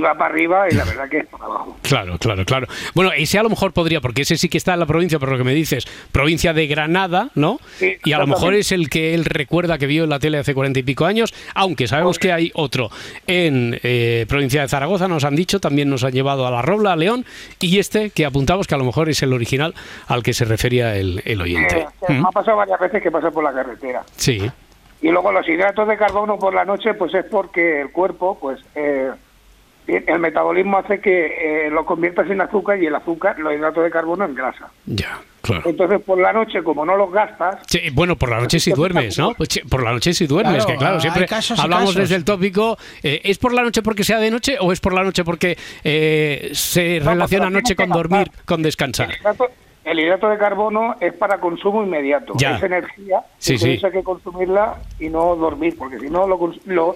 va 0.00 0.14
para 0.14 0.32
arriba 0.32 0.66
y 0.70 0.74
la 0.74 0.84
verdad 0.84 1.08
que 1.08 1.24
para 1.24 1.44
abajo. 1.44 1.76
Claro, 1.82 2.18
claro, 2.18 2.44
claro. 2.44 2.66
Bueno, 2.94 3.12
ese 3.16 3.38
a 3.38 3.42
lo 3.42 3.50
mejor 3.50 3.72
podría, 3.72 4.00
porque 4.00 4.22
ese 4.22 4.36
sí 4.36 4.48
que 4.48 4.58
está 4.58 4.74
en 4.74 4.80
la 4.80 4.86
provincia, 4.86 5.18
por 5.18 5.30
lo 5.30 5.38
que 5.38 5.44
me 5.44 5.54
dices, 5.54 5.86
provincia 6.10 6.52
de 6.52 6.66
Granada, 6.66 7.28
¿no? 7.34 7.58
Sí, 7.76 7.96
y 8.04 8.12
a 8.12 8.18
lo 8.18 8.26
mejor 8.26 8.54
es 8.54 8.72
el 8.72 8.88
que 8.88 9.14
él 9.14 9.24
recuerda 9.24 9.78
que 9.78 9.86
vio 9.86 10.04
en 10.04 10.10
la 10.10 10.18
tele 10.18 10.38
hace 10.38 10.54
cuarenta 10.54 10.78
y 10.78 10.82
pico 10.82 11.04
años, 11.04 11.34
aunque 11.54 11.86
sabemos 11.86 12.18
que 12.18 12.32
hay 12.32 12.50
otro 12.54 12.90
en 13.26 13.78
eh, 13.82 14.26
provincia 14.28 14.62
de 14.62 14.68
Zaragoza, 14.68 15.08
nos 15.08 15.24
han 15.24 15.36
dicho, 15.36 15.60
también 15.60 15.90
nos 15.90 16.04
han 16.04 16.12
llevado 16.12 16.46
a 16.46 16.50
La 16.50 16.62
Robla, 16.62 16.92
a 16.92 16.96
León, 16.96 17.24
y 17.60 17.78
este 17.78 18.10
que 18.10 18.24
apuntamos 18.24 18.66
que 18.66 18.74
a 18.74 18.78
lo 18.78 18.84
mejor 18.84 19.08
es 19.08 19.22
el 19.22 19.32
original 19.32 19.74
al 20.06 20.22
que 20.22 20.32
se 20.32 20.44
refería 20.44 20.96
el, 20.96 21.22
el 21.24 21.40
oyente. 21.40 21.78
Eh, 21.78 21.86
eh, 22.08 22.12
¿Mm? 22.12 22.22
Me 22.22 22.28
ha 22.28 22.32
pasado 22.32 22.56
varias 22.56 22.80
veces 22.80 23.02
que 23.02 23.10
pasa 23.10 23.30
por 23.30 23.44
la 23.44 23.52
carretera. 23.52 24.02
Sí, 24.16 24.40
Y 25.02 25.08
luego 25.08 25.32
los 25.32 25.48
hidratos 25.48 25.88
de 25.88 25.96
carbono 25.96 26.38
por 26.38 26.54
la 26.54 26.64
noche, 26.64 26.94
pues 26.94 27.12
es 27.14 27.24
porque 27.26 27.80
el 27.80 27.90
cuerpo, 27.90 28.38
pues 28.40 28.60
eh, 28.74 29.10
el 29.96 30.18
metabolismo 30.18 30.78
hace 30.78 31.00
que 31.00 31.66
eh, 31.66 31.70
lo 31.70 31.84
conviertas 31.84 32.28
en 32.30 32.40
azúcar 32.40 32.82
y 32.82 32.86
el 32.86 32.94
azúcar, 32.94 33.38
los 33.38 33.52
hidratos 33.54 33.84
de 33.84 33.90
carbono 33.90 34.24
en 34.24 34.34
grasa. 34.34 34.68
ya, 34.86 35.20
claro. 35.40 35.62
Entonces 35.68 36.00
por 36.00 36.18
la 36.20 36.32
noche, 36.32 36.62
como 36.62 36.84
no 36.84 36.96
los 36.96 37.10
gastas, 37.12 37.58
Sí, 37.66 37.80
bueno, 37.92 38.16
por 38.16 38.30
la 38.30 38.40
noche 38.40 38.58
si 38.60 38.70
duermes, 38.72 39.18
¿no? 39.18 39.32
Pues, 39.34 39.60
por 39.68 39.82
la 39.82 39.92
noche 39.92 40.12
si 40.14 40.26
duermes, 40.26 40.64
Claro, 40.64 40.66
que 40.72 40.76
claro, 40.84 41.00
siempre 41.00 41.26
hablamos 41.58 41.84
casos. 41.90 41.94
desde 41.96 42.14
el 42.16 42.24
tópico, 42.24 42.76
eh, 43.02 43.20
¿es 43.24 43.38
por 43.38 43.52
la 43.52 43.62
noche 43.62 43.82
porque 43.82 44.04
sea 44.04 44.18
de 44.18 44.30
noche 44.30 44.56
o 44.60 44.72
es 44.72 44.80
por 44.80 44.92
la 44.94 45.02
noche 45.02 45.24
porque 45.24 45.56
eh, 45.84 46.50
se 46.52 47.00
No, 47.00 47.10
relaciona 47.10 47.50
noche 47.50 47.74
con 47.76 47.88
dormir, 47.90 48.30
con 48.44 48.62
descansar? 48.62 49.10
el 49.10 49.16
hidrato, 49.20 49.48
el 49.84 49.98
hidrato 50.00 50.28
de 50.28 50.38
carbono 50.38 50.94
es 51.00 51.12
para 51.14 51.38
consumo 51.40 51.82
inmediato, 51.82 52.34
Ya. 52.36 52.56
es 52.56 52.62
energía, 52.62 53.20
Sí, 53.38 53.54
entonces 53.54 53.80
sí. 53.80 53.86
hay 53.86 53.92
que 53.92 54.02
consumirla 54.04 54.76
y 55.00 55.08
no 55.08 55.34
dormir, 55.36 55.74
porque 55.76 55.98
si 55.98 56.08
no 56.08 56.26
lo, 56.28 56.38
lo, 56.66 56.94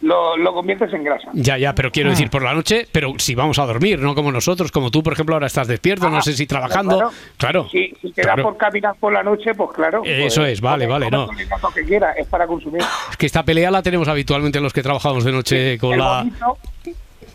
lo, 0.00 0.36
lo 0.36 0.52
conviertes 0.54 0.92
en 0.92 1.02
grasa. 1.04 1.28
Ya, 1.32 1.58
ya, 1.58 1.74
pero 1.74 1.88
Ah. 1.88 1.92
quiero 1.92 2.10
decir 2.10 2.30
por 2.30 2.42
la 2.42 2.54
noche, 2.54 2.86
pero 2.92 3.14
si 3.18 3.34
vamos 3.34 3.58
a 3.58 3.66
dormir, 3.66 3.98
no 3.98 4.14
como 4.14 4.30
nosotros, 4.30 4.70
como 4.70 4.90
tú, 4.90 5.02
por 5.02 5.12
ejemplo, 5.14 5.34
ahora 5.34 5.46
estás 5.48 5.66
despierto, 5.68 6.08
no 6.08 6.22
sé 6.22 6.32
si 6.34 6.46
trabajando. 6.46 6.96
claro. 6.98 7.10
Claro. 7.36 7.68
Si, 7.70 7.94
si 8.00 8.12
te 8.12 8.22
da 8.22 8.34
claro. 8.34 8.42
por 8.44 8.56
caminar 8.56 8.94
por 9.00 9.12
la 9.12 9.22
noche, 9.22 9.54
pues 9.54 9.70
claro. 9.74 10.02
Eso 10.04 10.40
pues, 10.42 10.52
es, 10.52 10.60
vale, 10.60 10.86
vale, 10.86 11.10
no. 11.10 11.30
el 11.32 11.40
hidrato 11.40 11.68
que 11.74 11.84
quiera, 11.84 12.12
es 12.12 12.26
para 12.26 12.46
consumir. 12.46 12.82
Es 13.10 13.16
que 13.16 13.26
esta 13.26 13.42
pelea 13.42 13.70
la 13.70 13.82
tenemos 13.82 14.06
habitualmente 14.08 14.60
los 14.60 14.72
que 14.72 14.82
trabajamos 14.82 15.24
de 15.24 15.32
noche 15.32 15.78
con 15.78 15.92
el 15.94 15.98
la. 15.98 16.18
bonito, 16.18 16.58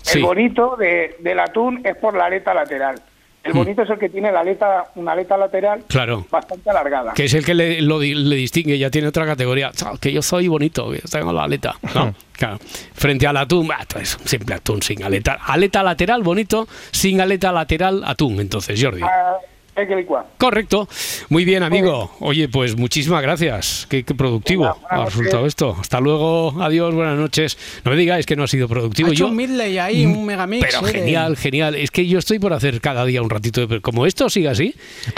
Sí. 0.01 0.17
el 0.19 0.25
bonito 0.25 0.75
de, 0.77 1.15
del 1.19 1.39
atún 1.39 1.81
es 1.85 1.95
por 1.95 2.15
la 2.15 2.25
aleta 2.25 2.53
lateral. 2.53 3.01
El 3.43 3.53
Mm. 3.53 3.57
bonito 3.57 3.81
es 3.81 3.89
el 3.89 3.99
que 3.99 4.07
tiene 4.09 4.31
la 4.31 4.39
aleta, 4.39 4.85
una 4.95 5.11
aleta 5.11 5.35
lateral 5.35 5.83
Claro. 5.87 6.25
bastante 6.31 6.69
alargada. 6.69 7.13
Que 7.13 7.25
es 7.25 7.33
el 7.33 7.43
que 7.43 7.53
le, 7.53 7.81
lo 7.81 7.99
di- 7.99 8.15
le 8.15 8.35
distingue, 8.37 8.77
ya 8.77 8.89
tiene 8.89 9.09
otra 9.09 9.25
categoría. 9.25 9.69
Que 9.99 10.13
yo 10.13 10.21
soy 10.21 10.47
bonito, 10.47 10.89
que 10.91 10.99
tengo 10.99 11.33
la 11.33 11.43
aleta. 11.43 11.75
No, 11.93 12.15
claro. 12.31 12.57
Frente 12.93 13.27
al 13.27 13.35
atún, 13.37 13.67
bah, 13.67 13.85
es 13.99 14.17
simple 14.23 14.55
atún 14.55 14.81
sin 14.81 15.03
aleta. 15.03 15.39
Aleta 15.45 15.83
lateral, 15.83 16.23
bonito, 16.23 16.67
sin 16.91 17.19
aleta 17.19 17.51
lateral, 17.51 18.01
atún. 18.05 18.39
Entonces, 18.39 18.81
Jordi. 18.81 19.01
Ah, 19.03 19.35
hay 19.75 19.87
que 19.87 19.95
licuar. 19.95 20.25
Correcto. 20.37 20.87
Muy 21.29 21.45
bien, 21.45 21.63
amigo. 21.63 22.11
Oye, 22.19 22.47
pues 22.49 22.77
muchísimas 22.77 23.21
gracias. 23.21 23.87
Qué, 23.89 24.03
qué 24.03 24.13
productivo 24.13 24.75
ha 24.89 25.05
resultado 25.05 25.45
esto. 25.45 25.75
Hasta 25.79 25.99
luego. 25.99 26.61
Adiós, 26.61 26.93
buenas 26.93 27.17
noches. 27.17 27.57
No 27.83 27.91
me 27.91 27.97
digáis 27.97 28.25
que 28.25 28.35
no 28.35 28.43
ha 28.43 28.47
sido 28.47 28.67
productivo. 28.67 29.09
Ha 29.09 29.11
hecho 29.11 29.25
Yo, 29.25 29.27
un 29.29 29.35
midley 29.35 29.77
ahí, 29.77 30.05
un 30.05 30.25
megamix. 30.25 30.65
pero 30.65 30.87
eh, 30.87 30.91
genial, 30.91 31.37
genial. 31.37 31.75
Es 31.75 31.91
que 31.91 32.07
yo 32.07 32.19
estoy 32.19 32.39
por 32.39 32.53
hacer 32.53 32.81
cada 32.81 33.05
día 33.05 33.21
un 33.21 33.29
ratito 33.29 33.65
de... 33.65 33.81
Como 33.81 34.05
esto 34.05 34.29
siga 34.29 34.51
así, 34.51 34.75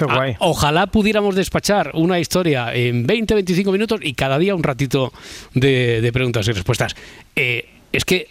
ah, 0.08 0.28
ojalá 0.40 0.88
pudiéramos 0.88 1.36
despachar 1.36 1.92
una 1.94 2.20
historia 2.20 2.74
en 2.74 3.06
20, 3.06 3.34
25 3.34 3.72
minutos 3.72 4.00
y 4.02 4.14
cada 4.14 4.40
día 4.40 4.56
un 4.56 4.64
ratito 4.64 5.12
de, 5.54 6.02
de 6.02 6.14
preguntas 6.14 6.48
y 6.48 6.52
respuestas. 6.52 6.96
Eh, 7.36 7.70
es 7.92 8.06
que 8.06 8.28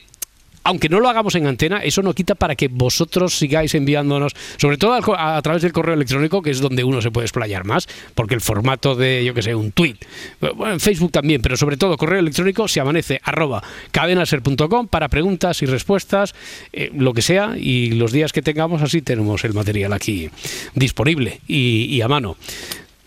aunque 0.64 0.88
no 0.88 1.00
lo 1.00 1.08
hagamos 1.08 1.34
en 1.34 1.46
antena, 1.46 1.78
eso 1.78 2.02
no 2.02 2.14
quita 2.14 2.34
para 2.34 2.56
que 2.56 2.68
vosotros 2.68 3.36
sigáis 3.38 3.74
enviándonos, 3.74 4.32
sobre 4.56 4.78
todo 4.78 4.94
a, 4.94 5.36
a 5.36 5.42
través 5.42 5.62
del 5.62 5.72
correo 5.72 5.94
electrónico, 5.94 6.42
que 6.42 6.50
es 6.50 6.60
donde 6.60 6.84
uno 6.84 7.00
se 7.02 7.10
puede 7.10 7.26
explayar 7.26 7.64
más, 7.64 7.86
porque 8.14 8.34
el 8.34 8.40
formato 8.40 8.94
de, 8.94 9.24
yo 9.24 9.34
que 9.34 9.42
sé, 9.42 9.54
un 9.54 9.72
tweet, 9.72 9.96
bueno, 10.40 10.72
en 10.74 10.80
Facebook 10.80 11.12
también, 11.12 11.42
pero 11.42 11.56
sobre 11.56 11.76
todo 11.76 11.96
correo 11.96 12.18
electrónico, 12.18 12.66
se 12.66 12.80
amanece 12.80 13.20
arroba 13.22 13.62
cadenaser.com 13.92 14.88
para 14.88 15.08
preguntas 15.08 15.62
y 15.62 15.66
respuestas, 15.66 16.34
eh, 16.72 16.90
lo 16.94 17.12
que 17.12 17.22
sea, 17.22 17.54
y 17.56 17.90
los 17.92 18.12
días 18.12 18.32
que 18.32 18.42
tengamos 18.42 18.82
así 18.82 19.02
tenemos 19.02 19.44
el 19.44 19.54
material 19.54 19.92
aquí 19.92 20.30
disponible 20.74 21.40
y, 21.46 21.86
y 21.86 22.00
a 22.00 22.08
mano. 22.08 22.36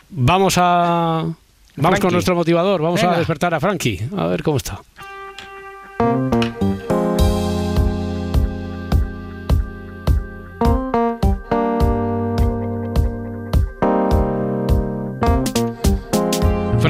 Vamos 0.09 0.55
a... 0.57 1.23
Vamos 1.23 1.35
Frankie. 1.75 2.01
con 2.01 2.13
nuestro 2.13 2.35
motivador, 2.35 2.81
vamos 2.81 3.03
a 3.03 3.17
despertar 3.17 3.53
a 3.53 3.59
Frankie, 3.59 4.01
a 4.15 4.25
ver 4.27 4.41
cómo 4.41 4.57
está. 4.57 4.81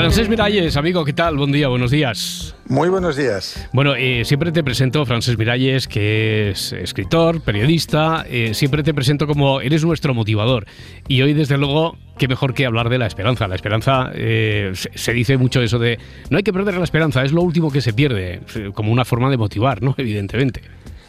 Francés 0.07 0.29
Miralles, 0.29 0.77
amigo, 0.77 1.03
¿qué 1.03 1.11
tal? 1.11 1.35
Buen 1.35 1.51
día, 1.51 1.67
buenos 1.67 1.91
días. 1.91 2.55
Muy 2.69 2.87
buenos 2.87 3.17
días. 3.17 3.67
Bueno, 3.73 3.93
eh, 3.93 4.23
siempre 4.23 4.53
te 4.53 4.63
presento, 4.63 5.05
Francés 5.05 5.37
Miralles, 5.37 5.89
que 5.89 6.51
es 6.51 6.71
escritor, 6.71 7.41
periodista, 7.41 8.25
eh, 8.29 8.53
siempre 8.53 8.83
te 8.83 8.93
presento 8.93 9.27
como 9.27 9.59
eres 9.59 9.83
nuestro 9.83 10.13
motivador. 10.13 10.65
Y 11.09 11.23
hoy, 11.23 11.33
desde 11.33 11.57
luego, 11.57 11.97
qué 12.17 12.29
mejor 12.29 12.53
que 12.53 12.65
hablar 12.65 12.87
de 12.87 12.99
la 12.99 13.05
esperanza. 13.05 13.49
La 13.49 13.55
esperanza, 13.55 14.09
eh, 14.13 14.71
se, 14.73 15.11
dice 15.11 15.35
mucho 15.35 15.61
eso 15.61 15.77
de, 15.77 15.99
no 16.29 16.37
hay 16.37 16.43
que 16.43 16.53
perder 16.53 16.75
la 16.75 16.85
esperanza, 16.85 17.25
es 17.25 17.33
lo 17.33 17.41
último 17.41 17.69
que 17.69 17.81
se 17.81 17.91
pierde, 17.91 18.39
como 18.73 18.93
una 18.93 19.03
forma 19.03 19.29
de 19.29 19.35
motivar, 19.35 19.83
¿no? 19.83 19.93
Evidentemente. 19.97 20.61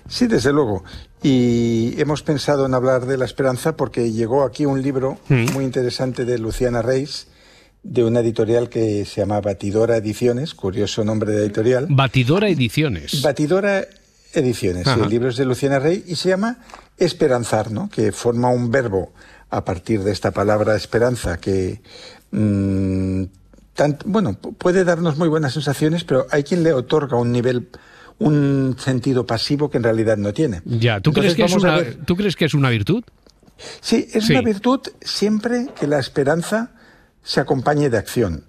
Sí, 0.08 0.26
desde 0.26 0.52
luego. 0.52 0.82
Y 1.22 1.94
hemos 2.00 2.24
pensado 2.24 2.66
en 2.66 2.74
hablar 2.74 3.06
de 3.06 3.16
la 3.16 3.26
esperanza 3.26 3.76
porque 3.76 4.10
llegó 4.10 4.42
aquí 4.42 4.66
un 4.66 4.82
libro 4.82 5.18
Mm. 5.28 5.52
muy 5.52 5.64
interesante 5.64 6.24
de 6.24 6.36
Luciana 6.38 6.82
Reis, 6.82 7.28
de 7.82 8.04
una 8.04 8.20
editorial 8.20 8.68
que 8.68 9.04
se 9.04 9.20
llama 9.20 9.40
Batidora 9.40 9.96
Ediciones, 9.96 10.54
curioso 10.54 11.04
nombre 11.04 11.32
de 11.32 11.44
editorial. 11.44 11.86
Batidora 11.88 12.48
Ediciones. 12.48 13.22
Batidora 13.22 13.84
Ediciones, 14.34 14.86
Ajá. 14.86 15.04
el 15.04 15.08
libro 15.10 15.28
es 15.30 15.36
de 15.36 15.44
Luciana 15.46 15.78
Rey 15.78 16.04
y 16.06 16.16
se 16.16 16.28
llama 16.30 16.58
Esperanzar, 16.98 17.70
¿no? 17.70 17.88
que 17.88 18.12
forma 18.12 18.50
un 18.50 18.70
verbo 18.70 19.12
a 19.50 19.64
partir 19.64 20.02
de 20.02 20.12
esta 20.12 20.30
palabra 20.32 20.76
esperanza 20.76 21.38
que, 21.40 21.80
mm, 22.32 23.22
tant- 23.74 24.02
bueno, 24.04 24.32
pu- 24.40 24.54
puede 24.56 24.84
darnos 24.84 25.16
muy 25.16 25.28
buenas 25.28 25.54
sensaciones, 25.54 26.04
pero 26.04 26.26
hay 26.30 26.42
quien 26.42 26.62
le 26.62 26.72
otorga 26.74 27.16
un 27.16 27.32
nivel, 27.32 27.68
un 28.18 28.76
sentido 28.78 29.24
pasivo 29.26 29.70
que 29.70 29.78
en 29.78 29.84
realidad 29.84 30.18
no 30.18 30.34
tiene. 30.34 30.60
Ya, 30.66 31.00
¿tú, 31.00 31.10
Entonces 31.10 31.34
crees 31.34 31.50
que 31.50 31.56
es 31.56 31.62
una, 31.62 31.76
ver- 31.76 31.98
¿tú 32.04 32.16
crees 32.16 32.36
que 32.36 32.44
es 32.44 32.52
una 32.54 32.68
virtud? 32.68 33.02
Sí, 33.80 34.06
es 34.12 34.26
Sí. 34.26 34.32
una 34.32 34.42
virtud 34.42 34.80
siempre 35.00 35.68
que 35.80 35.86
la 35.86 35.98
esperanza 35.98 36.72
se 37.22 37.40
acompañe 37.40 37.90
de 37.90 37.98
acción. 37.98 38.44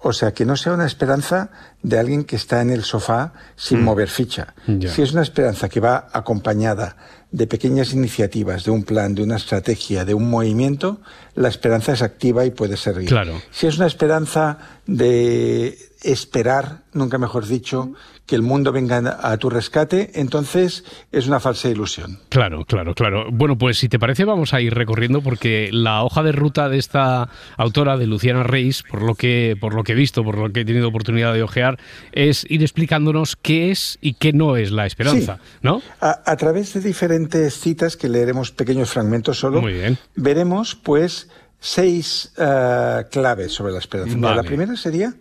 O 0.00 0.12
sea, 0.12 0.32
que 0.32 0.44
no 0.44 0.56
sea 0.56 0.74
una 0.74 0.86
esperanza 0.86 1.50
de 1.82 1.98
alguien 1.98 2.22
que 2.22 2.36
está 2.36 2.60
en 2.62 2.70
el 2.70 2.84
sofá 2.84 3.32
sin 3.56 3.80
Mm. 3.80 3.84
mover 3.84 4.08
ficha. 4.08 4.54
Si 4.94 5.02
es 5.02 5.10
una 5.12 5.22
esperanza 5.22 5.68
que 5.68 5.80
va 5.80 6.08
acompañada 6.12 6.96
de 7.32 7.48
pequeñas 7.48 7.92
iniciativas, 7.92 8.62
de 8.64 8.70
un 8.70 8.84
plan, 8.84 9.14
de 9.16 9.24
una 9.24 9.36
estrategia, 9.36 10.04
de 10.04 10.14
un 10.14 10.30
movimiento, 10.30 11.00
la 11.34 11.48
esperanza 11.48 11.92
es 11.94 12.02
activa 12.02 12.44
y 12.44 12.52
puede 12.52 12.76
servir. 12.76 13.08
Claro. 13.08 13.42
Si 13.50 13.66
es 13.66 13.76
una 13.76 13.86
esperanza 13.88 14.58
de 14.86 15.76
esperar, 16.02 16.82
nunca 16.92 17.18
mejor 17.18 17.46
dicho, 17.46 17.92
que 18.26 18.36
el 18.36 18.42
mundo 18.42 18.72
venga 18.72 19.18
a 19.22 19.36
tu 19.38 19.48
rescate, 19.50 20.10
entonces 20.20 20.84
es 21.12 21.26
una 21.26 21.40
falsa 21.40 21.68
ilusión. 21.70 22.18
Claro, 22.28 22.64
claro, 22.66 22.94
claro. 22.94 23.26
Bueno, 23.32 23.56
pues 23.56 23.78
si 23.78 23.88
te 23.88 23.98
parece 23.98 24.24
vamos 24.24 24.52
a 24.54 24.60
ir 24.60 24.74
recorriendo 24.74 25.22
porque 25.22 25.70
la 25.72 26.02
hoja 26.04 26.22
de 26.22 26.32
ruta 26.32 26.68
de 26.68 26.76
esta 26.78 27.30
autora, 27.56 27.96
de 27.96 28.06
Luciana 28.06 28.42
Reis, 28.42 28.82
por 28.82 29.02
lo 29.02 29.14
que, 29.14 29.56
por 29.60 29.74
lo 29.74 29.82
que 29.82 29.92
he 29.92 29.94
visto, 29.94 30.22
por 30.24 30.36
lo 30.36 30.52
que 30.52 30.60
he 30.60 30.64
tenido 30.64 30.88
oportunidad 30.88 31.32
de 31.32 31.42
ojear, 31.42 31.78
es 32.12 32.44
ir 32.50 32.62
explicándonos 32.62 33.36
qué 33.36 33.70
es 33.70 33.98
y 34.00 34.14
qué 34.14 34.32
no 34.32 34.56
es 34.56 34.70
la 34.70 34.86
esperanza, 34.86 35.38
Sí. 35.42 35.58
¿no? 35.62 35.80
A, 36.00 36.20
a 36.26 36.36
través 36.36 36.74
de 36.74 36.80
diferentes 36.80 37.58
citas 37.58 37.96
que 37.96 38.08
leeremos 38.08 38.50
pequeños 38.52 38.90
fragmentos 38.90 39.38
solo, 39.38 39.60
Muy 39.62 39.72
bien. 39.72 39.98
veremos 40.16 40.74
pues 40.74 41.28
seis 41.60 42.32
eh, 42.36 43.04
claves 43.10 43.52
sobre 43.52 43.72
la 43.72 43.78
esperanza. 43.78 44.14
Vale. 44.18 44.36
La 44.36 44.42
primera 44.42 44.76
sería 44.76 45.14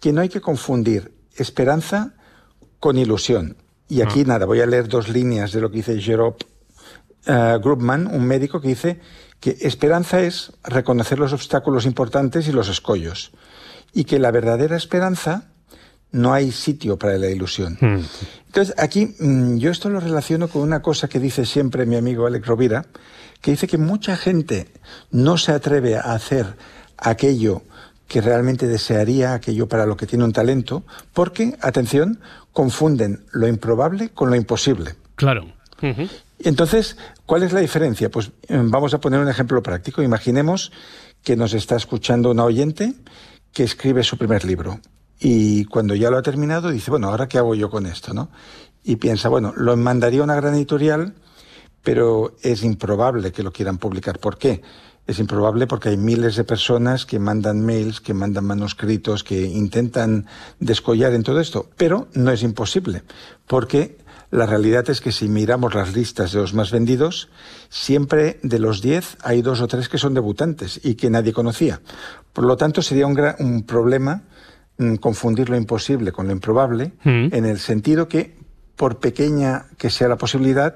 que 0.00 0.12
no 0.12 0.20
hay 0.20 0.28
que 0.28 0.40
confundir 0.40 1.12
esperanza 1.36 2.14
con 2.80 2.98
ilusión. 2.98 3.56
Y 3.88 4.02
aquí 4.02 4.22
Ah. 4.22 4.28
nada, 4.28 4.46
voy 4.46 4.60
a 4.60 4.66
leer 4.66 4.88
dos 4.88 5.08
líneas 5.08 5.52
de 5.52 5.60
lo 5.60 5.70
que 5.70 5.76
dice 5.78 6.00
Jerome 6.00 6.36
eh, 7.26 7.58
Grubman, 7.60 8.06
un 8.06 8.24
médico 8.24 8.60
que 8.60 8.68
dice 8.68 9.00
que 9.40 9.56
esperanza 9.60 10.20
es 10.20 10.52
reconocer 10.64 11.18
los 11.18 11.32
obstáculos 11.32 11.84
importantes 11.84 12.46
y 12.48 12.52
los 12.52 12.68
escollos. 12.68 13.32
Y 13.92 14.04
que 14.04 14.18
la 14.18 14.30
verdadera 14.30 14.76
esperanza 14.76 15.48
no 16.12 16.32
hay 16.32 16.52
sitio 16.52 16.98
para 16.98 17.18
la 17.18 17.28
ilusión. 17.28 17.78
Entonces, 18.46 18.74
aquí 18.78 19.14
mm, 19.18 19.56
yo 19.56 19.70
esto 19.70 19.90
lo 19.90 20.00
relaciono 20.00 20.48
con 20.48 20.62
una 20.62 20.82
cosa 20.82 21.08
que 21.08 21.18
dice 21.18 21.44
siempre 21.44 21.84
mi 21.84 21.96
amigo 21.96 22.26
Alex 22.26 22.46
Rovira, 22.46 22.86
que 23.40 23.50
dice 23.50 23.66
que 23.66 23.78
mucha 23.78 24.16
gente 24.16 24.68
no 25.10 25.36
se 25.36 25.52
atreve 25.52 25.96
a 25.96 26.12
hacer 26.12 26.56
aquello 26.96 27.62
que 28.06 28.20
realmente 28.20 28.66
desearía, 28.66 29.34
aquello 29.34 29.68
para 29.68 29.86
lo 29.86 29.96
que 29.96 30.06
tiene 30.06 30.24
un 30.24 30.32
talento, 30.32 30.84
porque, 31.12 31.56
atención, 31.60 32.20
confunden 32.52 33.24
lo 33.32 33.48
improbable 33.48 34.10
con 34.10 34.30
lo 34.30 34.36
imposible. 34.36 34.94
Claro. 35.16 35.46
Entonces, 36.38 36.96
¿cuál 37.26 37.42
es 37.42 37.52
la 37.52 37.60
diferencia? 37.60 38.10
Pues 38.10 38.30
eh, 38.48 38.60
vamos 38.62 38.94
a 38.94 39.00
poner 39.00 39.20
un 39.20 39.28
ejemplo 39.28 39.62
práctico. 39.62 40.02
Imaginemos 40.02 40.72
que 41.22 41.36
nos 41.36 41.52
está 41.54 41.76
escuchando 41.76 42.30
una 42.30 42.44
oyente 42.44 42.94
que 43.52 43.64
escribe 43.64 44.02
su 44.02 44.16
primer 44.16 44.44
libro 44.44 44.80
y 45.18 45.64
cuando 45.64 45.94
ya 45.94 46.10
lo 46.10 46.18
ha 46.18 46.22
terminado 46.22 46.70
dice, 46.70 46.90
bueno, 46.90 47.08
¿ahora 47.08 47.28
qué 47.28 47.38
hago 47.38 47.54
yo 47.54 47.70
con 47.70 47.86
esto? 47.86 48.12
¿no? 48.12 48.30
Y 48.84 48.96
piensa, 48.96 49.28
bueno, 49.28 49.52
lo 49.56 49.76
mandaría 49.76 50.20
a 50.20 50.24
una 50.24 50.34
gran 50.34 50.54
editorial, 50.54 51.14
pero 51.82 52.36
es 52.42 52.62
improbable 52.62 53.32
que 53.32 53.42
lo 53.42 53.52
quieran 53.52 53.78
publicar. 53.78 54.18
¿Por 54.18 54.38
qué? 54.38 54.62
Es 55.06 55.18
improbable 55.20 55.66
porque 55.66 55.90
hay 55.90 55.96
miles 55.96 56.34
de 56.36 56.44
personas 56.44 57.06
que 57.06 57.18
mandan 57.18 57.64
mails, 57.64 58.00
que 58.00 58.14
mandan 58.14 58.44
manuscritos, 58.44 59.22
que 59.22 59.42
intentan 59.42 60.26
descollar 60.58 61.12
en 61.12 61.22
todo 61.22 61.40
esto, 61.40 61.68
pero 61.76 62.08
no 62.14 62.32
es 62.32 62.42
imposible, 62.42 63.02
porque 63.46 63.98
la 64.30 64.46
realidad 64.46 64.90
es 64.90 65.00
que 65.00 65.12
si 65.12 65.28
miramos 65.28 65.74
las 65.74 65.94
listas 65.94 66.32
de 66.32 66.40
los 66.40 66.54
más 66.54 66.72
vendidos, 66.72 67.28
siempre 67.68 68.40
de 68.42 68.58
los 68.58 68.82
10 68.82 69.18
hay 69.22 69.42
dos 69.42 69.60
o 69.60 69.68
tres 69.68 69.88
que 69.88 69.98
son 69.98 70.14
debutantes 70.14 70.80
y 70.82 70.96
que 70.96 71.10
nadie 71.10 71.32
conocía. 71.32 71.80
Por 72.32 72.44
lo 72.44 72.56
tanto, 72.56 72.82
sería 72.82 73.06
un, 73.06 73.14
gran, 73.14 73.36
un 73.38 73.62
problema 73.62 74.22
mm, 74.78 74.96
confundir 74.96 75.48
lo 75.48 75.56
imposible 75.56 76.10
con 76.10 76.26
lo 76.26 76.32
improbable, 76.32 76.92
Mm. 77.04 77.28
en 77.32 77.44
el 77.44 77.60
sentido 77.60 78.08
que, 78.08 78.36
por 78.74 78.98
pequeña 78.98 79.66
que 79.78 79.88
sea 79.90 80.08
la 80.08 80.16
posibilidad, 80.16 80.74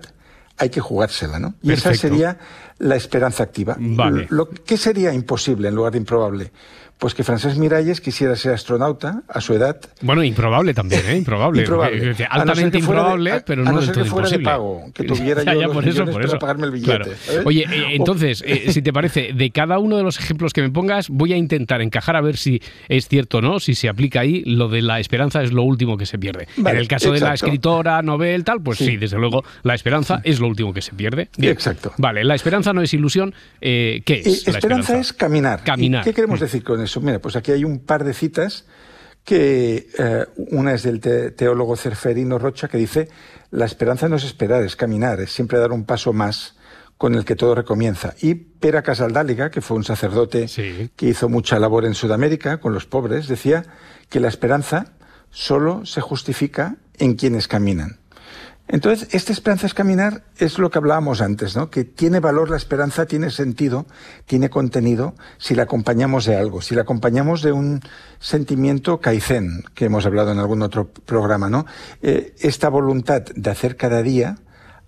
hay 0.57 0.71
que 0.71 0.81
jugársela, 0.81 1.39
¿no? 1.39 1.55
Y 1.63 1.73
esa 1.73 1.95
sería 1.95 2.39
la 2.81 2.97
esperanza 2.97 3.43
activa. 3.43 3.77
Vale. 3.79 4.27
Lo, 4.31 4.49
¿Qué 4.49 4.77
sería 4.77 5.13
imposible 5.13 5.69
en 5.69 5.75
lugar 5.75 5.93
de 5.93 5.99
improbable? 5.99 6.53
Pues 7.01 7.15
que 7.15 7.25
Francés 7.25 7.57
Miralles 7.57 8.01
quisiera 8.03 8.37
ser 8.37 8.53
astronauta 8.53 9.23
a 9.27 9.41
su 9.41 9.55
edad. 9.55 9.81
Bueno, 10.03 10.23
improbable 10.23 10.75
también, 10.75 11.01
¿eh? 11.09 11.17
Improbable. 11.17 11.63
A 12.31 12.37
no 12.37 12.43
altamente 12.43 12.77
de- 12.77 12.79
improbable, 12.81 13.33
a- 13.33 13.41
pero 13.45 13.63
a 13.63 13.65
no, 13.65 13.73
no 13.73 13.77
del 13.79 13.87
ser 13.87 13.95
que 14.05 14.05
fuera 14.11 14.29
de 14.29 14.35
imposible. 14.37 14.45
pago, 14.45 14.85
que 14.95 15.05
tuviera 15.05 15.43
Ya, 15.43 15.55
yo 15.55 15.61
ya, 15.63 15.67
los 15.69 15.75
por 15.77 15.89
eso, 15.89 16.05
por 16.05 16.13
para 16.13 16.27
eso. 16.27 16.39
pagarme 16.39 16.67
el 16.67 16.73
billete, 16.73 16.91
Claro. 16.99 17.11
¿sabes? 17.25 17.47
Oye, 17.47 17.63
eh, 17.73 17.85
entonces, 17.95 18.45
eh, 18.47 18.71
si 18.71 18.83
te 18.83 18.93
parece, 18.93 19.33
de 19.33 19.51
cada 19.51 19.79
uno 19.79 19.97
de 19.97 20.03
los 20.03 20.19
ejemplos 20.21 20.53
que 20.53 20.61
me 20.61 20.69
pongas, 20.71 21.09
voy 21.09 21.33
a 21.33 21.37
intentar 21.39 21.81
encajar 21.81 22.17
a 22.17 22.21
ver 22.21 22.37
si 22.37 22.61
es 22.89 23.09
cierto 23.09 23.39
o 23.39 23.41
no, 23.41 23.61
si 23.61 23.75
se 23.75 23.89
aplica 23.89 24.21
ahí, 24.21 24.43
lo 24.45 24.69
de 24.69 24.83
la 24.83 25.01
esperanza 25.01 25.43
es 25.43 25.53
lo 25.53 25.63
último 25.63 25.97
que 25.97 26.05
se 26.05 26.19
pierde. 26.19 26.49
Vale, 26.59 26.77
en 26.77 26.83
el 26.83 26.89
caso 26.89 27.13
de 27.13 27.21
la 27.21 27.33
escritora, 27.33 28.03
novel, 28.03 28.45
tal, 28.45 28.61
pues 28.63 28.77
sí, 28.77 28.85
Sí. 28.85 28.97
desde 28.99 29.17
luego, 29.17 29.43
la 29.63 29.75
esperanza 29.75 30.21
es 30.23 30.39
lo 30.39 30.49
último 30.49 30.75
que 30.75 30.83
se 30.83 30.93
pierde. 30.93 31.31
Bien. 31.39 31.53
Exacto. 31.55 31.93
Vale, 31.97 32.25
la 32.25 32.35
esperanza 32.35 32.75
no 32.75 32.83
es 32.83 32.93
ilusión. 32.93 33.33
eh, 33.63 34.03
¿Qué 34.05 34.21
es? 34.23 34.47
La 34.47 34.53
esperanza 34.59 34.99
es 34.99 35.15
caminar. 35.15 35.63
Caminar. 35.65 36.03
¿Y 36.03 36.05
¿Qué 36.05 36.15
queremos 36.15 36.39
Mm. 36.41 36.43
decir 36.43 36.63
con 36.63 36.83
eso? 36.83 36.90
Mira, 37.01 37.21
pues 37.21 37.37
aquí 37.37 37.53
hay 37.53 37.65
un 37.65 37.79
par 37.81 38.05
de 38.05 38.15
citas 38.15 38.65
que 39.25 39.89
eh, 39.99 40.27
una 40.51 40.73
es 40.75 40.83
del 40.83 40.99
te- 41.01 41.31
teólogo 41.31 41.77
Cerferino 41.77 42.39
Rocha 42.39 42.69
que 42.69 42.79
dice, 42.79 43.09
la 43.51 43.67
esperanza 43.67 44.09
no 44.09 44.17
es 44.17 44.25
esperar, 44.25 44.63
es 44.63 44.77
caminar, 44.77 45.21
es 45.21 45.31
siempre 45.33 45.59
dar 45.59 45.73
un 45.73 45.85
paso 45.85 46.13
más 46.13 46.57
con 46.97 47.15
el 47.15 47.25
que 47.25 47.37
todo 47.37 47.55
recomienza. 47.55 48.15
Y 48.21 48.35
Pera 48.35 48.83
Casaldáliga, 48.83 49.51
que 49.51 49.61
fue 49.61 49.77
un 49.77 49.85
sacerdote 49.85 50.49
que 50.97 51.07
hizo 51.07 51.29
mucha 51.29 51.59
labor 51.59 51.85
en 51.85 51.95
Sudamérica 51.95 52.61
con 52.61 52.73
los 52.75 52.87
pobres, 52.87 53.29
decía 53.29 53.65
que 54.09 54.21
la 54.21 54.29
esperanza 54.29 54.93
solo 55.31 55.87
se 55.87 56.01
justifica 56.01 56.77
en 56.99 57.15
quienes 57.15 57.47
caminan. 57.49 58.00
Entonces, 58.73 59.09
esta 59.13 59.33
esperanza 59.33 59.67
es 59.67 59.75
caminar 59.75 60.23
es 60.39 60.59
lo 60.59 60.71
que 60.71 60.79
hablábamos 60.79 61.21
antes, 61.21 61.57
¿no? 61.57 61.71
Que 61.71 61.83
tiene 61.83 62.21
valor 62.21 62.51
la 62.51 62.57
esperanza, 62.57 63.05
tiene 63.05 63.31
sentido, 63.31 63.85
tiene 64.27 64.49
contenido 64.49 65.17
si 65.39 65.57
la 65.57 65.65
acompañamos 65.65 66.25
de 66.25 66.37
algo, 66.37 66.63
si 66.63 66.77
la 66.77 66.83
acompañamos 66.83 67.43
de 67.43 67.51
un 67.51 67.81
sentimiento 68.21 69.01
kaizen, 69.01 69.65
que 69.75 69.87
hemos 69.87 70.07
hablado 70.07 70.31
en 70.31 70.39
algún 70.39 70.63
otro 70.63 70.89
programa, 70.89 71.51
¿no? 71.51 71.67
Eh, 72.01 72.37
esta 72.39 72.69
voluntad 72.69 73.23
de 73.35 73.51
hacer 73.51 73.77
cada 73.77 74.03
día 74.03 74.37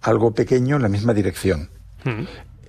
algo 0.00 0.32
pequeño 0.32 0.76
en 0.76 0.82
la 0.82 0.88
misma 0.88 1.12
dirección. 1.12 1.70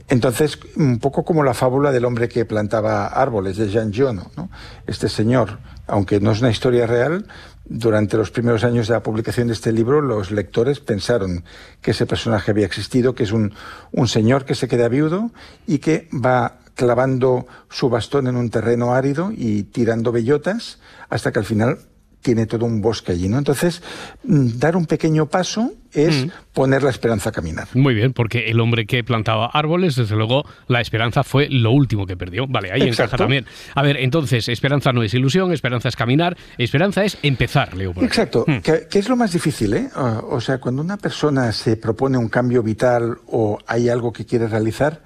Entonces, 0.10 0.60
un 0.76 0.98
poco 1.00 1.24
como 1.24 1.44
la 1.44 1.54
fábula 1.54 1.92
del 1.92 2.06
hombre 2.06 2.28
que 2.28 2.46
plantaba 2.46 3.06
árboles 3.08 3.58
de 3.58 3.70
Jean 3.70 3.94
Giono, 3.94 4.32
¿no? 4.36 4.50
Este 4.88 5.10
señor, 5.10 5.60
aunque 5.88 6.20
no 6.20 6.32
es 6.32 6.42
una 6.42 6.50
historia 6.50 6.88
real, 6.88 7.28
durante 7.66 8.18
los 8.18 8.32
primeros 8.32 8.64
años 8.64 8.88
de 8.88 8.94
la 8.94 9.04
publicación 9.04 9.48
de 9.48 9.54
este 9.54 9.72
libro, 9.72 10.02
los 10.02 10.32
lectores 10.32 10.80
pensaron 10.80 11.44
que 11.82 11.92
ese 11.92 12.06
personaje 12.06 12.52
había 12.52 12.66
existido, 12.66 13.16
que 13.16 13.24
es 13.24 13.32
un, 13.32 13.54
un 13.92 14.08
señor 14.08 14.46
que 14.46 14.56
se 14.56 14.68
queda 14.68 14.90
viudo 14.90 15.32
y 15.66 15.80
que 15.80 16.10
va 16.14 16.60
clavando 16.76 17.48
su 17.70 17.90
bastón 17.90 18.28
en 18.28 18.36
un 18.36 18.50
terreno 18.50 18.94
árido 18.94 19.32
y 19.32 19.64
tirando 19.64 20.12
bellotas 20.12 20.80
hasta 21.10 21.32
que 21.32 21.40
al 21.40 21.46
final 21.46 21.80
tiene 22.24 22.48
todo 22.48 22.66
un 22.66 22.82
bosque 22.82 23.12
allí, 23.12 23.28
¿no? 23.30 23.38
Entonces, 23.38 23.84
mm, 24.24 24.58
dar 24.58 24.76
un 24.76 24.88
pequeño 24.88 25.28
paso 25.28 25.74
es 25.92 26.26
Mm. 26.26 26.30
poner 26.54 26.82
la 26.82 26.90
esperanza 26.90 27.30
a 27.30 27.32
caminar. 27.32 27.68
Muy 27.76 27.94
bien, 27.94 28.14
porque 28.14 28.50
el 28.50 28.60
hombre 28.60 28.88
que 28.88 29.04
plantaba 29.04 29.46
árboles, 29.54 29.96
desde 29.96 30.16
luego, 30.16 30.44
la 30.68 30.82
esperanza 30.82 31.24
fue 31.24 31.50
lo 31.52 31.70
último 31.70 32.08
que 32.08 32.18
perdió. 32.18 32.48
Vale, 32.48 32.72
ahí 32.72 32.82
encaja 32.82 33.04
Exacto. 33.04 33.18
también. 33.18 33.46
A 33.76 33.84
ver, 33.84 33.98
entonces, 33.98 34.50
esperanza 34.50 34.92
no 34.92 35.04
es 35.04 35.14
ilusión, 35.14 35.52
esperanza 35.54 35.90
es 35.90 35.96
caminar, 35.96 36.36
esperanza 36.58 37.04
es 37.06 37.20
empezar, 37.22 37.76
Leo. 37.78 37.94
Exacto, 38.02 38.44
que, 38.64 38.88
que 38.90 38.98
es 39.00 39.08
lo 39.08 39.16
más 39.16 39.34
difícil, 39.34 39.74
¿eh? 39.76 39.90
Ah, 39.96 40.22
O 40.28 40.42
sea, 40.42 40.58
cuando 40.58 40.82
una 40.82 40.98
persona 40.98 41.52
se 41.52 41.78
propone 41.78 42.18
un 42.18 42.30
cambio 42.30 42.64
vital 42.64 43.18
o 43.28 43.60
hay 43.68 43.90
algo 43.90 44.12
que 44.12 44.26
quiere 44.26 44.48
realizar, 44.48 45.02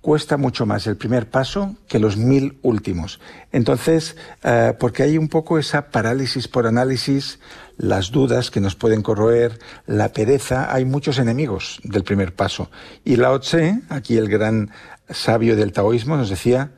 cuesta 0.00 0.36
mucho 0.36 0.64
más 0.64 0.86
el 0.86 0.96
primer 0.96 1.28
paso 1.28 1.76
que 1.88 1.98
los 1.98 2.16
mil 2.16 2.58
últimos. 2.62 3.20
Entonces, 3.52 4.16
eh, 4.42 4.74
porque 4.78 5.02
hay 5.02 5.18
un 5.18 5.28
poco 5.28 5.58
esa 5.58 5.90
parálisis 5.90 6.48
por 6.48 6.66
análisis, 6.66 7.40
las 7.76 8.10
dudas 8.10 8.50
que 8.50 8.60
nos 8.60 8.74
pueden 8.74 9.02
corroer, 9.02 9.58
la 9.86 10.12
pereza, 10.12 10.72
hay 10.72 10.84
muchos 10.84 11.18
enemigos 11.18 11.80
del 11.82 12.04
primer 12.04 12.34
paso. 12.34 12.70
Y 13.04 13.16
Lao 13.16 13.40
Tse, 13.40 13.80
aquí 13.88 14.16
el 14.16 14.28
gran 14.28 14.70
sabio 15.08 15.56
del 15.56 15.72
taoísmo, 15.72 16.16
nos 16.16 16.30
decía 16.30 16.72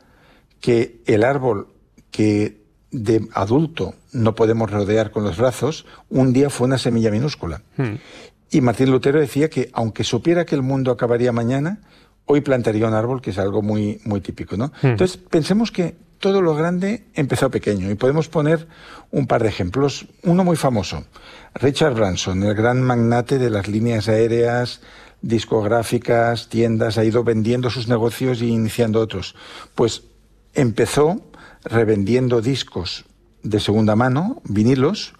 que 0.59 1.01
el 1.05 1.23
árbol 1.23 1.67
que 2.11 2.61
de 2.91 3.27
adulto 3.33 3.95
no 4.11 4.35
podemos 4.35 4.69
rodear 4.69 5.11
con 5.11 5.23
los 5.23 5.37
brazos, 5.37 5.85
un 6.09 6.33
día 6.33 6.49
fue 6.49 6.67
una 6.67 6.77
semilla 6.77 7.11
minúscula. 7.11 7.61
Y 8.49 8.59
Martín 8.59 8.91
Lutero 8.91 9.19
decía 9.19 9.49
que 9.49 9.69
aunque 9.73 10.03
supiera 10.03 10.45
que 10.45 10.55
el 10.55 10.61
mundo 10.61 10.91
acabaría 10.91 11.31
mañana, 11.31 11.79
hoy 12.31 12.41
plantaría 12.41 12.87
un 12.87 12.93
árbol, 12.93 13.21
que 13.21 13.31
es 13.31 13.37
algo 13.37 13.61
muy, 13.61 13.99
muy 14.05 14.21
típico, 14.21 14.57
¿no? 14.57 14.67
Hmm. 14.81 14.87
Entonces, 14.87 15.17
pensemos 15.17 15.71
que 15.71 15.95
todo 16.19 16.41
lo 16.41 16.55
grande 16.55 17.03
empezó 17.13 17.49
pequeño 17.49 17.89
y 17.89 17.95
podemos 17.95 18.29
poner 18.29 18.67
un 19.11 19.27
par 19.27 19.43
de 19.43 19.49
ejemplos. 19.49 20.05
Uno 20.23 20.43
muy 20.43 20.55
famoso, 20.55 21.03
Richard 21.55 21.95
Branson, 21.95 22.43
el 22.43 22.53
gran 22.53 22.81
magnate 22.81 23.39
de 23.39 23.49
las 23.49 23.67
líneas 23.67 24.07
aéreas, 24.07 24.81
discográficas, 25.21 26.47
tiendas, 26.47 26.97
ha 26.97 27.03
ido 27.03 27.23
vendiendo 27.23 27.69
sus 27.69 27.87
negocios 27.87 28.41
y 28.41 28.49
iniciando 28.49 28.99
otros. 28.99 29.35
Pues 29.75 30.03
empezó 30.53 31.21
revendiendo 31.63 32.41
discos 32.41 33.05
de 33.43 33.59
segunda 33.59 33.95
mano, 33.95 34.41
vinilos, 34.45 35.13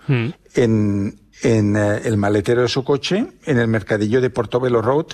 en, 0.54 1.21
en 1.42 1.76
eh, 1.76 2.02
el 2.06 2.18
maletero 2.18 2.62
de 2.62 2.68
su 2.68 2.84
coche, 2.84 3.28
en 3.46 3.58
el 3.60 3.68
mercadillo 3.68 4.22
de 4.22 4.30
Portobello 4.30 4.82
Road, 4.82 5.08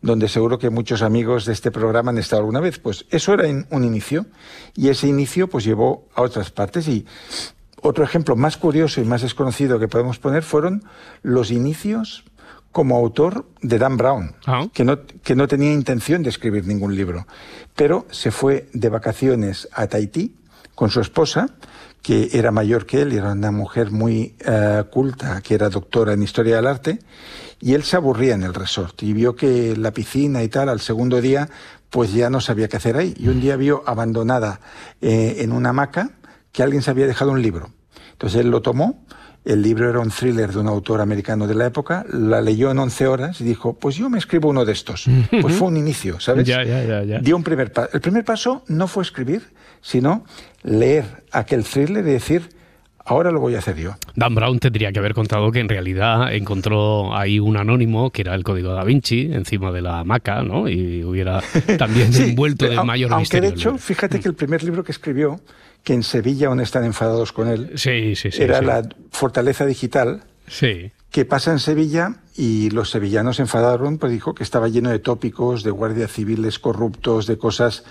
donde 0.00 0.28
seguro 0.28 0.58
que 0.58 0.70
muchos 0.70 1.02
amigos 1.02 1.44
de 1.44 1.52
este 1.52 1.70
programa 1.70 2.10
han 2.10 2.18
estado 2.18 2.40
alguna 2.40 2.60
vez. 2.60 2.78
Pues 2.78 3.06
eso 3.10 3.34
era 3.34 3.44
un 3.70 3.84
inicio, 3.84 4.26
y 4.74 4.88
ese 4.88 5.08
inicio 5.08 5.48
pues 5.48 5.64
llevó 5.64 6.08
a 6.14 6.22
otras 6.22 6.50
partes. 6.50 6.88
Y 6.88 7.06
otro 7.82 8.04
ejemplo 8.04 8.36
más 8.36 8.56
curioso 8.56 9.00
y 9.00 9.04
más 9.04 9.22
desconocido 9.22 9.78
que 9.78 9.88
podemos 9.88 10.18
poner 10.18 10.42
fueron 10.42 10.84
los 11.22 11.50
inicios 11.50 12.24
como 12.70 12.96
autor 12.96 13.46
de 13.60 13.78
Dan 13.78 13.98
Brown, 13.98 14.34
que, 14.72 14.84
no, 14.84 15.00
que 15.22 15.36
no 15.36 15.46
tenía 15.46 15.72
intención 15.72 16.22
de 16.22 16.30
escribir 16.30 16.66
ningún 16.66 16.96
libro, 16.96 17.26
pero 17.76 18.06
se 18.10 18.30
fue 18.30 18.68
de 18.72 18.88
vacaciones 18.88 19.68
a 19.72 19.86
Tahití 19.86 20.36
con 20.74 20.88
su 20.88 21.00
esposa, 21.00 21.48
que 22.02 22.30
era 22.32 22.50
mayor 22.50 22.84
que 22.84 23.02
él, 23.02 23.12
era 23.12 23.32
una 23.32 23.52
mujer 23.52 23.90
muy 23.90 24.34
eh, 24.44 24.82
culta, 24.90 25.40
que 25.40 25.54
era 25.54 25.70
doctora 25.70 26.12
en 26.12 26.22
historia 26.22 26.56
del 26.56 26.66
arte, 26.66 26.98
y 27.60 27.74
él 27.74 27.84
se 27.84 27.96
aburría 27.96 28.34
en 28.34 28.42
el 28.42 28.54
resort 28.54 29.02
y 29.04 29.12
vio 29.12 29.36
que 29.36 29.76
la 29.76 29.92
piscina 29.92 30.42
y 30.42 30.48
tal, 30.48 30.68
al 30.68 30.80
segundo 30.80 31.20
día, 31.20 31.48
pues 31.90 32.12
ya 32.12 32.28
no 32.28 32.40
sabía 32.40 32.68
qué 32.68 32.76
hacer 32.76 32.96
ahí. 32.96 33.14
Y 33.16 33.28
un 33.28 33.40
día 33.40 33.54
vio 33.56 33.84
abandonada 33.86 34.60
eh, 35.00 35.36
en 35.38 35.52
una 35.52 35.70
hamaca 35.70 36.10
que 36.50 36.62
alguien 36.62 36.82
se 36.82 36.90
había 36.90 37.06
dejado 37.06 37.30
un 37.30 37.40
libro. 37.40 37.70
Entonces 38.12 38.40
él 38.40 38.50
lo 38.50 38.62
tomó, 38.62 39.04
el 39.44 39.62
libro 39.62 39.88
era 39.88 40.00
un 40.00 40.10
thriller 40.10 40.52
de 40.52 40.58
un 40.58 40.68
autor 40.68 41.00
americano 41.00 41.46
de 41.46 41.54
la 41.54 41.66
época, 41.66 42.04
la 42.08 42.40
leyó 42.40 42.70
en 42.70 42.78
11 42.78 43.06
horas 43.06 43.40
y 43.40 43.44
dijo, 43.44 43.74
pues 43.74 43.96
yo 43.96 44.08
me 44.08 44.18
escribo 44.18 44.48
uno 44.48 44.64
de 44.64 44.72
estos. 44.72 45.06
Pues 45.40 45.54
fue 45.54 45.68
un 45.68 45.76
inicio, 45.76 46.18
¿sabes? 46.20 46.46
Ya, 46.46 46.64
ya, 46.64 46.84
ya, 46.84 47.02
ya. 47.02 47.18
Dio 47.20 47.36
un 47.36 47.42
primer 47.42 47.72
paso. 47.72 47.90
El 47.92 48.00
primer 48.00 48.24
paso 48.24 48.64
no 48.68 48.86
fue 48.86 49.02
escribir, 49.02 49.52
sino 49.82 50.24
leer 50.62 51.04
aquel 51.32 51.64
thriller 51.64 52.06
y 52.06 52.12
decir, 52.12 52.48
ahora 53.04 53.30
lo 53.30 53.40
voy 53.40 53.56
a 53.56 53.58
hacer 53.58 53.76
yo. 53.76 53.94
Dan 54.14 54.34
Brown 54.34 54.58
tendría 54.58 54.92
que 54.92 54.98
haber 55.00 55.12
contado 55.12 55.50
que 55.52 55.60
en 55.60 55.68
realidad 55.68 56.32
encontró 56.32 57.14
ahí 57.14 57.38
un 57.40 57.56
anónimo 57.56 58.10
que 58.10 58.22
era 58.22 58.34
el 58.34 58.44
código 58.44 58.72
da 58.72 58.84
Vinci 58.84 59.32
encima 59.32 59.72
de 59.72 59.82
la 59.82 59.98
hamaca, 59.98 60.42
¿no? 60.42 60.68
Y 60.68 61.02
hubiera 61.04 61.42
también 61.78 62.12
Sí, 62.12 62.30
envuelto 62.30 62.66
de 62.68 62.82
mayor 62.82 63.12
aunque 63.12 63.22
misterio. 63.22 63.50
de 63.50 63.56
hecho, 63.56 63.76
fíjate 63.76 64.20
que 64.20 64.28
el 64.28 64.34
primer 64.34 64.62
libro 64.62 64.84
que 64.84 64.92
escribió, 64.92 65.40
que 65.82 65.94
en 65.94 66.02
Sevilla 66.04 66.46
aún 66.46 66.60
están 66.60 66.84
enfadados 66.84 67.32
con 67.32 67.48
él, 67.48 67.72
sí, 67.74 68.14
sí, 68.14 68.30
era 68.38 68.62
la 68.62 68.88
fortaleza 69.10 69.66
digital. 69.66 70.22
Sí. 70.46 70.92
Que 71.12 71.26
pasa 71.26 71.52
en 71.52 71.58
Sevilla 71.58 72.16
y 72.34 72.70
los 72.70 72.90
sevillanos 72.90 73.36
se 73.36 73.42
enfadaron, 73.42 73.98
pues 73.98 74.10
dijo 74.10 74.34
que 74.34 74.42
estaba 74.42 74.68
lleno 74.68 74.88
de 74.88 74.98
tópicos, 74.98 75.62
de 75.62 75.70
guardias 75.70 76.10
civiles 76.10 76.58
corruptos, 76.58 77.26
de 77.26 77.36
cosas 77.36 77.84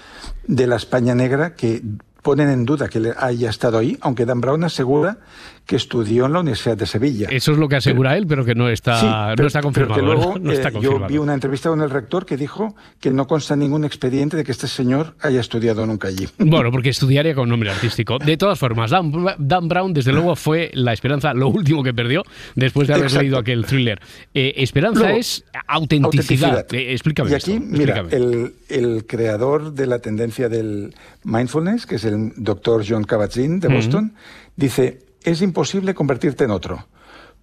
de 0.48 0.66
la 0.66 0.76
España 0.76 1.14
negra 1.14 1.56
que 1.56 1.84
ponen 2.24 2.50
en 2.50 2.66
duda 2.66 2.90
que 2.90 3.14
haya 3.18 3.50
estado 3.50 3.78
ahí, 3.78 3.98
aunque 4.02 4.26
Dan 4.26 4.42
Brown 4.42 4.64
asegura 4.64 5.20
que 5.66 5.76
estudió 5.78 6.26
en 6.26 6.34
la 6.34 6.39
Universidad 6.41 6.76
de 6.76 6.86
Sevilla. 6.86 7.28
Eso 7.32 7.51
es 7.53 7.57
lo 7.57 7.70
que 7.70 7.78
asegura 7.78 8.18
él, 8.18 8.28
pero 8.28 8.43
que 8.43 8.55
no 8.55 8.68
está, 8.68 8.99
Sí, 8.99 9.05
no 9.05 9.47
está 9.47 9.59
pero 9.59 9.64
confirmado. 9.64 9.95
que 9.95 10.01
luego, 10.05 10.34
¿no? 10.38 10.39
No 10.43 10.51
está 10.51 10.68
eh, 10.70 10.72
confirmado. 10.74 11.01
yo 11.03 11.07
vi 11.07 11.18
una 11.18 11.34
entrevista 11.34 11.70
con 11.70 11.82
el 11.82 11.89
rector 11.89 12.26
que 12.26 12.36
dijo 12.36 12.76
que 12.99 13.12
no 13.12 13.26
consta 13.28 13.55
ningún 13.55 13.86
expediente 13.86 14.36
de 14.36 14.43
que 14.43 14.51
este 14.51 14.68
señor 14.68 15.16
haya 15.22 15.39
estudiado 15.39 15.86
nunca 15.86 16.09
allí. 16.09 16.28
Bueno, 16.39 16.72
porque 16.72 16.89
estudiaría 16.89 17.34
con 17.36 17.47
nombre 17.47 17.70
artístico. 17.72 18.18
De 18.20 18.36
todas 18.38 18.59
formas, 18.59 18.91
Dan, 18.91 19.12
Dan 19.38 19.68
Brown, 19.70 19.93
desde 19.93 20.12
luego, 20.12 20.36
fue 20.36 20.72
la 20.74 20.91
esperanza, 20.93 21.34
lo 21.34 21.47
último 21.47 21.84
que 21.84 21.93
perdió 21.93 22.24
después 22.55 22.88
de 22.88 22.93
haber 22.95 23.05
Exacto. 23.05 23.22
leído 23.22 23.38
aquel 23.38 23.66
thriller. 23.66 24.01
Eh, 24.34 24.53
esperanza 24.57 25.01
Luego, 25.03 25.18
es 25.20 25.45
autenticidad. 25.68 26.49
autenticidad. 26.59 26.74
Eh, 26.74 26.91
explícame 26.91 27.32
Y 27.32 27.34
esto, 27.36 27.51
aquí, 27.51 27.59
mira, 27.62 27.99
explícame. 28.01 28.26
el, 28.36 28.53
el 28.95 29.05
creador 29.05 29.74
de 29.74 29.88
la 29.88 29.99
tendencia 29.99 30.49
del 30.49 30.93
mindfulness, 31.24 31.86
que 31.86 31.95
es 31.95 32.03
el 32.03 32.34
doctor 32.36 32.84
John 32.88 33.05
Kabat-Zinn 33.05 33.59
de. 33.59 33.68
Boston, 33.70 34.14
dice, 34.55 34.99
es 35.24 35.42
imposible 35.42 35.94
convertirte 35.94 36.44
en 36.44 36.52
otro. 36.52 36.88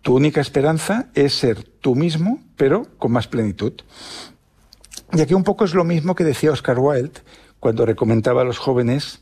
Tu 0.02 0.14
única 0.14 0.40
esperanza 0.40 1.08
es 1.14 1.34
ser 1.34 1.62
tú 1.62 1.94
mismo, 1.94 2.42
pero 2.56 2.86
con 2.98 3.12
más 3.12 3.26
plenitud. 3.26 3.72
Y 5.12 5.20
aquí 5.20 5.34
un 5.34 5.44
poco 5.44 5.64
es 5.64 5.74
lo 5.74 5.84
mismo 5.84 6.14
que 6.14 6.24
decía 6.24 6.52
Oscar 6.52 6.78
Wilde 6.78 7.20
cuando 7.60 7.86
recomendaba 7.86 8.42
a 8.42 8.44
los 8.44 8.58
jóvenes, 8.58 9.20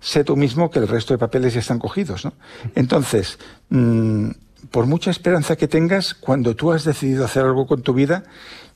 sé 0.00 0.22
tú 0.22 0.36
mismo 0.36 0.70
que 0.70 0.78
el 0.78 0.88
resto 0.88 1.14
de 1.14 1.18
papeles 1.18 1.54
ya 1.54 1.60
están 1.60 1.78
cogidos. 1.78 2.24
¿no? 2.24 2.34
Entonces, 2.74 3.38
mm, 3.70 4.30
por 4.70 4.86
mucha 4.86 5.10
esperanza 5.10 5.56
que 5.56 5.68
tengas, 5.68 6.14
cuando 6.14 6.54
tú 6.54 6.72
has 6.72 6.84
decidido 6.84 7.24
hacer 7.24 7.44
algo 7.44 7.66
con 7.66 7.82
tu 7.82 7.94
vida, 7.94 8.24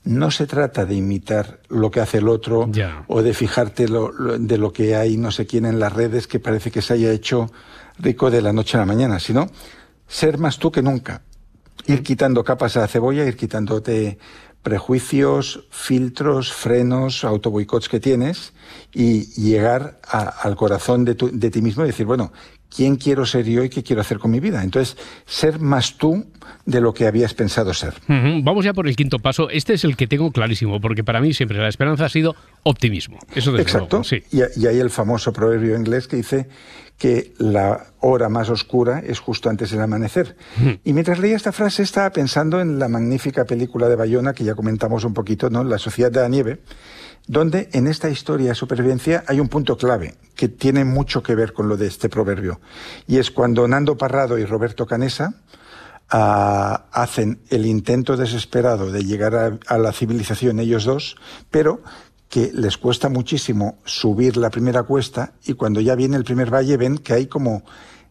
no 0.09 0.31
se 0.31 0.47
trata 0.47 0.85
de 0.85 0.95
imitar 0.95 1.59
lo 1.69 1.91
que 1.91 1.99
hace 1.99 2.17
el 2.17 2.27
otro 2.27 2.65
o 3.07 3.21
de 3.21 3.33
fijarte 3.33 3.87
lo- 3.87 4.11
lo- 4.11 4.39
de 4.39 4.57
lo 4.57 4.73
que 4.73 4.95
hay 4.95 5.17
no 5.17 5.29
sé 5.31 5.45
quién 5.45 5.65
en 5.65 5.79
las 5.79 5.93
redes 5.93 6.25
que 6.25 6.39
parece 6.39 6.71
que 6.71 6.81
se 6.81 6.93
haya 6.93 7.11
hecho 7.11 7.51
rico 7.99 8.31
de 8.31 8.41
la 8.41 8.51
noche 8.51 8.77
a 8.77 8.79
la 8.79 8.85
mañana, 8.87 9.19
sino 9.19 9.47
ser 10.07 10.37
más 10.39 10.57
tú 10.57 10.71
que 10.71 10.81
nunca. 10.81 11.21
Ir 11.85 12.01
quitando 12.01 12.43
capas 12.43 12.75
a 12.77 12.81
la 12.81 12.87
cebolla, 12.87 13.23
ir 13.25 13.37
quitándote 13.37 14.17
prejuicios, 14.63 15.65
filtros, 15.71 16.51
frenos, 16.53 17.23
autoboicots 17.23 17.89
que 17.89 17.99
tienes 17.99 18.53
y 18.93 19.25
llegar 19.41 19.99
a- 20.07 20.29
al 20.29 20.55
corazón 20.55 21.05
de, 21.05 21.15
tu- 21.15 21.29
de 21.31 21.49
ti 21.49 21.61
mismo 21.61 21.83
y 21.83 21.87
decir, 21.87 22.05
bueno, 22.05 22.31
quién 22.73 22.95
quiero 22.95 23.25
ser 23.25 23.45
yo 23.45 23.63
y 23.63 23.69
qué 23.69 23.83
quiero 23.83 24.01
hacer 24.01 24.19
con 24.19 24.31
mi 24.31 24.39
vida. 24.39 24.63
Entonces, 24.63 24.97
ser 25.25 25.59
más 25.59 25.97
tú 25.97 26.25
de 26.65 26.81
lo 26.81 26.93
que 26.93 27.07
habías 27.07 27.33
pensado 27.33 27.73
ser. 27.73 27.93
Ujú. 28.07 28.43
Vamos 28.43 28.65
ya 28.65 28.73
por 28.73 28.87
el 28.87 28.95
quinto 28.95 29.19
paso. 29.19 29.49
Este 29.49 29.73
es 29.73 29.83
el 29.83 29.95
que 29.97 30.07
tengo 30.07 30.31
clarísimo, 30.31 30.79
porque 30.79 31.03
para 31.03 31.19
mí 31.19 31.33
siempre 31.33 31.57
la 31.57 31.67
esperanza 31.67 32.05
ha 32.05 32.09
sido 32.09 32.35
optimismo. 32.63 33.17
Eso 33.33 33.51
desde 33.51 33.63
Exacto. 33.63 33.97
luego, 33.97 34.03
sí. 34.03 34.23
Y, 34.31 34.61
y 34.61 34.67
hay 34.67 34.79
el 34.79 34.89
famoso 34.89 35.33
proverbio 35.33 35.75
inglés 35.75 36.07
que 36.07 36.17
dice 36.17 36.47
que 36.99 37.33
la 37.37 37.87
hora 38.01 38.27
más 38.27 38.49
oscura 38.49 38.99
es 38.99 39.19
justo 39.19 39.49
antes 39.49 39.71
del 39.71 39.81
amanecer. 39.81 40.35
Y 40.83 40.91
mientras 40.91 41.17
leía 41.19 41.37
esta 41.37 41.53
frase 41.53 41.81
estaba 41.81 42.11
pensando 42.11 42.59
en 42.59 42.77
la 42.77 42.89
magnífica 42.89 43.45
película 43.45 43.87
de 43.87 43.95
Bayona 43.95 44.33
que 44.33 44.43
ya 44.43 44.53
comentamos 44.53 45.05
un 45.05 45.13
poquito, 45.13 45.49
¿no? 45.49 45.63
La 45.63 45.77
Sociedad 45.77 46.11
de 46.11 46.19
la 46.19 46.27
Nieve, 46.27 46.59
donde 47.27 47.69
en 47.73 47.87
esta 47.87 48.09
historia 48.09 48.49
de 48.49 48.55
supervivencia 48.55 49.23
hay 49.27 49.39
un 49.39 49.47
punto 49.47 49.77
clave 49.77 50.15
que 50.35 50.49
tiene 50.49 50.85
mucho 50.85 51.21
que 51.21 51.35
ver 51.35 51.53
con 51.53 51.67
lo 51.67 51.77
de 51.77 51.87
este 51.87 52.09
proverbio. 52.09 52.59
Y 53.07 53.17
es 53.17 53.31
cuando 53.31 53.67
Nando 53.67 53.97
Parrado 53.97 54.37
y 54.37 54.45
Roberto 54.45 54.85
Canesa 54.85 55.33
ah, 56.09 56.85
hacen 56.91 57.41
el 57.49 57.65
intento 57.65 58.17
desesperado 58.17 58.91
de 58.91 59.03
llegar 59.03 59.35
a, 59.35 59.59
a 59.67 59.77
la 59.77 59.91
civilización 59.91 60.59
ellos 60.59 60.85
dos, 60.85 61.15
pero 61.51 61.81
que 62.29 62.51
les 62.53 62.77
cuesta 62.77 63.09
muchísimo 63.09 63.79
subir 63.85 64.37
la 64.37 64.49
primera 64.49 64.83
cuesta 64.83 65.33
y 65.45 65.53
cuando 65.53 65.81
ya 65.81 65.95
viene 65.95 66.15
el 66.15 66.23
primer 66.23 66.53
valle 66.53 66.77
ven 66.77 66.99
que 66.99 67.13
hay 67.13 67.25
como 67.25 67.63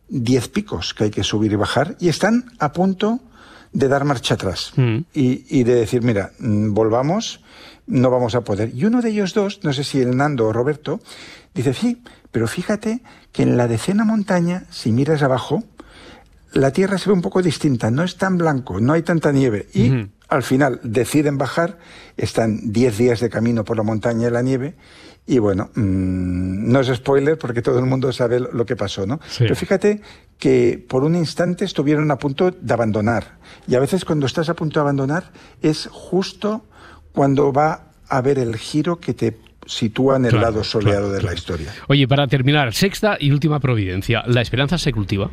10 0.09 0.49
picos 0.49 0.93
que 0.93 1.05
hay 1.05 1.11
que 1.11 1.23
subir 1.23 1.53
y 1.53 1.57
bajar 1.57 1.97
y 2.01 2.09
están 2.09 2.45
a 2.59 2.73
punto 2.73 3.21
de 3.73 3.89
dar 3.89 4.05
marcha 4.05 4.35
atrás 4.35 4.73
y, 4.77 5.45
y 5.59 5.63
de 5.65 5.75
decir, 5.75 6.03
mira, 6.03 6.33
mm, 6.39 6.73
volvamos, 6.73 7.41
no 7.89 8.11
vamos 8.11 8.35
a 8.35 8.43
poder. 8.43 8.73
Y 8.75 8.85
uno 8.85 9.03
de 9.03 9.11
ellos 9.11 9.35
dos, 9.35 9.61
no 9.63 9.73
sé 9.73 9.85
si 9.85 10.01
el 10.01 10.17
Nando 10.17 10.47
o 10.47 10.53
Roberto, 10.53 11.01
dice, 11.55 11.75
sí, 11.75 12.03
pero 12.31 12.47
fíjate 12.47 13.01
que 13.33 13.43
en 13.43 13.57
la 13.57 13.69
decena 13.69 14.05
montaña, 14.05 14.65
si 14.71 14.93
miras 14.93 15.23
abajo, 15.23 15.65
la 16.53 16.73
tierra 16.73 16.99
se 16.99 17.09
ve 17.09 17.15
un 17.15 17.23
poco 17.23 17.43
distinta, 17.43 17.91
no 17.91 18.03
es 18.03 18.17
tan 18.17 18.39
blanco, 18.39 18.81
no 18.81 18.93
hay 18.93 19.03
tanta 19.03 19.33
nieve. 19.33 19.69
Y 19.75 20.09
al 20.29 20.43
final 20.43 20.81
deciden 20.83 21.39
bajar, 21.39 21.79
están 22.17 22.73
10 22.73 22.99
días 22.99 23.21
de 23.21 23.31
camino 23.31 23.65
por 23.65 23.77
la 23.77 23.83
montaña 23.83 24.29
y 24.29 24.31
la 24.31 24.43
nieve. 24.43 24.77
Y 25.27 25.41
bueno, 25.41 25.71
mm, 25.75 26.73
no 26.73 26.81
es 26.81 26.89
spoiler 26.89 27.37
porque 27.37 27.61
todo 27.61 27.79
el 27.79 27.85
mundo 27.85 28.13
sabe 28.13 28.41
lo 28.41 28.53
lo 28.53 28.65
que 28.65 28.77
pasó, 28.77 29.07
¿no? 29.07 29.21
Pero 29.39 29.55
fíjate 29.55 30.01
que 30.39 30.83
por 30.89 31.05
un 31.05 31.15
instante 31.17 31.67
estuvieron 31.67 32.11
a 32.11 32.17
punto 32.17 32.51
de 32.51 32.73
abandonar. 32.73 33.39
Y 33.67 33.75
a 33.75 33.81
veces 33.81 34.07
cuando 34.07 34.25
estás 34.25 34.49
a 34.49 34.55
punto 34.55 34.81
de 34.81 34.83
abandonar 34.83 35.33
es 35.61 35.89
justo 35.93 36.65
cuando 37.19 37.53
va 37.53 37.83
a 38.09 38.19
haber 38.19 38.39
el 38.39 38.57
giro 38.57 39.01
que 39.01 39.13
te 39.13 39.37
sitúa 39.67 40.19
en 40.19 40.27
el 40.27 40.31
Claro, 40.31 40.47
lado 40.47 40.63
soleado 40.63 41.09
claro, 41.09 41.13
de 41.15 41.23
la 41.25 41.35
historia. 41.35 41.75
Oye, 41.89 42.07
para 42.07 42.29
terminar, 42.29 42.73
sexta 42.73 43.17
y 43.19 43.33
última 43.33 43.59
providencia. 43.59 44.23
¿La 44.29 44.41
esperanza 44.41 44.79
se 44.79 44.93
cultiva? 44.93 45.29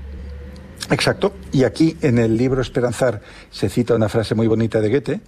Exacto. 0.89 1.35
Y 1.51 1.63
aquí 1.63 1.95
en 2.01 2.17
el 2.17 2.35
libro 2.37 2.59
Esperanzar 2.63 3.21
se 3.51 3.69
cita 3.69 3.93
una 3.93 4.09
frase 4.09 4.33
muy 4.33 4.47
bonita 4.47 4.81
de 4.81 4.89
Goethe, 4.89 5.21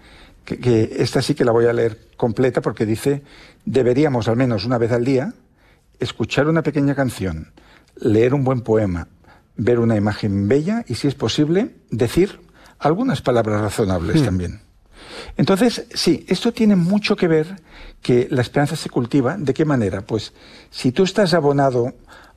que, 0.46 0.58
que 0.58 0.96
esta 0.98 1.22
sí 1.22 1.36
que 1.36 1.46
la 1.46 1.52
voy 1.52 1.68
a 1.68 1.74
leer 1.74 2.00
completa 2.18 2.60
porque 2.60 2.88
dice, 2.88 3.22
deberíamos 3.64 4.28
al 4.28 4.36
menos 4.36 4.66
una 4.66 4.80
vez 4.80 4.92
al 4.92 5.06
día 5.06 5.34
escuchar 6.00 6.48
una 6.48 6.64
pequeña 6.64 6.96
canción, 6.96 7.52
leer 8.02 8.34
un 8.34 8.44
buen 8.44 8.62
poema, 8.62 9.08
ver 9.58 9.78
una 9.78 9.96
imagen 9.96 10.48
bella 10.48 10.84
y, 10.88 10.96
si 10.96 11.08
es 11.08 11.14
posible, 11.14 11.76
decir 11.92 12.40
algunas 12.80 13.22
palabras 13.22 13.62
razonables 13.62 14.22
Hmm. 14.24 14.26
también. 14.26 14.67
Entonces, 15.38 15.86
sí, 15.94 16.26
esto 16.28 16.52
tiene 16.52 16.76
mucho 16.76 17.16
que 17.16 17.28
ver 17.28 17.62
que 18.02 18.28
la 18.32 18.42
esperanza 18.42 18.76
se 18.76 18.90
cultiva. 18.90 19.38
¿De 19.38 19.54
qué 19.54 19.66
manera? 19.66 20.02
Pues 20.02 20.34
si 20.70 20.92
tú 20.92 21.04
estás 21.04 21.34
abonado 21.34 21.94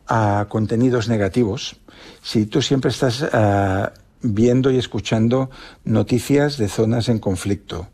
a 0.06 0.46
contenidos 0.48 1.08
negativos, 1.08 1.76
si 2.22 2.46
tú 2.46 2.62
siempre 2.62 2.90
estás 2.90 3.24
ah, 3.32 3.92
viendo 4.22 4.70
y 4.70 4.78
escuchando 4.78 5.50
noticias 5.84 6.56
de 6.58 6.68
zonas 6.68 7.08
en 7.08 7.18
conflicto, 7.18 7.88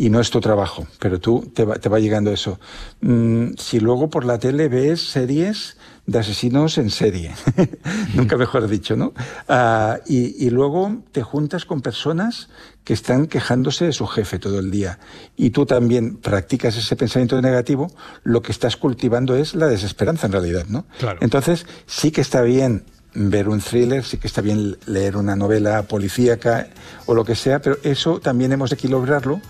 y 0.00 0.08
no 0.08 0.18
es 0.18 0.30
tu 0.30 0.40
trabajo, 0.40 0.86
pero 0.98 1.20
tú 1.20 1.52
te 1.52 1.62
va, 1.66 1.98
llegando 1.98 2.32
eso. 2.32 2.58
Mm, 3.02 3.48
si 3.58 3.80
luego 3.80 4.08
por 4.08 4.24
la 4.24 4.38
tele 4.38 4.68
ves 4.68 5.10
series 5.10 5.76
de 6.06 6.18
asesinos 6.18 6.78
en 6.78 6.88
serie, 6.88 7.34
nunca 8.14 8.38
mejor 8.38 8.66
dicho, 8.66 8.96
¿no? 8.96 9.12
Ah, 9.46 9.98
y 10.06 10.48
luego 10.48 11.02
te 11.12 11.22
juntas 11.22 11.66
con 11.66 11.82
personas 11.82 12.48
que 12.90 12.94
están 12.94 13.28
quejándose 13.28 13.84
de 13.84 13.92
su 13.92 14.04
jefe 14.08 14.40
todo 14.40 14.58
el 14.58 14.72
día 14.72 14.98
y 15.36 15.50
tú 15.50 15.64
también 15.64 16.16
practicas 16.16 16.76
ese 16.76 16.96
pensamiento 16.96 17.40
negativo, 17.40 17.86
lo 18.24 18.42
que 18.42 18.50
estás 18.50 18.76
cultivando 18.76 19.36
es 19.36 19.54
la 19.54 19.68
desesperanza 19.68 20.26
en 20.26 20.32
realidad, 20.32 20.64
¿no? 20.66 20.86
Claro. 20.98 21.18
Entonces 21.22 21.66
sí 21.86 22.10
que 22.10 22.20
está 22.20 22.42
bien 22.42 22.82
ver 23.14 23.48
un 23.48 23.60
thriller, 23.60 24.04
sí 24.04 24.16
que 24.16 24.26
está 24.26 24.40
bien 24.40 24.76
leer 24.86 25.16
una 25.16 25.36
novela 25.36 25.84
policíaca 25.84 26.66
o 27.06 27.14
lo 27.14 27.24
que 27.24 27.36
sea, 27.36 27.60
pero 27.62 27.78
eso 27.84 28.18
también 28.18 28.50
hemos 28.50 28.70
de 28.70 28.74
equilibrarlo 28.74 29.40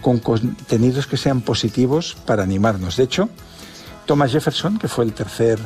con 0.00 0.18
contenidos 0.18 1.06
que 1.06 1.18
sean 1.18 1.42
positivos 1.42 2.16
para 2.24 2.44
animarnos. 2.44 2.96
De 2.96 3.02
hecho, 3.04 3.28
Thomas 4.06 4.32
Jefferson, 4.32 4.78
que 4.78 4.88
fue 4.88 5.04
el 5.04 5.12
tercer 5.12 5.58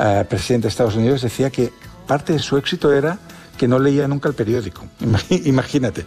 eh, 0.00 0.24
presidente 0.26 0.62
de 0.64 0.68
Estados 0.70 0.96
Unidos, 0.96 1.20
decía 1.20 1.50
que 1.50 1.74
parte 2.06 2.32
de 2.32 2.38
su 2.38 2.56
éxito 2.56 2.90
era 2.90 3.18
que 3.58 3.68
no 3.68 3.78
leía 3.78 4.08
nunca 4.08 4.30
el 4.30 4.34
periódico. 4.34 4.86
Imag- 5.02 5.46
Imagínate 5.46 6.06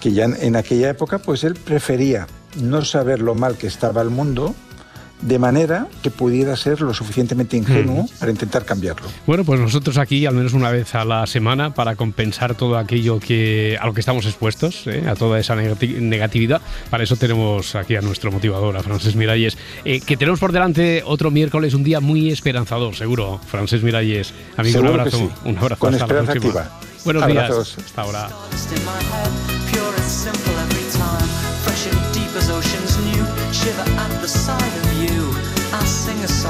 que 0.00 0.12
ya 0.12 0.24
en, 0.24 0.56
aquella 0.56 0.88
época, 0.90 1.18
pues 1.18 1.44
él 1.44 1.54
prefería 1.54 2.26
no 2.60 2.84
saber 2.84 3.20
lo 3.20 3.34
mal 3.34 3.56
que 3.56 3.66
estaba 3.66 4.02
el 4.02 4.10
mundo, 4.10 4.54
de 5.20 5.38
manera 5.38 5.86
que 6.02 6.10
pudiera 6.10 6.56
ser 6.56 6.80
lo 6.80 6.94
suficientemente 6.94 7.54
ingenuo 7.54 8.08
para 8.18 8.30
intentar 8.32 8.64
cambiarlo. 8.64 9.06
Bueno, 9.26 9.44
pues 9.44 9.60
nosotros 9.60 9.98
aquí 9.98 10.24
al 10.24 10.32
menos 10.34 10.54
una 10.54 10.70
vez 10.70 10.94
a 10.94 11.04
la 11.04 11.26
semana 11.26 11.74
para 11.74 11.94
compensar 11.94 12.54
todo 12.54 12.78
aquello 12.78 13.20
que 13.20 13.76
a 13.78 13.84
lo 13.84 13.92
que 13.92 14.00
estamos 14.00 14.24
expuestos, 14.24 14.86
¿eh? 14.86 15.04
a 15.06 15.14
toda 15.16 15.38
esa 15.38 15.54
negati- 15.56 15.98
negatividad. 16.00 16.62
Para 16.88 17.04
eso 17.04 17.16
tenemos 17.16 17.74
aquí 17.74 17.96
a 17.96 18.00
nuestro 18.00 18.32
motivador, 18.32 18.78
a 18.78 18.82
Francés 18.82 19.14
Miralles, 19.14 19.58
eh, 19.84 20.00
que 20.00 20.16
tenemos 20.16 20.40
por 20.40 20.52
delante 20.52 21.02
otro 21.04 21.30
miércoles, 21.30 21.74
un 21.74 21.84
día 21.84 22.00
muy 22.00 22.30
esperanzador, 22.30 22.96
seguro. 22.96 23.38
Francés 23.46 23.82
Miralles, 23.82 24.32
amigo, 24.56 24.78
un 24.78 24.84
Seguro 24.86 25.00
abrazo, 25.02 25.18
sí. 25.18 25.28
un 25.44 25.58
abrazo. 25.58 25.78
Con 25.80 25.94
hasta 25.94 26.06
la 26.06 26.12
esperanza 26.22 26.32
próxima. 26.32 26.60
activa. 26.62 26.80
Buenos 27.04 27.22
Abrazos. 27.24 27.76
días. 27.76 27.86
Hasta 27.88 28.00
ahora. 28.02 29.49
Simple 30.10 30.58
every 30.58 30.90
time, 30.90 31.28
fresh 31.62 31.86
and 31.86 32.00
deep 32.12 32.34
as 32.34 32.50
oceans 32.50 32.98
new. 33.06 33.24
Shiver 33.52 33.88
at 34.04 34.20
the 34.20 34.26
sight 34.28 34.74
of 34.82 34.92
you. 35.02 35.22
I'll 35.72 35.86
sing 35.86 36.18
a 36.24 36.28
softer 36.28 36.49